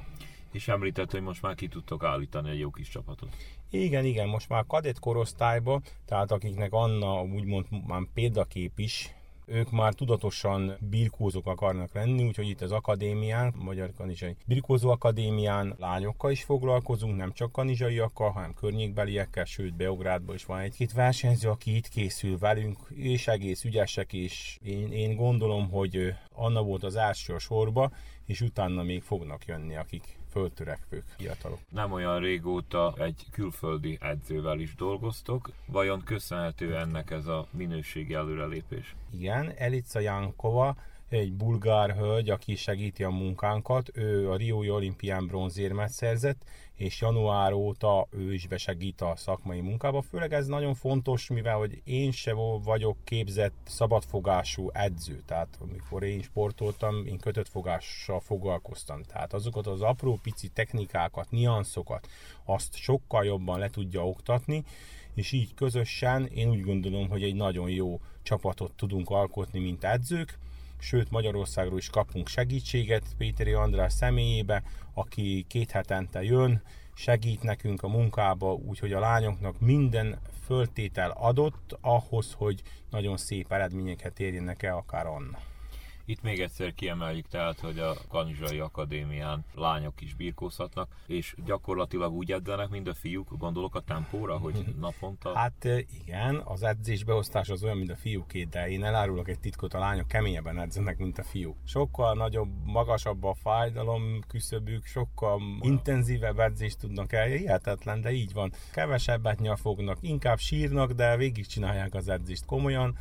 És 0.52 0.68
említett, 0.68 1.10
hogy 1.10 1.22
most 1.22 1.42
már 1.42 1.54
ki 1.54 1.68
tudtok 1.68 2.04
állítani 2.04 2.50
egy 2.50 2.58
jó 2.58 2.70
kis 2.70 2.88
csapatot. 2.88 3.28
Igen, 3.70 4.04
igen, 4.04 4.28
most 4.28 4.48
már 4.48 4.64
kadett 4.66 4.98
korosztályba, 4.98 5.80
tehát 6.04 6.30
akiknek 6.30 6.72
Anna 6.72 7.22
úgymond 7.22 7.66
már 7.86 8.02
példakép 8.14 8.78
is, 8.78 9.12
ők 9.48 9.70
már 9.70 9.94
tudatosan 9.94 10.76
birkózók 10.90 11.46
akarnak 11.46 11.94
lenni, 11.94 12.26
úgyhogy 12.26 12.48
itt 12.48 12.60
az 12.60 12.72
akadémián, 12.72 13.54
Magyar 13.56 13.92
Kanizsai 13.96 14.36
Birkózó 14.44 14.90
Akadémián 14.90 15.74
lányokkal 15.78 16.30
is 16.30 16.42
foglalkozunk, 16.42 17.16
nem 17.16 17.32
csak 17.32 17.52
kanizsaiakkal, 17.52 18.30
hanem 18.30 18.54
környékbeliekkel, 18.54 19.44
sőt 19.44 19.74
Beográdban 19.74 20.34
is 20.34 20.44
van 20.44 20.58
egy-két 20.58 20.92
versenyző, 20.92 21.48
aki 21.48 21.76
itt 21.76 21.88
készül 21.88 22.38
velünk, 22.38 22.78
és 22.94 23.28
egész 23.28 23.64
ügyesek, 23.64 24.12
és 24.12 24.58
én, 24.62 24.92
én 24.92 25.16
gondolom, 25.16 25.70
hogy 25.70 26.14
Anna 26.34 26.62
volt 26.62 26.84
az 26.84 26.96
első 26.96 27.34
a 27.34 27.38
sorba, 27.38 27.90
és 28.26 28.40
utána 28.40 28.82
még 28.82 29.02
fognak 29.02 29.44
jönni, 29.46 29.76
akik 29.76 30.17
föltörekvők 30.30 31.04
fiatalok. 31.16 31.58
Nem 31.68 31.92
olyan 31.92 32.20
régóta 32.20 32.94
egy 32.98 33.26
külföldi 33.30 33.98
edzővel 34.00 34.60
is 34.60 34.74
dolgoztok. 34.74 35.50
Vajon 35.66 36.02
köszönhető 36.04 36.76
ennek 36.76 37.10
ez 37.10 37.26
a 37.26 37.46
minőségi 37.50 38.14
előrelépés? 38.14 38.94
Igen, 39.10 39.52
Elica 39.56 40.00
Jankova 40.00 40.76
egy 41.08 41.32
bulgár 41.32 41.96
hölgy, 41.96 42.30
aki 42.30 42.56
segíti 42.56 43.04
a 43.04 43.10
munkánkat. 43.10 43.90
Ő 43.94 44.30
a 44.30 44.36
Riói 44.36 44.70
olimpián 44.70 45.26
bronzérmet 45.26 45.90
szerzett, 45.90 46.42
és 46.78 47.00
január 47.00 47.52
óta 47.52 48.06
ő 48.10 48.34
is 48.34 48.46
besegít 48.46 49.00
a 49.00 49.12
szakmai 49.16 49.60
munkába. 49.60 50.02
Főleg 50.02 50.32
ez 50.32 50.46
nagyon 50.46 50.74
fontos, 50.74 51.28
mivel 51.28 51.56
hogy 51.56 51.80
én 51.84 52.10
se 52.10 52.32
vagyok 52.64 52.96
képzett 53.04 53.56
szabadfogású 53.64 54.70
edző. 54.72 55.22
Tehát 55.26 55.58
amikor 55.60 56.02
én 56.02 56.22
sportoltam, 56.22 57.06
én 57.06 57.18
kötött 57.18 57.48
fogással 57.48 58.20
foglalkoztam. 58.20 59.02
Tehát 59.02 59.32
azokat 59.32 59.66
az 59.66 59.80
apró 59.80 60.18
pici 60.22 60.48
technikákat, 60.48 61.30
nianszokat, 61.30 62.08
azt 62.44 62.74
sokkal 62.74 63.24
jobban 63.24 63.58
le 63.58 63.70
tudja 63.70 64.06
oktatni, 64.06 64.64
és 65.14 65.32
így 65.32 65.54
közösen 65.54 66.26
én 66.26 66.48
úgy 66.48 66.62
gondolom, 66.62 67.08
hogy 67.08 67.22
egy 67.22 67.34
nagyon 67.34 67.70
jó 67.70 68.00
csapatot 68.22 68.72
tudunk 68.72 69.10
alkotni, 69.10 69.58
mint 69.58 69.84
edzők, 69.84 70.38
sőt 70.80 71.10
Magyarországról 71.10 71.78
is 71.78 71.90
kapunk 71.90 72.28
segítséget 72.28 73.04
Péteri 73.18 73.52
András 73.52 73.92
személyébe, 73.92 74.62
aki 74.94 75.44
két 75.48 75.70
hetente 75.70 76.22
jön, 76.22 76.62
segít 76.94 77.42
nekünk 77.42 77.82
a 77.82 77.88
munkába, 77.88 78.52
úgyhogy 78.52 78.92
a 78.92 79.00
lányoknak 79.00 79.60
minden 79.60 80.18
föltétel 80.44 81.10
adott 81.10 81.78
ahhoz, 81.80 82.32
hogy 82.36 82.62
nagyon 82.90 83.16
szép 83.16 83.52
eredményeket 83.52 84.20
érjenek 84.20 84.62
el 84.62 84.76
akár 84.76 85.06
Anna. 85.06 85.38
Itt 86.08 86.22
még 86.22 86.40
egyszer 86.40 86.74
kiemeljük 86.74 87.28
tehát, 87.28 87.60
hogy 87.60 87.78
a 87.78 87.96
Kanizsai 88.08 88.58
Akadémián 88.58 89.44
lányok 89.54 90.00
is 90.00 90.14
birkózhatnak, 90.14 90.88
és 91.06 91.34
gyakorlatilag 91.44 92.12
úgy 92.12 92.32
edzenek, 92.32 92.68
mint 92.68 92.88
a 92.88 92.94
fiúk, 92.94 93.38
gondolok 93.38 93.74
a 93.74 93.80
tempóra, 93.80 94.36
hogy 94.38 94.64
naponta... 94.80 95.34
Hát 95.34 95.64
igen, 96.04 96.42
az 96.44 96.62
edzésbeosztás 96.62 97.48
az 97.48 97.62
olyan, 97.62 97.76
mint 97.76 97.90
a 97.90 97.96
fiúké, 97.96 98.44
de 98.44 98.68
én 98.68 98.84
elárulok 98.84 99.28
egy 99.28 99.38
titkot, 99.38 99.74
a 99.74 99.78
lányok 99.78 100.08
keményebben 100.08 100.58
edzenek, 100.58 100.98
mint 100.98 101.18
a 101.18 101.22
fiúk. 101.22 101.56
Sokkal 101.64 102.14
nagyobb, 102.14 102.48
magasabb 102.64 103.24
a 103.24 103.34
fájdalom 103.34 104.20
küszöbük, 104.28 104.84
sokkal 104.84 105.40
intenzívebb 105.60 106.38
edzést 106.38 106.78
tudnak 106.78 107.12
el, 107.12 107.26
hihetetlen, 107.26 108.00
de 108.00 108.10
így 108.10 108.32
van. 108.32 108.52
Kevesebbet 108.72 109.40
nyafognak, 109.40 109.98
inkább 110.00 110.38
sírnak, 110.38 110.92
de 110.92 111.16
végig 111.16 111.46
csinálják 111.46 111.94
az 111.94 112.08
edzést 112.08 112.44
komolyan 112.44 112.96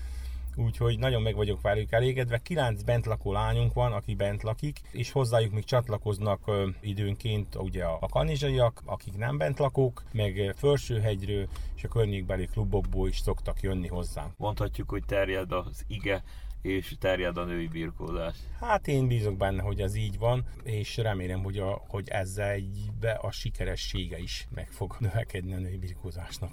úgyhogy 0.57 0.99
nagyon 0.99 1.21
meg 1.21 1.35
vagyok 1.35 1.61
velük 1.61 1.91
elégedve. 1.91 2.37
Kilenc 2.37 2.81
bentlakó 2.81 3.31
lányunk 3.31 3.73
van, 3.73 3.93
aki 3.93 4.15
bent 4.15 4.43
lakik, 4.43 4.79
és 4.91 5.11
hozzájuk 5.11 5.53
még 5.53 5.63
csatlakoznak 5.63 6.41
ö, 6.45 6.67
időnként 6.81 7.55
ugye 7.55 7.83
a, 7.83 7.97
a 8.01 8.07
kanizsaiak, 8.07 8.81
akik 8.85 9.17
nem 9.17 9.37
bent 9.37 9.59
lakók, 9.59 10.03
meg 10.11 10.53
Fölsőhegyről 10.57 11.47
és 11.75 11.83
a 11.83 11.87
környékbeli 11.87 12.45
klubokból 12.45 13.07
is 13.07 13.17
szoktak 13.17 13.61
jönni 13.61 13.87
hozzánk. 13.87 14.37
Mondhatjuk, 14.37 14.89
hogy 14.89 15.03
terjed 15.05 15.51
az 15.51 15.83
ige 15.87 16.23
és 16.61 16.95
terjed 16.99 17.37
a 17.37 17.43
női 17.43 17.67
birkózás. 17.67 18.35
Hát 18.59 18.87
én 18.87 19.07
bízok 19.07 19.37
benne, 19.37 19.61
hogy 19.61 19.81
ez 19.81 19.95
így 19.95 20.17
van, 20.17 20.45
és 20.63 20.97
remélem, 20.97 21.43
hogy, 21.43 21.57
a, 21.57 21.81
hogy 21.87 22.09
ezzel 22.09 22.49
egybe 22.49 23.11
a 23.11 23.31
sikeressége 23.31 24.17
is 24.17 24.47
meg 24.55 24.67
fog 24.69 24.95
növekedni 24.99 25.53
a 25.53 25.57
női 25.57 25.77
birkózásnak. 25.77 26.51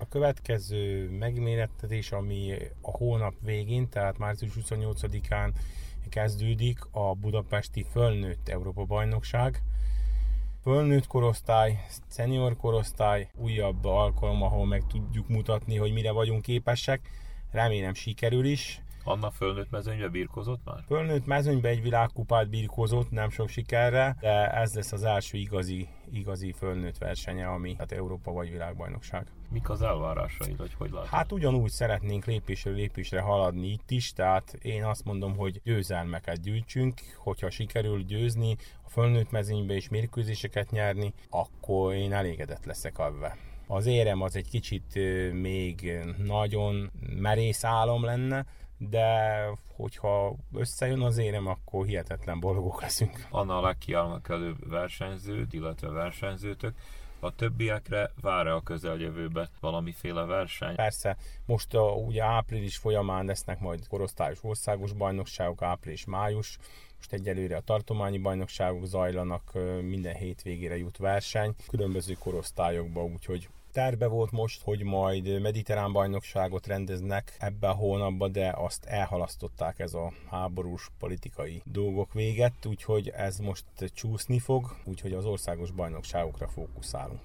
A 0.00 0.08
következő 0.08 1.10
megmérettetés, 1.18 2.12
ami 2.12 2.54
a 2.80 2.90
hónap 2.90 3.34
végén, 3.40 3.88
tehát 3.88 4.18
március 4.18 4.52
28-án 4.60 5.50
kezdődik 6.08 6.78
a 6.90 7.14
budapesti 7.14 7.86
fölnőtt 7.90 8.48
Európa 8.48 8.84
bajnokság. 8.84 9.62
Fölnőtt 10.62 11.06
korosztály, 11.06 11.84
senior 12.10 12.56
korosztály, 12.56 13.30
újabb 13.36 13.84
alkalom, 13.84 14.42
ahol 14.42 14.66
meg 14.66 14.86
tudjuk 14.86 15.28
mutatni, 15.28 15.76
hogy 15.76 15.92
mire 15.92 16.10
vagyunk 16.12 16.42
képesek. 16.42 17.10
Remélem 17.50 17.94
sikerül 17.94 18.44
is. 18.44 18.82
Anna 19.10 19.30
fölnőtt 19.30 19.70
mezőnybe 19.70 20.08
birkozott 20.08 20.60
már? 20.64 20.82
Fölnőtt 20.86 21.26
mezőnybe 21.26 21.68
egy 21.68 21.82
világkupát 21.82 22.48
birkozott, 22.48 23.10
nem 23.10 23.30
sok 23.30 23.48
sikerre, 23.48 24.16
de 24.20 24.50
ez 24.52 24.74
lesz 24.74 24.92
az 24.92 25.02
első 25.02 25.38
igazi, 25.38 25.88
igazi 26.12 26.52
fölnőtt 26.52 26.98
versenye, 26.98 27.46
ami 27.46 27.74
hát 27.78 27.92
Európa 27.92 28.32
vagy 28.32 28.50
világbajnokság. 28.50 29.26
Mik 29.48 29.70
az 29.70 29.82
elvárásaid, 29.82 30.56
hogy 30.58 30.74
hogy 30.74 30.90
látod? 30.90 31.08
Hát 31.08 31.32
ugyanúgy 31.32 31.70
szeretnénk 31.70 32.24
lépésről 32.24 32.74
lépésre 32.74 33.20
haladni 33.20 33.66
itt 33.66 33.90
is, 33.90 34.12
tehát 34.12 34.52
én 34.62 34.84
azt 34.84 35.04
mondom, 35.04 35.36
hogy 35.36 35.60
győzelmeket 35.64 36.40
gyűjtsünk, 36.40 37.00
hogyha 37.16 37.50
sikerül 37.50 38.02
győzni, 38.02 38.56
a 38.82 38.88
fölnőtt 38.88 39.30
mezőnybe 39.30 39.74
is 39.74 39.88
mérkőzéseket 39.88 40.70
nyerni, 40.70 41.14
akkor 41.30 41.94
én 41.94 42.12
elégedett 42.12 42.64
leszek 42.64 42.98
ebben. 42.98 43.32
Az 43.66 43.86
érem 43.86 44.22
az 44.22 44.36
egy 44.36 44.48
kicsit 44.48 44.98
még 45.32 45.98
nagyon 46.24 46.90
merész 47.16 47.64
álom 47.64 48.04
lenne, 48.04 48.46
de 48.88 49.44
hogyha 49.76 50.34
összejön 50.54 51.00
az 51.00 51.18
érem, 51.18 51.46
akkor 51.46 51.86
hihetetlen 51.86 52.40
boldogok 52.40 52.80
leszünk. 52.80 53.26
Anna 53.30 53.58
a 53.58 53.60
legkiemelkedőbb 53.60 54.68
versenyződ, 54.68 55.54
illetve 55.54 55.88
versenyzőtök, 55.88 56.74
a 57.20 57.34
többiekre 57.34 58.10
vár 58.20 58.46
a 58.46 58.60
közeljövőbe 58.60 59.48
valamiféle 59.60 60.24
verseny? 60.24 60.74
Persze, 60.74 61.16
most 61.46 61.74
a, 61.74 61.92
ugye 61.92 62.22
április 62.22 62.76
folyamán 62.76 63.24
lesznek 63.24 63.60
majd 63.60 63.86
korosztályos 63.88 64.38
országos 64.42 64.92
bajnokságok, 64.92 65.62
április-május, 65.62 66.58
most 66.96 67.12
egyelőre 67.12 67.56
a 67.56 67.60
tartományi 67.60 68.18
bajnokságok 68.18 68.84
zajlanak, 68.84 69.52
minden 69.82 70.14
hétvégére 70.14 70.76
jut 70.76 70.96
verseny, 70.96 71.54
különböző 71.68 72.16
korosztályokba, 72.18 73.04
úgyhogy 73.04 73.48
Terve 73.72 74.06
volt 74.06 74.30
most, 74.30 74.62
hogy 74.62 74.82
majd 74.82 75.40
mediterrán 75.40 75.92
bajnokságot 75.92 76.66
rendeznek 76.66 77.36
ebbe 77.38 77.68
a 77.68 77.72
hónapban, 77.72 78.32
de 78.32 78.52
azt 78.56 78.84
elhalasztották 78.84 79.78
ez 79.78 79.94
a 79.94 80.12
háborús 80.30 80.88
politikai 80.98 81.62
dolgok 81.64 82.12
véget, 82.12 82.66
úgyhogy 82.66 83.08
ez 83.08 83.38
most 83.38 83.64
csúszni 83.94 84.38
fog, 84.38 84.76
úgyhogy 84.84 85.12
az 85.12 85.24
országos 85.24 85.70
bajnokságokra 85.70 86.48
fókuszálunk. 86.48 87.20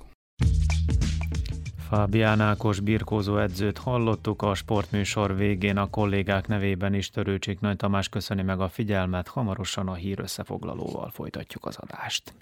Fábián 1.89 2.41
Ákos 2.41 2.80
birkózó 2.80 3.38
edzőt 3.38 3.78
hallottuk 3.78 4.41
a 4.41 4.54
sportműsor 4.54 5.36
végén 5.36 5.78
a 5.78 5.89
kollégák 5.89 6.48
nevében 6.48 6.93
is 6.93 7.10
Törőcsik 7.10 7.60
Nagy 7.60 7.76
Tamás 7.76 8.10
köszöni 8.10 8.41
meg 8.41 8.60
a 8.60 8.70
figyelmet, 8.70 9.28
hamarosan 9.28 9.88
a 9.88 9.93
hír 9.93 10.20
összefoglalóval 10.20 11.10
folytatjuk 11.10 11.66
az 11.66 11.78
adást. 11.78 12.34